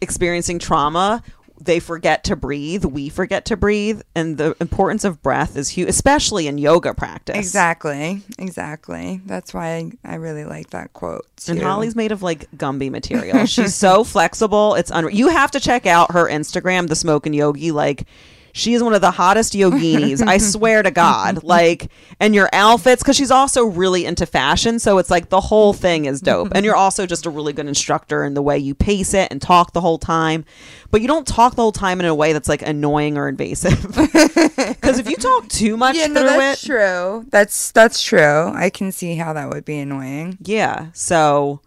experiencing 0.00 0.58
trauma, 0.58 1.22
they 1.60 1.78
forget 1.78 2.24
to 2.24 2.36
breathe. 2.36 2.84
We 2.84 3.08
forget 3.08 3.44
to 3.46 3.56
breathe. 3.56 4.00
And 4.14 4.38
the 4.38 4.56
importance 4.60 5.04
of 5.04 5.22
breath 5.22 5.56
is 5.56 5.68
huge, 5.68 5.88
especially 5.88 6.46
in 6.46 6.58
yoga 6.58 6.94
practice. 6.94 7.36
Exactly. 7.36 8.22
Exactly. 8.38 9.20
That's 9.26 9.52
why 9.52 9.76
I, 9.76 9.92
I 10.04 10.14
really 10.16 10.44
like 10.44 10.70
that 10.70 10.92
quote. 10.92 11.26
And. 11.48 11.60
Holly's 11.60 11.94
made 11.94 12.12
of 12.12 12.22
like 12.22 12.50
Gumby 12.52 12.90
material. 12.90 13.44
She's 13.46 13.74
so 13.74 14.04
flexible. 14.04 14.74
It's 14.74 14.90
unreal. 14.90 15.14
You 15.14 15.28
have 15.28 15.50
to 15.52 15.60
check 15.60 15.86
out 15.86 16.12
her 16.12 16.28
Instagram, 16.28 16.88
the 16.88 16.96
Smokin' 16.96 17.34
Yogi. 17.34 17.70
Like, 17.72 18.06
she 18.52 18.74
is 18.74 18.82
one 18.82 18.94
of 18.94 19.00
the 19.00 19.10
hottest 19.10 19.54
yoginis. 19.54 20.26
I 20.26 20.38
swear 20.38 20.82
to 20.82 20.90
God. 20.90 21.42
Like, 21.44 21.90
and 22.18 22.34
your 22.34 22.48
outfits, 22.52 23.02
because 23.02 23.16
she's 23.16 23.30
also 23.30 23.64
really 23.64 24.04
into 24.04 24.26
fashion. 24.26 24.78
So 24.78 24.98
it's 24.98 25.10
like 25.10 25.28
the 25.28 25.40
whole 25.40 25.72
thing 25.72 26.04
is 26.04 26.20
dope. 26.20 26.52
And 26.54 26.64
you're 26.64 26.76
also 26.80 27.06
just 27.06 27.26
a 27.26 27.30
really 27.30 27.52
good 27.52 27.66
instructor 27.66 28.24
in 28.24 28.34
the 28.34 28.42
way 28.42 28.58
you 28.58 28.74
pace 28.74 29.14
it 29.14 29.28
and 29.30 29.40
talk 29.40 29.72
the 29.72 29.80
whole 29.80 29.98
time. 29.98 30.44
But 30.90 31.00
you 31.02 31.08
don't 31.08 31.26
talk 31.26 31.54
the 31.54 31.62
whole 31.62 31.72
time 31.72 32.00
in 32.00 32.06
a 32.06 32.14
way 32.14 32.32
that's 32.32 32.48
like 32.48 32.62
annoying 32.62 33.16
or 33.16 33.28
invasive. 33.28 33.96
Because 34.80 34.98
if 34.98 35.08
you 35.08 35.16
talk 35.16 35.48
too 35.48 35.76
much 35.76 35.96
yeah, 35.96 36.06
through 36.06 36.14
no, 36.14 36.24
that's 36.24 36.64
it, 36.64 36.66
true. 36.66 37.26
That's 37.28 37.70
that's 37.72 38.02
true. 38.02 38.48
I 38.54 38.70
can 38.70 38.92
see 38.92 39.14
how 39.16 39.32
that 39.34 39.48
would 39.50 39.64
be 39.64 39.78
annoying. 39.78 40.38
Yeah. 40.42 40.88
So 40.94 41.60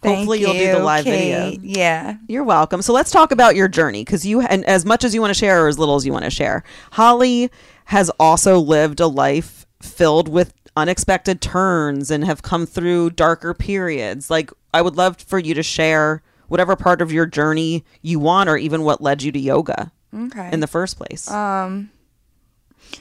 Thank 0.00 0.18
Hopefully 0.18 0.40
you'll 0.40 0.52
do 0.52 0.72
the 0.72 0.78
live 0.78 1.04
Kate. 1.04 1.58
video. 1.58 1.60
Yeah. 1.62 2.16
You're 2.28 2.44
welcome. 2.44 2.82
So 2.82 2.92
let's 2.92 3.10
talk 3.10 3.32
about 3.32 3.56
your 3.56 3.66
journey 3.66 4.04
because 4.04 4.24
you, 4.24 4.40
and 4.42 4.64
as 4.66 4.84
much 4.84 5.02
as 5.02 5.12
you 5.14 5.20
want 5.20 5.30
to 5.32 5.38
share 5.38 5.64
or 5.64 5.68
as 5.68 5.78
little 5.78 5.96
as 5.96 6.06
you 6.06 6.12
want 6.12 6.24
to 6.24 6.30
share, 6.30 6.62
Holly 6.92 7.50
has 7.86 8.08
also 8.20 8.58
lived 8.60 9.00
a 9.00 9.08
life 9.08 9.66
filled 9.82 10.28
with 10.28 10.52
unexpected 10.76 11.40
turns 11.40 12.10
and 12.12 12.24
have 12.24 12.42
come 12.42 12.64
through 12.64 13.10
darker 13.10 13.54
periods. 13.54 14.30
Like, 14.30 14.52
I 14.72 14.82
would 14.82 14.94
love 14.96 15.16
for 15.16 15.38
you 15.40 15.52
to 15.54 15.62
share 15.64 16.22
whatever 16.46 16.76
part 16.76 17.02
of 17.02 17.10
your 17.12 17.26
journey 17.26 17.84
you 18.00 18.20
want 18.20 18.48
or 18.48 18.56
even 18.56 18.82
what 18.82 19.00
led 19.00 19.22
you 19.22 19.32
to 19.32 19.38
yoga 19.38 19.90
Okay. 20.14 20.48
in 20.52 20.60
the 20.60 20.66
first 20.68 20.96
place. 20.96 21.28
Um, 21.30 21.90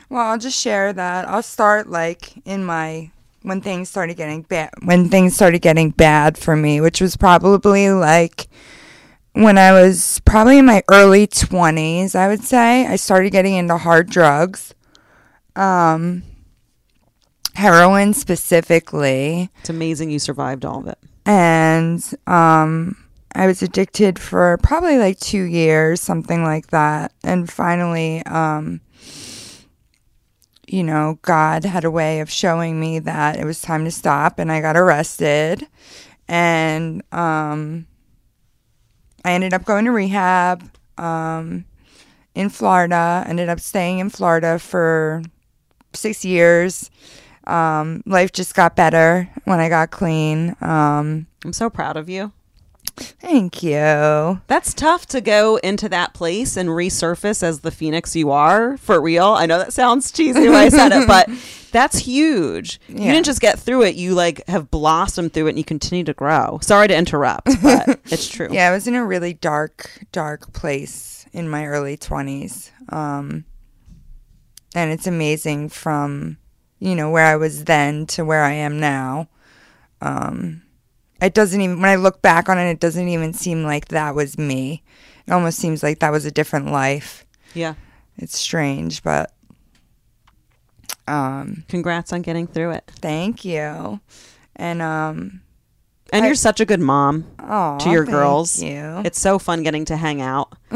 well, 0.09 0.25
I'll 0.31 0.37
just 0.39 0.59
share 0.59 0.91
that. 0.93 1.27
I'll 1.29 1.43
start 1.43 1.89
like 1.89 2.33
in 2.45 2.65
my 2.65 3.11
when 3.43 3.61
things 3.61 3.89
started 3.89 4.17
getting 4.17 4.41
bad. 4.43 4.71
When 4.83 5.09
things 5.09 5.35
started 5.35 5.61
getting 5.61 5.91
bad 5.91 6.37
for 6.37 6.55
me, 6.55 6.81
which 6.81 6.99
was 7.01 7.15
probably 7.17 7.89
like 7.91 8.47
when 9.33 9.57
I 9.57 9.71
was 9.71 10.19
probably 10.25 10.57
in 10.57 10.65
my 10.65 10.83
early 10.91 11.27
twenties. 11.27 12.15
I 12.15 12.27
would 12.27 12.43
say 12.43 12.85
I 12.87 12.95
started 12.95 13.31
getting 13.31 13.53
into 13.55 13.77
hard 13.77 14.09
drugs, 14.09 14.73
um, 15.55 16.23
heroin 17.55 18.13
specifically 18.13 19.49
it's 19.61 19.69
amazing 19.69 20.11
you 20.11 20.19
survived 20.19 20.63
all 20.63 20.79
of 20.81 20.87
it. 20.87 20.97
and 21.25 22.03
um 22.27 22.95
I 23.33 23.47
was 23.47 23.61
addicted 23.63 24.17
for 24.19 24.57
probably 24.61 24.97
like 24.99 25.19
2 25.19 25.41
years 25.43 25.99
something 25.99 26.43
like 26.43 26.67
that 26.67 27.13
and 27.23 27.49
finally 27.49 28.23
um 28.27 28.81
you 30.67 30.83
know 30.83 31.19
God 31.21 31.63
had 31.63 31.83
a 31.83 31.91
way 31.91 32.19
of 32.19 32.29
showing 32.29 32.79
me 32.79 32.99
that 32.99 33.37
it 33.37 33.45
was 33.45 33.61
time 33.61 33.85
to 33.85 33.91
stop 33.91 34.39
and 34.39 34.51
I 34.51 34.61
got 34.61 34.77
arrested 34.77 35.67
and 36.27 37.01
um 37.11 37.87
I 39.25 39.33
ended 39.33 39.53
up 39.53 39.65
going 39.65 39.85
to 39.85 39.91
rehab 39.91 40.69
um 40.97 41.65
in 42.35 42.49
Florida 42.49 43.23
ended 43.27 43.49
up 43.49 43.59
staying 43.59 43.99
in 43.99 44.09
Florida 44.09 44.59
for 44.59 45.23
6 45.93 46.25
years 46.25 46.91
um, 47.47 48.03
life 48.05 48.31
just 48.33 48.53
got 48.53 48.75
better 48.75 49.29
when 49.45 49.59
I 49.59 49.69
got 49.69 49.89
clean. 49.89 50.55
Um, 50.61 51.27
I'm 51.43 51.53
so 51.53 51.69
proud 51.69 51.97
of 51.97 52.09
you. 52.09 52.31
Thank 52.99 53.63
you. 53.63 54.41
That's 54.47 54.73
tough 54.73 55.05
to 55.07 55.21
go 55.21 55.57
into 55.57 55.89
that 55.89 56.13
place 56.13 56.57
and 56.57 56.69
resurface 56.69 57.43
as 57.43 57.61
the 57.61 57.71
phoenix 57.71 58.15
you 58.15 58.31
are 58.31 58.77
for 58.77 59.01
real. 59.01 59.27
I 59.27 59.45
know 59.45 59.57
that 59.57 59.73
sounds 59.73 60.11
cheesy 60.11 60.47
when 60.47 60.55
I 60.55 60.69
said 60.69 60.91
it, 60.91 61.07
but 61.07 61.29
that's 61.71 61.99
huge. 61.99 62.79
You 62.87 62.97
didn't 62.97 63.25
just 63.25 63.41
get 63.41 63.59
through 63.59 63.83
it, 63.83 63.95
you 63.95 64.13
like 64.13 64.45
have 64.47 64.71
blossomed 64.71 65.33
through 65.33 65.47
it 65.47 65.49
and 65.49 65.57
you 65.57 65.63
continue 65.63 66.03
to 66.03 66.13
grow. 66.13 66.59
Sorry 66.61 66.87
to 66.87 66.95
interrupt, 66.95 67.49
but 67.61 67.99
it's 68.05 68.27
true. 68.27 68.49
Yeah, 68.51 68.69
I 68.69 68.71
was 68.71 68.87
in 68.87 68.95
a 68.95 69.05
really 69.05 69.33
dark, 69.33 70.05
dark 70.11 70.53
place 70.53 71.25
in 71.33 71.49
my 71.49 71.65
early 71.65 71.97
20s. 71.97 72.71
Um, 72.91 73.45
and 74.75 74.91
it's 74.91 75.07
amazing 75.07 75.69
from, 75.69 76.37
you 76.79 76.95
know, 76.95 77.09
where 77.09 77.25
I 77.25 77.35
was 77.35 77.65
then 77.65 78.05
to 78.07 78.25
where 78.25 78.43
I 78.43 78.53
am 78.53 78.79
now. 78.79 79.29
Um, 80.01 80.61
it 81.21 81.33
doesn't 81.33 81.59
even, 81.61 81.81
when 81.81 81.89
I 81.89 81.95
look 81.95 82.21
back 82.21 82.49
on 82.49 82.57
it, 82.57 82.69
it 82.69 82.79
doesn't 82.79 83.07
even 83.07 83.33
seem 83.33 83.63
like 83.63 83.87
that 83.89 84.15
was 84.15 84.37
me. 84.37 84.83
It 85.27 85.31
almost 85.33 85.59
seems 85.59 85.83
like 85.83 85.99
that 85.99 86.11
was 86.11 86.25
a 86.25 86.31
different 86.31 86.71
life. 86.71 87.25
Yeah. 87.53 87.73
It's 88.17 88.37
strange, 88.37 89.03
but 89.03 89.31
um, 91.07 91.63
Congrats 91.69 92.11
on 92.13 92.21
getting 92.21 92.47
through 92.47 92.71
it. 92.71 92.91
thank 92.99 93.45
you. 93.45 93.99
And, 94.55 94.81
um, 94.81 95.41
And 96.11 96.23
I- 96.23 96.27
you're 96.27 96.35
such 96.35 96.59
a 96.59 96.65
good 96.65 96.79
mom 96.81 97.25
to 97.39 97.89
your 97.89 98.03
girls. 98.05 98.61
You. 98.61 99.01
It's 99.05 99.19
so 99.19 99.39
fun 99.39 99.63
getting 99.63 99.85
to 99.85 99.97
hang 99.97 100.21
out 100.21 100.53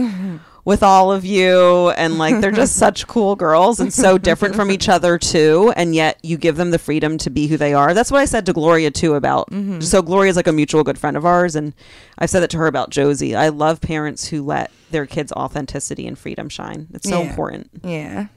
with 0.64 0.84
all 0.84 1.12
of 1.12 1.26
you 1.26 1.90
and 1.92 2.18
like 2.18 2.40
they're 2.40 2.52
just 2.52 2.76
such 2.86 3.08
cool 3.08 3.36
girls 3.36 3.80
and 3.80 3.94
so 3.94 4.18
different 4.18 4.56
from 4.56 4.70
each 4.72 4.88
other 4.90 5.18
too 5.18 5.74
and 5.76 5.96
yet 5.96 6.20
you 6.24 6.38
give 6.38 6.56
them 6.58 6.72
the 6.72 6.80
freedom 6.80 7.18
to 7.18 7.30
be 7.30 7.48
who 7.48 7.58
they 7.58 7.74
are. 7.74 7.94
That's 7.94 8.12
what 8.12 8.20
I 8.22 8.26
said 8.26 8.46
to 8.46 8.54
Gloria 8.54 8.92
too 8.92 9.16
about 9.16 9.50
mm-hmm. 9.50 9.80
so 9.82 10.02
Gloria's 10.02 10.36
like 10.36 10.48
a 10.48 10.54
mutual 10.54 10.84
good 10.84 10.98
friend 10.98 11.18
of 11.18 11.26
ours 11.26 11.56
and 11.56 11.74
I've 12.18 12.30
said 12.30 12.42
that 12.42 12.50
to 12.52 12.58
her 12.58 12.68
about 12.68 12.90
Josie. 12.90 13.36
I 13.36 13.50
love 13.50 13.82
parents 13.82 14.28
who 14.28 14.44
let 14.44 14.72
their 14.92 15.06
kids 15.06 15.32
authenticity 15.32 16.06
and 16.08 16.18
freedom 16.18 16.50
shine. 16.50 16.88
It's 16.94 17.10
so 17.10 17.22
Yeah. 17.22 17.30
important. 17.30 17.70
yeah. 17.84 18.28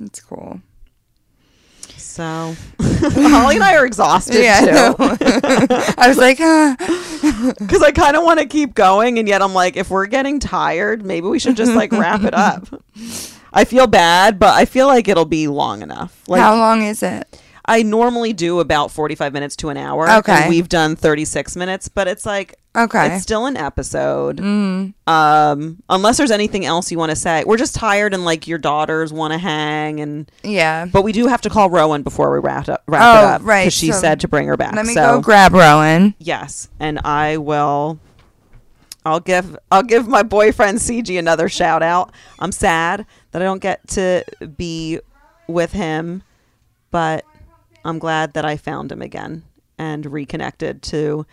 It's 0.00 0.20
cool. 0.20 0.60
So 2.12 2.54
Holly 2.80 3.54
and 3.54 3.64
I 3.64 3.76
are 3.76 3.86
exhausted 3.86 4.42
Yeah, 4.42 4.60
too. 4.60 4.70
know. 4.72 4.96
I 5.96 6.04
was 6.08 6.18
like, 6.18 6.36
ah. 6.40 6.76
because 7.58 7.82
I 7.82 7.90
kind 7.90 8.16
of 8.18 8.22
want 8.22 8.38
to 8.40 8.44
keep 8.46 8.74
going, 8.74 9.18
and 9.18 9.26
yet 9.26 9.40
I'm 9.40 9.54
like, 9.54 9.76
if 9.78 9.88
we're 9.88 10.04
getting 10.06 10.38
tired, 10.38 11.06
maybe 11.06 11.26
we 11.26 11.38
should 11.38 11.56
just 11.56 11.72
like 11.72 11.90
wrap 11.90 12.22
it 12.24 12.34
up. 12.34 12.68
I 13.50 13.64
feel 13.64 13.86
bad, 13.86 14.38
but 14.38 14.54
I 14.54 14.66
feel 14.66 14.88
like 14.88 15.08
it'll 15.08 15.24
be 15.24 15.48
long 15.48 15.80
enough. 15.80 16.22
Like 16.28 16.42
how 16.42 16.54
long 16.54 16.82
is 16.82 17.02
it? 17.02 17.40
I 17.64 17.82
normally 17.82 18.34
do 18.34 18.60
about 18.60 18.90
45 18.90 19.32
minutes 19.32 19.56
to 19.56 19.70
an 19.70 19.78
hour. 19.78 20.10
Okay. 20.10 20.32
and 20.32 20.50
we've 20.50 20.68
done 20.68 20.96
36 20.96 21.56
minutes, 21.56 21.88
but 21.88 22.08
it's 22.08 22.26
like 22.26 22.56
Okay. 22.74 23.14
it's 23.14 23.22
still 23.22 23.44
an 23.46 23.56
episode. 23.56 24.38
Mm. 24.38 24.94
Um, 25.06 25.82
unless 25.90 26.16
there's 26.16 26.30
anything 26.30 26.64
else 26.64 26.90
you 26.90 26.98
want 26.98 27.10
to 27.10 27.16
say, 27.16 27.44
we're 27.44 27.58
just 27.58 27.74
tired, 27.74 28.14
and 28.14 28.24
like 28.24 28.46
your 28.48 28.58
daughters 28.58 29.12
want 29.12 29.32
to 29.32 29.38
hang, 29.38 30.00
and 30.00 30.30
Yeah. 30.42 30.86
but 30.86 31.02
we 31.02 31.12
do 31.12 31.26
have 31.26 31.42
to 31.42 31.50
call 31.50 31.68
Rowan 31.68 32.02
before 32.02 32.32
we 32.32 32.38
wrap 32.38 32.68
up. 32.68 32.82
Wrap 32.86 33.02
Oh, 33.02 33.20
it 33.20 33.24
up, 33.34 33.42
right, 33.44 33.64
Because 33.64 33.74
she 33.74 33.92
so 33.92 34.00
said 34.00 34.20
to 34.20 34.28
bring 34.28 34.46
her 34.46 34.56
back. 34.56 34.74
Let 34.74 34.86
me 34.86 34.94
so 34.94 35.16
go 35.16 35.20
grab 35.20 35.52
Rowan. 35.52 36.14
Yes, 36.18 36.68
and 36.80 36.98
I 37.04 37.36
will. 37.36 37.98
I'll 39.04 39.20
give 39.20 39.56
I'll 39.70 39.82
give 39.82 40.06
my 40.08 40.22
boyfriend 40.22 40.78
CG 40.78 41.18
another 41.18 41.48
shout 41.48 41.82
out. 41.82 42.12
I'm 42.38 42.52
sad 42.52 43.04
that 43.32 43.42
I 43.42 43.44
don't 43.44 43.60
get 43.60 43.86
to 43.88 44.24
be 44.56 45.00
with 45.48 45.72
him, 45.72 46.22
but 46.92 47.24
I'm 47.84 47.98
glad 47.98 48.32
that 48.34 48.44
I 48.44 48.56
found 48.56 48.92
him 48.92 49.02
again 49.02 49.42
and 49.76 50.06
reconnected 50.06 50.82
to 50.84 51.26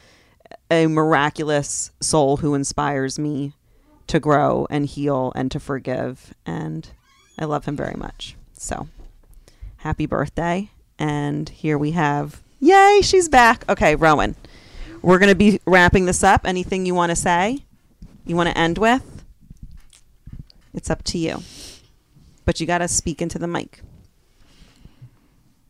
a 0.72 0.88
miraculous 0.88 1.92
soul 2.00 2.38
who 2.38 2.54
inspires 2.54 3.20
me 3.20 3.54
to 4.08 4.20
grow 4.20 4.68
and 4.70 4.86
heal 4.86 5.32
and 5.36 5.52
to 5.52 5.60
forgive 5.60 6.34
and 6.46 6.90
I 7.38 7.46
love 7.46 7.66
him 7.66 7.76
very 7.76 7.96
much. 7.96 8.36
So, 8.54 8.88
happy 9.78 10.06
birthday. 10.06 10.72
And 10.98 11.48
here 11.48 11.78
we 11.78 11.92
have 11.92 12.42
Yay, 12.60 13.00
she's 13.02 13.30
back. 13.30 13.64
Okay, 13.70 13.96
Rowan. 13.96 14.36
We're 15.02 15.18
going 15.18 15.30
to 15.30 15.36
be 15.36 15.62
wrapping 15.66 16.06
this 16.06 16.24
up. 16.24 16.42
Anything 16.44 16.86
you 16.86 16.94
want 16.94 17.10
to 17.12 17.16
say? 17.16 17.60
You 18.26 18.36
want 18.36 18.50
to 18.50 18.58
end 18.58 18.78
with? 18.78 19.24
It's 20.74 20.90
up 20.90 21.04
to 21.06 21.18
you. 21.18 21.42
But 22.44 22.60
you 22.60 22.68
got 22.68 22.80
to 22.80 22.90
speak 22.90 23.22
into 23.22 23.40
the 23.40 23.48
mic. 23.48 23.82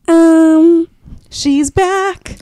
Um, 0.07 0.89
She's 1.29 1.69
back. 1.71 2.39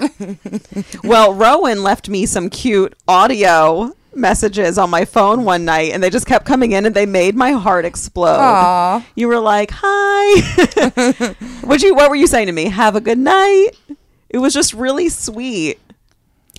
well, 1.04 1.34
Rowan 1.34 1.84
left 1.84 2.08
me 2.10 2.26
some 2.26 2.50
cute 2.50 2.94
audio 3.08 3.94
messages 4.14 4.78
on 4.78 4.90
my 4.90 5.06
phone 5.06 5.44
one 5.44 5.64
night 5.64 5.92
and 5.92 6.02
they 6.02 6.10
just 6.10 6.26
kept 6.26 6.46
coming 6.46 6.72
in 6.72 6.86
and 6.86 6.96
they 6.96 7.06
made 7.06 7.36
my 7.36 7.52
heart 7.52 7.86
explode. 7.86 8.40
Aw. 8.40 9.06
You 9.16 9.28
were 9.28 9.40
like, 9.40 9.72
"Hi." 9.74 11.36
what 11.62 11.82
you 11.82 11.94
what 11.94 12.10
were 12.10 12.16
you 12.16 12.28
saying 12.28 12.48
to 12.48 12.54
me? 12.54 12.66
Have 12.66 12.96
a 12.96 13.02
good 13.02 13.20
night. 13.20 13.72
It 14.30 14.40
was 14.40 14.54
just 14.54 14.74
really 14.74 15.10
sweet. 15.10 15.80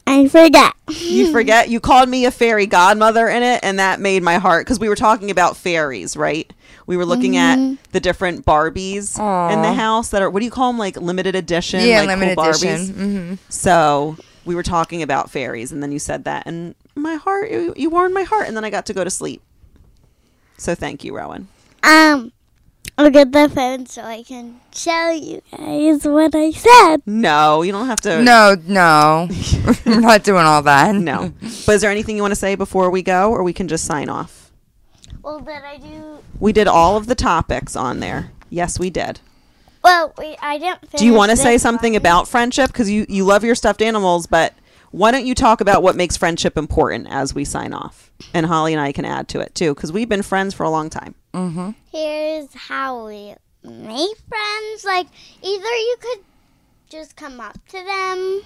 I 0.06 0.26
forget. 0.28 0.72
You 0.88 1.30
forget 1.32 1.68
you 1.68 1.80
called 1.80 2.09
me 2.09 2.24
a 2.24 2.30
fairy 2.30 2.66
godmother 2.66 3.28
in 3.28 3.42
it, 3.42 3.61
and 3.62 3.78
that 3.78 4.00
made 4.00 4.22
my 4.22 4.36
heart 4.38 4.64
because 4.64 4.80
we 4.80 4.88
were 4.88 4.96
talking 4.96 5.30
about 5.30 5.56
fairies, 5.56 6.16
right? 6.16 6.50
We 6.89 6.97
were 6.97 7.05
looking 7.05 7.36
at 7.36 7.59
the 7.93 8.01
different 8.01 8.45
Barbies 8.47 9.18
in 9.53 9.62
the 9.62 9.72
house 9.74 10.09
that 10.09 10.22
are 10.22 10.30
what 10.30 10.41
do 10.41 10.45
you 10.47 10.51
call 10.51 10.72
them? 10.72 10.78
Like 10.78 10.97
limited 10.97 11.34
edition, 11.36 11.80
Yeah, 11.86 11.99
like 12.01 12.09
limited 12.09 12.36
cool 12.36 12.49
edition. 12.49 12.78
Barbies. 12.78 12.95
hmm 12.95 13.34
So 13.51 14.16
we 14.47 14.55
were 14.55 14.62
talking 14.62 15.03
about 15.03 15.30
fairies, 15.30 15.70
and 15.70 15.82
then 15.82 15.93
you 15.93 15.99
said 15.99 16.24
that, 16.24 16.47
and 16.47 16.74
my 16.95 17.14
heart, 17.16 17.51
you, 17.51 17.74
you 17.76 17.91
warmed 17.91 18.14
my 18.14 18.22
heart, 18.22 18.49
and 18.49 18.57
then 18.57 18.64
I 18.64 18.70
got 18.70 18.86
to 18.86 18.95
go 18.95 19.05
to 19.05 19.11
sleep. 19.11 19.43
So 20.57 20.74
thank 20.74 21.05
you, 21.05 21.14
Rowan. 21.14 21.49
Um, 21.82 22.32
I'll 22.97 23.11
get 23.11 23.30
the 23.32 23.49
phone 23.51 23.84
so 23.86 24.03
I 24.03 24.22
can 24.22 24.59
show 24.74 25.11
you 25.11 25.43
guys 25.57 26.05
what 26.05 26.34
I 26.34 26.51
said. 26.53 27.03
No, 27.07 27.61
you 27.62 27.70
don't 27.70 27.86
have 27.86 28.01
to. 28.01 28.22
No, 28.22 28.57
no. 28.66 29.28
We're 29.86 30.01
not 30.01 30.24
doing 30.24 30.45
all 30.47 30.62
that. 30.62 30.95
no. 30.95 31.32
But 31.66 31.74
is 31.76 31.82
there 31.82 31.91
anything 31.91 32.16
you 32.16 32.22
want 32.22 32.32
to 32.32 32.36
say 32.47 32.55
before 32.55 32.91
we 32.91 33.03
go, 33.03 33.30
or 33.30 33.43
we 33.43 33.53
can 33.53 33.68
just 33.68 33.84
sign 33.84 34.09
off? 34.09 34.38
Well, 35.29 35.41
did 35.41 35.62
I 35.62 35.76
do? 35.76 36.20
We 36.41 36.55
did 36.55 36.66
all 36.68 36.97
of 36.97 37.07
the 37.07 37.14
topics 37.14 37.76
on 37.76 38.01
there. 38.01 38.31
Yes, 38.49 38.79
we 38.79 38.89
did. 38.89 39.20
Well, 39.85 40.14
wait, 40.16 40.39
I 40.41 40.57
didn't. 40.57 40.91
Do 40.93 41.05
you 41.05 41.12
want 41.12 41.31
to 41.31 41.37
say 41.37 41.59
something 41.59 41.93
one. 41.93 42.01
about 42.01 42.29
friendship? 42.29 42.68
Because 42.68 42.91
you, 42.91 43.05
you 43.11 43.26
love 43.26 43.45
your 43.45 43.55
stuffed 43.55 43.83
animals, 43.83 44.26
but 44.26 44.55
why 44.91 45.11
don't 45.11 45.26
you 45.26 45.35
talk 45.35 45.61
about 45.61 45.83
what 45.83 45.97
makes 45.97 46.16
friendship 46.16 46.57
important 46.57 47.09
as 47.11 47.35
we 47.35 47.45
sign 47.45 47.74
off? 47.74 48.11
And 48.33 48.47
Holly 48.47 48.72
and 48.72 48.81
I 48.81 48.91
can 48.91 49.05
add 49.05 49.29
to 49.29 49.41
it 49.41 49.55
too, 49.55 49.74
because 49.74 49.93
we've 49.93 50.09
been 50.09 50.22
friends 50.22 50.55
for 50.55 50.62
a 50.62 50.70
long 50.70 50.89
time. 50.89 51.14
Mm-hmm. 51.35 51.72
Here's 51.93 52.55
how 52.55 53.07
we 53.07 53.35
make 53.62 54.16
friends. 54.31 54.85
Like, 54.87 55.09
either 55.43 55.62
you 55.62 55.97
could 56.01 56.24
just 56.89 57.16
come 57.16 57.39
up 57.39 57.59
to 57.68 57.85
them, 57.85 58.41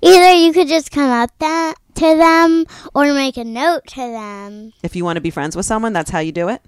either 0.00 0.32
you 0.32 0.52
could 0.52 0.68
just 0.68 0.92
come 0.92 1.10
up 1.10 1.30
that 1.40 1.74
to 1.94 2.16
them 2.16 2.66
or 2.94 3.12
make 3.14 3.36
a 3.36 3.44
note 3.44 3.86
to 3.88 4.00
them. 4.00 4.72
If 4.82 4.96
you 4.96 5.04
want 5.04 5.16
to 5.16 5.20
be 5.20 5.30
friends 5.30 5.56
with 5.56 5.66
someone, 5.66 5.92
that's 5.92 6.10
how 6.10 6.18
you 6.20 6.32
do 6.32 6.48
it. 6.48 6.62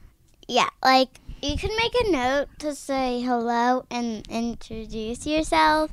Yeah, 0.48 0.68
like 0.82 1.08
you 1.42 1.56
can 1.56 1.70
make 1.76 1.92
a 2.06 2.10
note 2.10 2.48
to 2.60 2.74
say 2.74 3.20
hello 3.20 3.84
and 3.90 4.26
introduce 4.28 5.26
yourself 5.26 5.90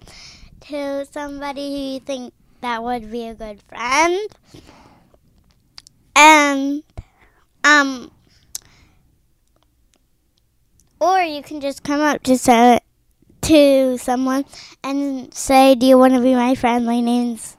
to 0.61 1.05
somebody 1.05 1.69
who 1.69 1.93
you 1.93 1.99
think 1.99 2.33
that 2.61 2.83
would 2.83 3.11
be 3.11 3.27
a 3.27 3.35
good 3.35 3.61
friend. 3.63 4.29
And 6.15 6.83
um 7.63 8.11
or 10.99 11.21
you 11.21 11.43
can 11.43 11.59
just 11.59 11.83
come 11.83 11.99
up 11.99 12.23
to 12.23 12.37
say 12.37 12.79
to 13.41 13.97
someone 13.97 14.45
and 14.83 15.33
say, 15.33 15.75
"Do 15.75 15.85
you 15.85 15.97
want 15.97 16.13
to 16.13 16.21
be 16.21 16.33
my 16.33 16.55
friend? 16.55 16.85
My 16.85 17.01
name's 17.01 17.57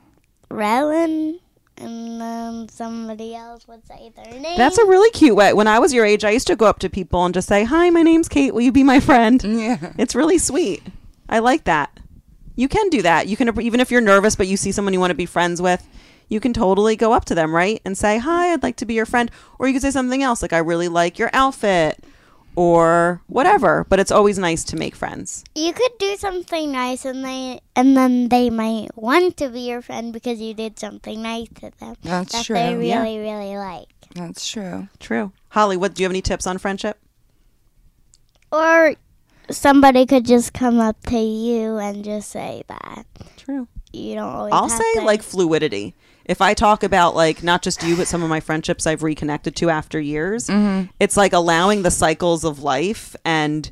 Rowan." 0.50 1.40
And 1.76 2.20
then 2.20 2.68
somebody 2.68 3.34
else 3.34 3.66
would 3.66 3.84
say 3.86 4.12
their 4.14 4.40
name. 4.40 4.56
That's 4.56 4.78
a 4.78 4.84
really 4.86 5.10
cute 5.10 5.34
way. 5.34 5.52
When 5.52 5.66
I 5.66 5.78
was 5.78 5.92
your 5.92 6.04
age, 6.04 6.24
I 6.24 6.30
used 6.30 6.46
to 6.46 6.56
go 6.56 6.66
up 6.66 6.78
to 6.80 6.88
people 6.88 7.24
and 7.24 7.34
just 7.34 7.48
say, 7.48 7.64
"Hi, 7.64 7.90
my 7.90 8.02
name's 8.02 8.28
Kate. 8.28 8.54
Will 8.54 8.60
you 8.60 8.72
be 8.72 8.84
my 8.84 9.00
friend?" 9.00 9.42
Yeah. 9.44 9.92
It's 9.98 10.14
really 10.14 10.38
sweet. 10.38 10.82
I 11.28 11.38
like 11.40 11.64
that. 11.64 11.98
You 12.54 12.68
can 12.68 12.88
do 12.90 13.02
that. 13.02 13.26
You 13.26 13.36
can 13.36 13.60
even 13.60 13.80
if 13.80 13.90
you're 13.90 14.00
nervous 14.00 14.36
but 14.36 14.46
you 14.46 14.56
see 14.56 14.72
someone 14.72 14.94
you 14.94 15.00
want 15.00 15.10
to 15.10 15.16
be 15.16 15.26
friends 15.26 15.60
with, 15.60 15.86
you 16.28 16.38
can 16.38 16.52
totally 16.52 16.96
go 16.96 17.12
up 17.12 17.24
to 17.26 17.34
them, 17.34 17.54
right? 17.54 17.80
And 17.84 17.98
say, 17.98 18.18
"Hi, 18.18 18.52
I'd 18.52 18.62
like 18.62 18.76
to 18.76 18.86
be 18.86 18.94
your 18.94 19.06
friend." 19.06 19.30
Or 19.58 19.66
you 19.66 19.74
can 19.74 19.82
say 19.82 19.90
something 19.90 20.22
else 20.22 20.42
like, 20.42 20.52
"I 20.52 20.58
really 20.58 20.88
like 20.88 21.18
your 21.18 21.30
outfit." 21.32 22.04
Or 22.56 23.20
whatever, 23.26 23.84
but 23.88 23.98
it's 23.98 24.12
always 24.12 24.38
nice 24.38 24.62
to 24.64 24.76
make 24.76 24.94
friends. 24.94 25.42
you 25.56 25.72
could 25.72 25.90
do 25.98 26.14
something 26.16 26.70
nice 26.70 27.04
and 27.04 27.24
they 27.24 27.60
and 27.74 27.96
then 27.96 28.28
they 28.28 28.48
might 28.50 28.90
want 28.96 29.36
to 29.38 29.48
be 29.48 29.62
your 29.68 29.82
friend 29.82 30.12
because 30.12 30.40
you 30.40 30.54
did 30.54 30.78
something 30.78 31.20
nice 31.20 31.48
to 31.60 31.72
them 31.80 31.96
That's 32.02 32.32
that 32.32 32.44
true. 32.46 32.54
they 32.54 32.86
yeah. 32.88 33.02
really 33.02 33.18
really 33.18 33.56
like 33.56 33.88
That's 34.14 34.46
true. 34.46 34.86
True. 35.00 35.32
Holly, 35.50 35.76
what 35.76 35.94
do 35.94 36.02
you 36.02 36.06
have 36.06 36.12
any 36.12 36.22
tips 36.22 36.46
on 36.46 36.58
friendship? 36.58 36.98
or 38.52 38.94
somebody 39.50 40.06
could 40.06 40.24
just 40.24 40.52
come 40.54 40.78
up 40.78 41.00
to 41.06 41.18
you 41.18 41.76
and 41.78 42.04
just 42.04 42.30
say 42.30 42.62
that 42.68 43.04
True. 43.36 43.66
you 43.92 44.14
don't 44.14 44.30
always 44.32 44.52
I'll 44.54 44.68
have 44.68 44.78
say 44.78 44.94
to- 44.94 45.02
like 45.02 45.22
fluidity. 45.22 45.94
If 46.24 46.40
I 46.40 46.54
talk 46.54 46.82
about 46.82 47.14
like 47.14 47.42
not 47.42 47.62
just 47.62 47.82
you 47.82 47.96
but 47.96 48.06
some 48.06 48.22
of 48.22 48.28
my 48.28 48.40
friendships 48.40 48.86
I've 48.86 49.02
reconnected 49.02 49.56
to 49.56 49.70
after 49.70 50.00
years, 50.00 50.48
mm-hmm. 50.48 50.90
it's 50.98 51.16
like 51.16 51.32
allowing 51.32 51.82
the 51.82 51.90
cycles 51.90 52.44
of 52.44 52.62
life 52.62 53.14
and 53.24 53.70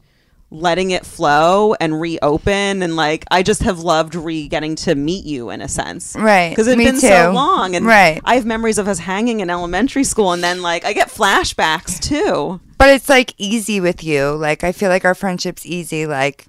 letting 0.53 0.91
it 0.91 1.07
flow 1.07 1.73
and 1.81 1.99
reopen 1.99 2.83
and 2.83 2.95
like 2.95 3.25
I 3.31 3.43
just 3.43 3.63
have 3.63 3.79
loved 3.81 4.15
re 4.15 4.49
getting 4.49 4.75
to 4.77 4.95
meet 4.95 5.25
you 5.25 5.49
in 5.49 5.63
a 5.63 5.69
sense. 5.69 6.15
Right. 6.15 6.51
Because 6.51 6.69
it's 6.69 6.77
been 6.77 7.01
so 7.01 7.33
long 7.33 7.75
and 7.75 7.87
Right. 7.87 8.21
I 8.25 8.35
have 8.35 8.45
memories 8.45 8.77
of 8.77 8.87
us 8.87 8.99
hanging 8.99 9.41
in 9.41 9.49
elementary 9.49 10.05
school 10.05 10.33
and 10.33 10.45
then 10.45 10.61
like 10.61 10.85
I 10.85 10.93
get 10.93 11.09
flashbacks 11.09 11.99
too. 11.99 12.61
But 12.77 12.91
it's 12.91 13.09
like 13.09 13.35
easy 13.39 13.81
with 13.81 14.05
you. 14.05 14.33
Like 14.33 14.63
I 14.63 14.73
feel 14.73 14.91
like 14.91 15.07
our 15.07 15.15
friendship's 15.15 15.65
easy. 15.65 16.07
Like 16.07 16.47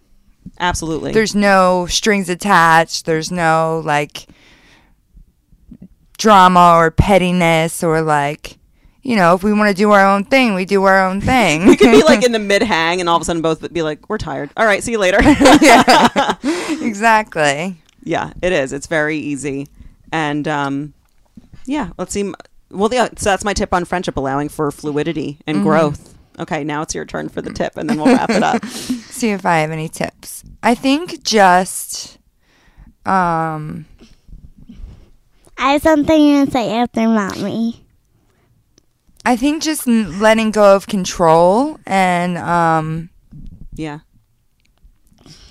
Absolutely. 0.59 1.13
there's 1.13 1.33
no 1.33 1.85
strings 1.85 2.27
attached. 2.27 3.05
There's 3.05 3.31
no 3.31 3.81
like 3.85 4.27
drama 6.23 6.75
or 6.77 6.89
pettiness 6.89 7.83
or 7.83 8.01
like 8.01 8.57
you 9.01 9.17
know, 9.17 9.35
if 9.35 9.43
we 9.43 9.51
want 9.51 9.67
to 9.67 9.75
do 9.75 9.91
our 9.91 10.05
own 10.05 10.23
thing, 10.23 10.53
we 10.53 10.63
do 10.63 10.81
our 10.85 11.05
own 11.05 11.19
thing. 11.19 11.65
we 11.67 11.75
could 11.75 11.91
be 11.91 12.03
like 12.03 12.23
in 12.23 12.31
the 12.31 12.39
mid 12.53 12.63
hang 12.63 13.01
and 13.01 13.09
all 13.09 13.17
of 13.17 13.21
a 13.21 13.25
sudden 13.25 13.41
both 13.41 13.71
be 13.73 13.81
like, 13.81 14.07
We're 14.09 14.17
tired. 14.17 14.49
All 14.55 14.65
right, 14.65 14.81
see 14.81 14.93
you 14.93 14.97
later. 14.97 15.21
yeah. 15.61 16.37
exactly. 16.81 17.75
Yeah, 18.01 18.31
it 18.41 18.53
is. 18.53 18.71
It's 18.71 18.87
very 18.87 19.17
easy. 19.17 19.67
And 20.13 20.47
um, 20.47 20.93
yeah, 21.65 21.89
let's 21.97 22.13
see. 22.13 22.31
Well, 22.69 22.89
yeah, 22.93 23.09
so 23.17 23.29
that's 23.31 23.43
my 23.43 23.53
tip 23.53 23.73
on 23.73 23.83
friendship, 23.83 24.15
allowing 24.15 24.47
for 24.47 24.71
fluidity 24.71 25.39
and 25.45 25.57
Mm-hmm. 25.57 25.67
growth. 25.67 26.17
Okay, 26.39 26.63
now 26.63 26.81
it's 26.81 26.95
your 26.95 27.03
turn 27.03 27.27
for 27.27 27.41
the 27.41 27.51
tip, 27.51 27.75
and 27.75 27.89
then 27.89 27.97
we'll 27.97 28.07
wrap 28.07 28.29
it 28.29 28.41
up. 28.41 28.65
See 28.65 29.31
if 29.31 29.45
I 29.45 29.57
have 29.59 29.69
any 29.71 29.89
tips. 29.89 30.45
I 30.63 30.75
think 30.75 31.23
just 31.23 32.17
um 33.05 33.85
I 35.57 35.73
have 35.73 35.81
something 35.81 36.45
to 36.45 36.51
say 36.51 36.71
after 36.73 37.07
mommy 37.07 37.85
I 39.25 39.35
think 39.37 39.63
just 39.63 39.87
letting 39.87 40.51
go 40.51 40.75
of 40.75 40.87
control 40.87 41.79
and 41.85 42.37
um 42.37 43.09
Yeah. 43.75 43.99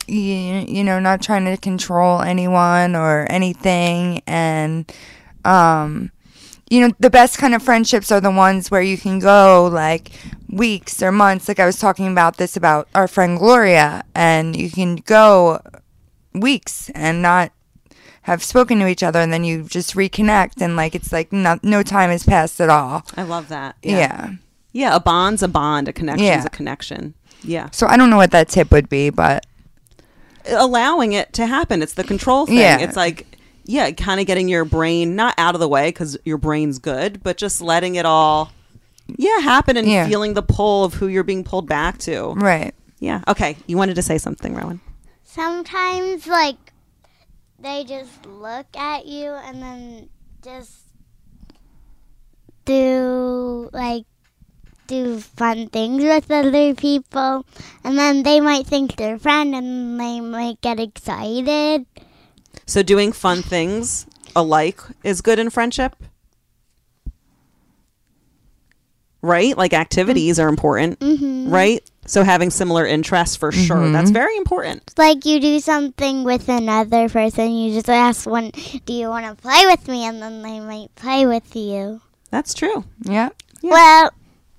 you, 0.07 0.64
you 0.68 0.84
know 0.84 0.98
not 1.00 1.22
trying 1.22 1.44
to 1.46 1.57
control 1.57 2.20
anyone 2.20 2.94
or 2.94 3.26
anything 3.30 4.20
and 4.26 4.92
um 5.44 6.11
you 6.68 6.80
know 6.80 6.94
the 7.00 7.11
best 7.11 7.38
kind 7.38 7.55
of 7.55 7.62
friendships 7.62 8.11
are 8.12 8.20
the 8.20 8.30
ones 8.30 8.70
where 8.70 8.82
you 8.82 8.98
can 8.98 9.18
go 9.18 9.68
like 9.72 10.11
weeks 10.48 11.03
or 11.03 11.11
months 11.12 11.48
like 11.48 11.59
i 11.61 11.66
was 11.66 11.78
talking 11.78 12.11
about 12.11 12.36
this 12.36 12.57
about 12.57 12.88
our 12.94 13.09
friend 13.09 13.38
gloria 13.38 14.05
and 14.14 14.55
you 14.57 14.70
can 14.70 14.96
go 14.96 15.61
weeks 16.34 16.90
and 16.94 17.22
not 17.22 17.53
have 18.23 18.43
spoken 18.43 18.79
to 18.79 18.87
each 18.87 19.03
other 19.03 19.20
and 19.20 19.33
then 19.33 19.45
you 19.45 19.64
just 19.64 19.95
reconnect 19.95 20.61
and 20.61 20.77
like 20.77 20.95
it's 20.95 21.12
like 21.12 21.33
no, 21.33 21.59
no 21.62 21.83
time 21.83 22.11
has 22.11 22.25
passed 22.25 22.61
at 22.61 22.70
all 22.70 23.05
I 23.16 23.23
love 23.23 23.49
that. 23.49 23.77
yeah. 23.83 24.33
Yeah, 24.73 24.97
a 24.97 25.01
bond's 25.01 25.43
a 25.43 25.49
bond, 25.49 25.89
a 25.89 25.93
connection's 25.93 26.27
Yeah. 26.29 26.45
a 26.45 26.49
connection. 26.51 27.14
Yeah. 27.43 27.68
so 27.73 27.87
i 27.89 27.97
don't 27.97 28.09
know 28.11 28.16
what 28.16 28.31
that 28.31 28.49
tip 28.49 28.70
would 28.70 28.89
be 28.89 29.11
but 29.11 29.45
Allowing 30.49 31.12
it 31.12 31.33
to 31.35 31.47
happen. 31.47 31.83
It's 31.83 31.95
the 31.95 32.03
control 32.03 32.47
thing. 32.47 32.57
Yeah. 32.59 32.81
It's 32.81 32.97
like, 32.97 33.27
yeah, 33.64 33.93
kind 33.93 34.18
of 34.18 34.27
getting 34.27 34.49
your 34.49 34.64
brain 34.64 35.14
not 35.14 35.35
out 35.39 35.55
of 35.55 35.61
the 35.61 35.68
way 35.68 35.91
because 35.91 36.18
your 36.25 36.37
brain's 36.37 36.81
good, 36.81 37.23
but 37.23 37.37
just 37.37 37.61
letting 37.61 37.95
it 37.95 38.05
all, 38.05 38.51
yeah, 39.07 39.39
happen 39.39 39.77
and 39.77 39.87
Yeah. 39.89 40.09
feeling 40.09 40.35
the 40.35 40.43
pull 40.43 40.83
of 40.85 40.95
who 40.95 41.07
you're 41.07 41.23
being 41.23 41.45
pulled 41.45 41.68
back 41.68 41.97
to. 41.99 42.33
right 42.33 42.75
Yeah. 42.99 43.20
Okay. 43.29 43.57
You 43.68 43.77
wanted 43.77 43.95
to 43.95 44.03
say 44.03 44.18
something, 44.18 44.53
Rowan. 44.53 44.81
sometimes 45.23 46.27
like 46.27 46.57
they 47.63 47.85
just 47.85 48.27
look 48.27 48.67
at 48.77 49.07
you 49.07 49.31
and 49.31 49.63
then 49.63 50.09
just 50.43 50.81
do 52.65 53.71
like 53.73 54.05
do 54.87 55.19
fun 55.19 55.69
things 55.69 56.03
with 56.03 56.31
other 56.31 56.75
people 56.75 57.47
and 57.85 57.99
then 57.99 58.23
they 58.23 58.41
might 58.41 58.67
think 58.67 58.97
they're 58.97 59.19
friend 59.19 59.55
and 59.55 59.99
they 59.99 60.21
might 60.21 60.61
get 60.61 60.79
excited 60.79 61.87
So 62.67 62.83
doing 62.83 63.13
fun 63.13 63.43
things 63.43 64.07
alike 64.35 64.81
is 65.03 65.21
good 65.21 65.39
in 65.39 65.51
friendship. 65.51 65.97
Right? 69.21 69.57
Like 69.57 69.73
activities 69.73 70.41
are 70.41 70.49
important, 70.49 70.99
mm-hmm. 70.99 71.53
right? 71.53 71.89
So 72.13 72.25
having 72.25 72.51
similar 72.51 72.85
interests 72.87 73.37
for 73.37 73.51
sure. 73.53 73.89
That's 73.91 74.11
very 74.11 74.37
important. 74.37 74.93
like 74.99 75.25
you 75.25 75.41
do 75.41 75.59
something 75.61 76.25
with 76.25 76.47
another 76.49 77.09
person 77.09 77.53
you 77.53 77.73
just 77.73 77.89
ask 77.89 78.27
one 78.29 78.51
do 78.85 78.93
you 78.93 79.09
want 79.09 79.25
to 79.27 79.35
play 79.43 79.65
with 79.67 79.89
me 79.89 80.05
and 80.05 80.21
then 80.21 80.43
they 80.43 80.61
might 80.61 80.95
play 80.95 81.25
with 81.27 81.57
you 81.57 82.03
That's 82.31 82.53
true. 82.53 82.85
yeah 83.01 83.31
Yeah. 83.63 83.71
well 83.73 84.11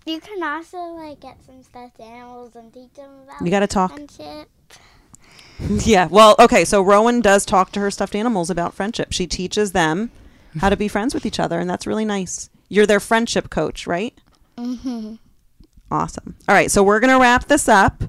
you 0.05 0.19
can 0.19 0.41
also 0.43 0.77
like 0.97 1.19
get 1.19 1.37
some 1.45 1.61
stuffed 1.63 1.99
animals 1.99 2.55
and 2.55 2.73
teach 2.73 2.93
them 2.93 3.11
about 3.23 3.41
You 3.45 3.51
got 3.51 3.59
to 3.61 3.67
talk. 3.67 3.91
friendship 3.93 4.49
Yeah. 5.85 6.07
Well, 6.09 6.35
okay. 6.39 6.65
So 6.65 6.81
Rowan 6.81 7.21
does 7.21 7.45
talk 7.45 7.71
to 7.73 7.79
her 7.79 7.91
stuffed 7.91 8.15
animals 8.15 8.49
about 8.49 8.73
friendship. 8.73 9.11
She 9.13 9.27
teaches 9.27 9.71
them 9.71 10.09
how 10.59 10.69
to 10.69 10.75
be 10.75 10.87
friends 10.87 11.13
with 11.13 11.25
each 11.25 11.39
other, 11.39 11.59
and 11.59 11.69
that's 11.69 11.85
really 11.87 12.03
nice. 12.05 12.49
You're 12.69 12.87
their 12.87 12.99
friendship 12.99 13.49
coach, 13.49 13.85
right? 13.87 14.13
mm-hmm. 14.57 15.15
Awesome. 15.93 16.35
All 16.49 16.55
right. 16.55 16.71
So 16.71 16.81
we're 16.81 16.99
going 16.99 17.13
to 17.13 17.21
wrap 17.21 17.45
this 17.45 17.69
up. 17.69 18.03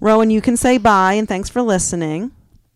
Rowan, 0.00 0.30
you 0.30 0.40
can 0.40 0.56
say 0.56 0.78
bye 0.78 1.14
and 1.14 1.26
thanks 1.26 1.48
for 1.48 1.62
listening. 1.62 2.30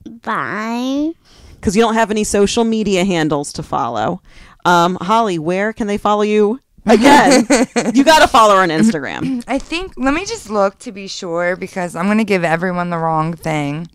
bye 0.04 1.12
because 1.54 1.74
you 1.76 1.82
don't 1.82 1.94
have 1.94 2.10
any 2.10 2.22
social 2.22 2.64
media 2.64 3.04
handles 3.04 3.52
to 3.54 3.62
follow. 3.62 4.20
Um, 4.64 4.96
Holly, 5.00 5.38
where 5.38 5.72
can 5.72 5.86
they 5.86 5.98
follow 5.98 6.22
you? 6.22 6.60
Again, 6.86 7.46
you 7.94 8.04
got 8.04 8.20
to 8.20 8.28
follow 8.28 8.54
her 8.54 8.62
on 8.62 8.68
Instagram. 8.68 9.42
I 9.48 9.58
think 9.58 9.94
let 9.96 10.14
me 10.14 10.24
just 10.24 10.50
look 10.50 10.78
to 10.80 10.92
be 10.92 11.08
sure 11.08 11.56
because 11.56 11.96
I'm 11.96 12.06
gonna 12.06 12.22
give 12.22 12.44
everyone 12.44 12.90
the 12.90 12.98
wrong 12.98 13.34
thing. 13.34 13.88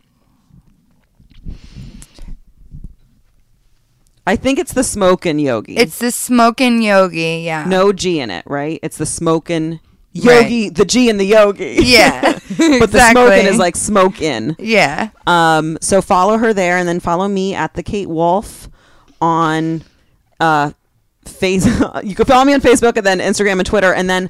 I 4.28 4.36
think 4.36 4.60
it's 4.60 4.74
the 4.74 4.84
smokin' 4.84 5.40
yogi. 5.40 5.78
It's 5.78 6.00
the 6.00 6.12
smoking 6.12 6.82
yogi, 6.82 7.44
yeah. 7.46 7.64
no 7.66 7.92
G 7.94 8.20
in 8.20 8.30
it, 8.30 8.44
right? 8.46 8.80
It's 8.84 8.98
the 8.98 9.06
smokin' 9.06 9.80
Right. 10.14 10.44
yogi, 10.44 10.70
the 10.70 10.86
G 10.86 11.10
in 11.10 11.18
the 11.18 11.26
yogi. 11.26 11.78
Yeah. 11.82 12.22
but 12.32 12.58
the 12.58 12.84
exactly. 12.84 13.24
smokin' 13.24 13.46
is 13.46 13.58
like 13.58 13.76
smoke 13.76 14.22
in. 14.22 14.56
Yeah. 14.60 15.10
Um, 15.26 15.78
so 15.82 16.02
follow 16.02 16.38
her 16.38 16.54
there, 16.54 16.78
and 16.78 16.88
then 16.88 17.00
follow 17.00 17.28
me 17.28 17.56
at 17.56 17.76
the 17.76 17.84
Kate 17.84 18.10
Wolf 18.10 18.70
on 19.22 19.84
uh, 20.40 20.72
face. 21.26 21.66
you 22.04 22.16
can 22.16 22.26
follow 22.26 22.44
me 22.44 22.54
on 22.54 22.62
Facebook, 22.62 22.98
and 22.98 23.06
then 23.06 23.20
Instagram 23.20 23.60
and 23.60 23.66
Twitter, 23.66 23.94
and 23.94 24.10
then 24.10 24.30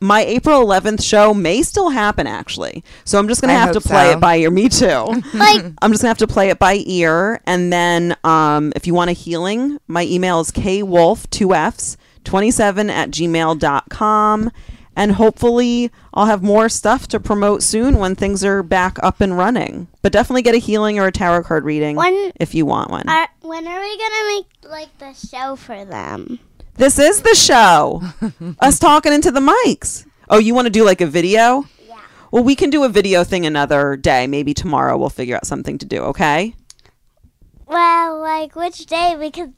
my 0.00 0.22
April 0.22 0.66
11th 0.66 1.04
show 1.04 1.34
may 1.34 1.62
still 1.62 1.90
happen 1.90 2.26
actually. 2.26 2.82
So 3.04 3.18
I'm 3.18 3.28
just 3.28 3.42
going 3.42 3.54
to 3.54 3.58
have 3.58 3.72
to 3.72 3.80
play 3.80 4.10
so. 4.10 4.16
it 4.16 4.20
by 4.20 4.36
ear. 4.36 4.50
Me 4.50 4.68
too. 4.68 4.86
Like 5.34 5.64
I'm 5.82 5.92
just 5.92 6.02
going 6.02 6.14
to 6.14 6.18
have 6.18 6.18
to 6.18 6.26
play 6.26 6.48
it 6.48 6.58
by 6.58 6.82
ear. 6.86 7.40
And 7.46 7.72
then 7.72 8.16
um, 8.24 8.72
if 8.74 8.86
you 8.86 8.94
want 8.94 9.10
a 9.10 9.12
healing, 9.12 9.78
my 9.86 10.04
email 10.04 10.40
is 10.40 10.50
kwolf, 10.50 11.28
two 11.30 11.54
Fs, 11.54 11.96
27 12.24 12.90
at 12.90 13.10
gmail.com. 13.10 14.50
And 15.00 15.12
hopefully 15.12 15.90
I'll 16.12 16.26
have 16.26 16.42
more 16.42 16.68
stuff 16.68 17.08
to 17.08 17.18
promote 17.18 17.62
soon 17.62 17.96
when 17.98 18.14
things 18.14 18.44
are 18.44 18.62
back 18.62 18.98
up 19.02 19.22
and 19.22 19.34
running. 19.34 19.88
But 20.02 20.12
definitely 20.12 20.42
get 20.42 20.54
a 20.54 20.58
healing 20.58 20.98
or 20.98 21.06
a 21.06 21.10
tarot 21.12 21.44
card 21.44 21.64
reading 21.64 21.96
When- 21.96 22.32
if 22.38 22.54
you 22.54 22.66
want 22.66 22.90
one. 22.90 23.08
are, 23.08 23.26
when 23.40 23.66
are 23.66 23.80
we 23.80 23.96
gonna 23.98 24.26
make 24.26 24.46
like 24.70 24.98
the 24.98 25.14
show 25.14 25.56
for 25.56 25.86
them? 25.86 26.38
This 26.74 26.98
is 26.98 27.22
the 27.22 27.34
show. 27.34 28.02
Us 28.60 28.78
talking 28.78 29.14
into 29.14 29.30
the 29.30 29.40
mics. 29.40 30.04
Oh, 30.28 30.36
you 30.38 30.54
want 30.54 30.66
to 30.66 30.70
do 30.70 30.84
like 30.84 31.00
a 31.00 31.06
video? 31.06 31.64
Yeah. 31.88 31.96
Well, 32.30 32.44
we 32.44 32.54
can 32.54 32.68
do 32.68 32.84
a 32.84 32.90
video 32.90 33.24
thing 33.24 33.46
another 33.46 33.96
day. 33.96 34.26
Maybe 34.26 34.52
tomorrow 34.52 34.98
we'll 34.98 35.08
figure 35.08 35.34
out 35.34 35.46
something 35.46 35.78
to 35.78 35.86
do, 35.86 36.02
okay? 36.12 36.54
Well, 37.66 38.20
like 38.20 38.54
which 38.54 38.84
day? 38.84 39.16
Because 39.18 39.48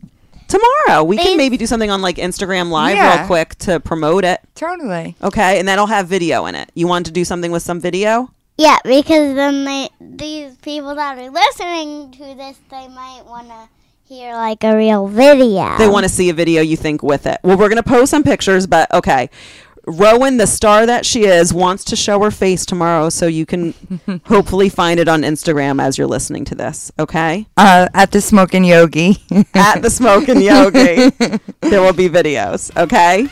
Tomorrow. 0.53 1.05
We 1.05 1.17
can 1.17 1.27
Please. 1.27 1.37
maybe 1.37 1.57
do 1.57 1.67
something 1.67 1.91
on 1.91 2.03
like 2.03 2.17
Instagram 2.17 2.71
Live 2.71 2.97
Yeah. 2.97 3.19
real 3.19 3.27
quick 3.27 3.55
to 3.61 3.81
promote 3.81 4.25
it, 4.25 4.41
Totally. 4.55 5.17
okay? 5.23 5.59
And 5.59 5.67
that'll 5.67 5.87
have 5.87 6.07
video 6.09 6.45
in 6.47 6.55
it. 6.55 6.71
You 6.75 6.87
want 6.87 7.07
to 7.07 7.13
do 7.13 7.25
something 7.25 7.51
with 7.53 7.63
some 7.63 7.81
video? 7.81 8.31
yeah, 8.59 8.77
because 8.85 9.35
then 9.35 9.65
they 9.65 9.89
these 10.01 10.55
people 10.59 10.95
that 10.95 11.17
are 11.19 11.31
listening 11.31 12.11
to 12.13 12.35
this, 12.37 12.59
they 12.71 12.87
might 12.89 13.23
want 13.27 13.49
to 13.49 13.69
hear 14.07 14.35
like 14.35 14.63
a 14.63 14.77
real 14.77 15.09
video. 15.09 15.77
They 15.79 15.89
want 15.89 16.05
to 16.05 16.09
see 16.11 16.29
a 16.29 16.35
video 16.35 16.61
you 16.61 16.77
think 16.77 17.03
with 17.03 17.27
it. 17.27 17.41
Well, 17.43 17.57
we're 17.57 17.71
going 17.71 17.83
to 17.83 17.89
post 17.89 18.11
some 18.11 18.23
pictures, 18.23 18.67
but 18.67 18.93
okay. 18.93 19.31
Rowan, 19.87 20.37
the 20.37 20.47
star 20.47 20.87
that 20.87 21.05
she 21.05 21.24
is, 21.24 21.53
wants 21.53 21.85
to 21.85 21.97
show 21.97 22.20
her 22.22 22.30
face 22.30 22.64
tomorrow, 22.64 23.09
so 23.09 23.26
you 23.26 23.45
can 23.45 23.74
hopefully 24.26 24.68
find 24.68 25.01
it 25.01 25.09
on 25.09 25.22
Instagram 25.22 25.83
as 25.83 25.99
you're 25.99 26.07
listening 26.07 26.45
to 26.47 26.55
this, 26.55 26.93
okay? 26.99 27.47
Uh, 27.57 27.89
at 27.95 28.12
the 28.12 28.20
Smoking 28.20 28.64
Yogi. 28.64 29.16
at 29.55 29.80
the 29.80 29.91
Smoking 29.91 30.41
Yogi. 30.41 31.11
there 31.61 31.80
will 31.80 31.93
be 31.93 32.09
videos. 32.09 32.74
Okay. 32.76 33.26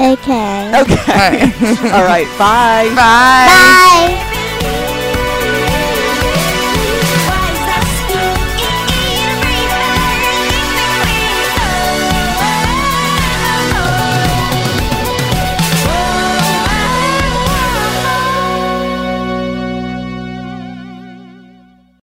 Okay. 0.00 0.80
Okay. 0.80 1.90
All 1.90 2.04
right. 2.04 2.26
Bye. 2.38 2.88
Bye. 2.94 2.94
Bye. 2.94 4.34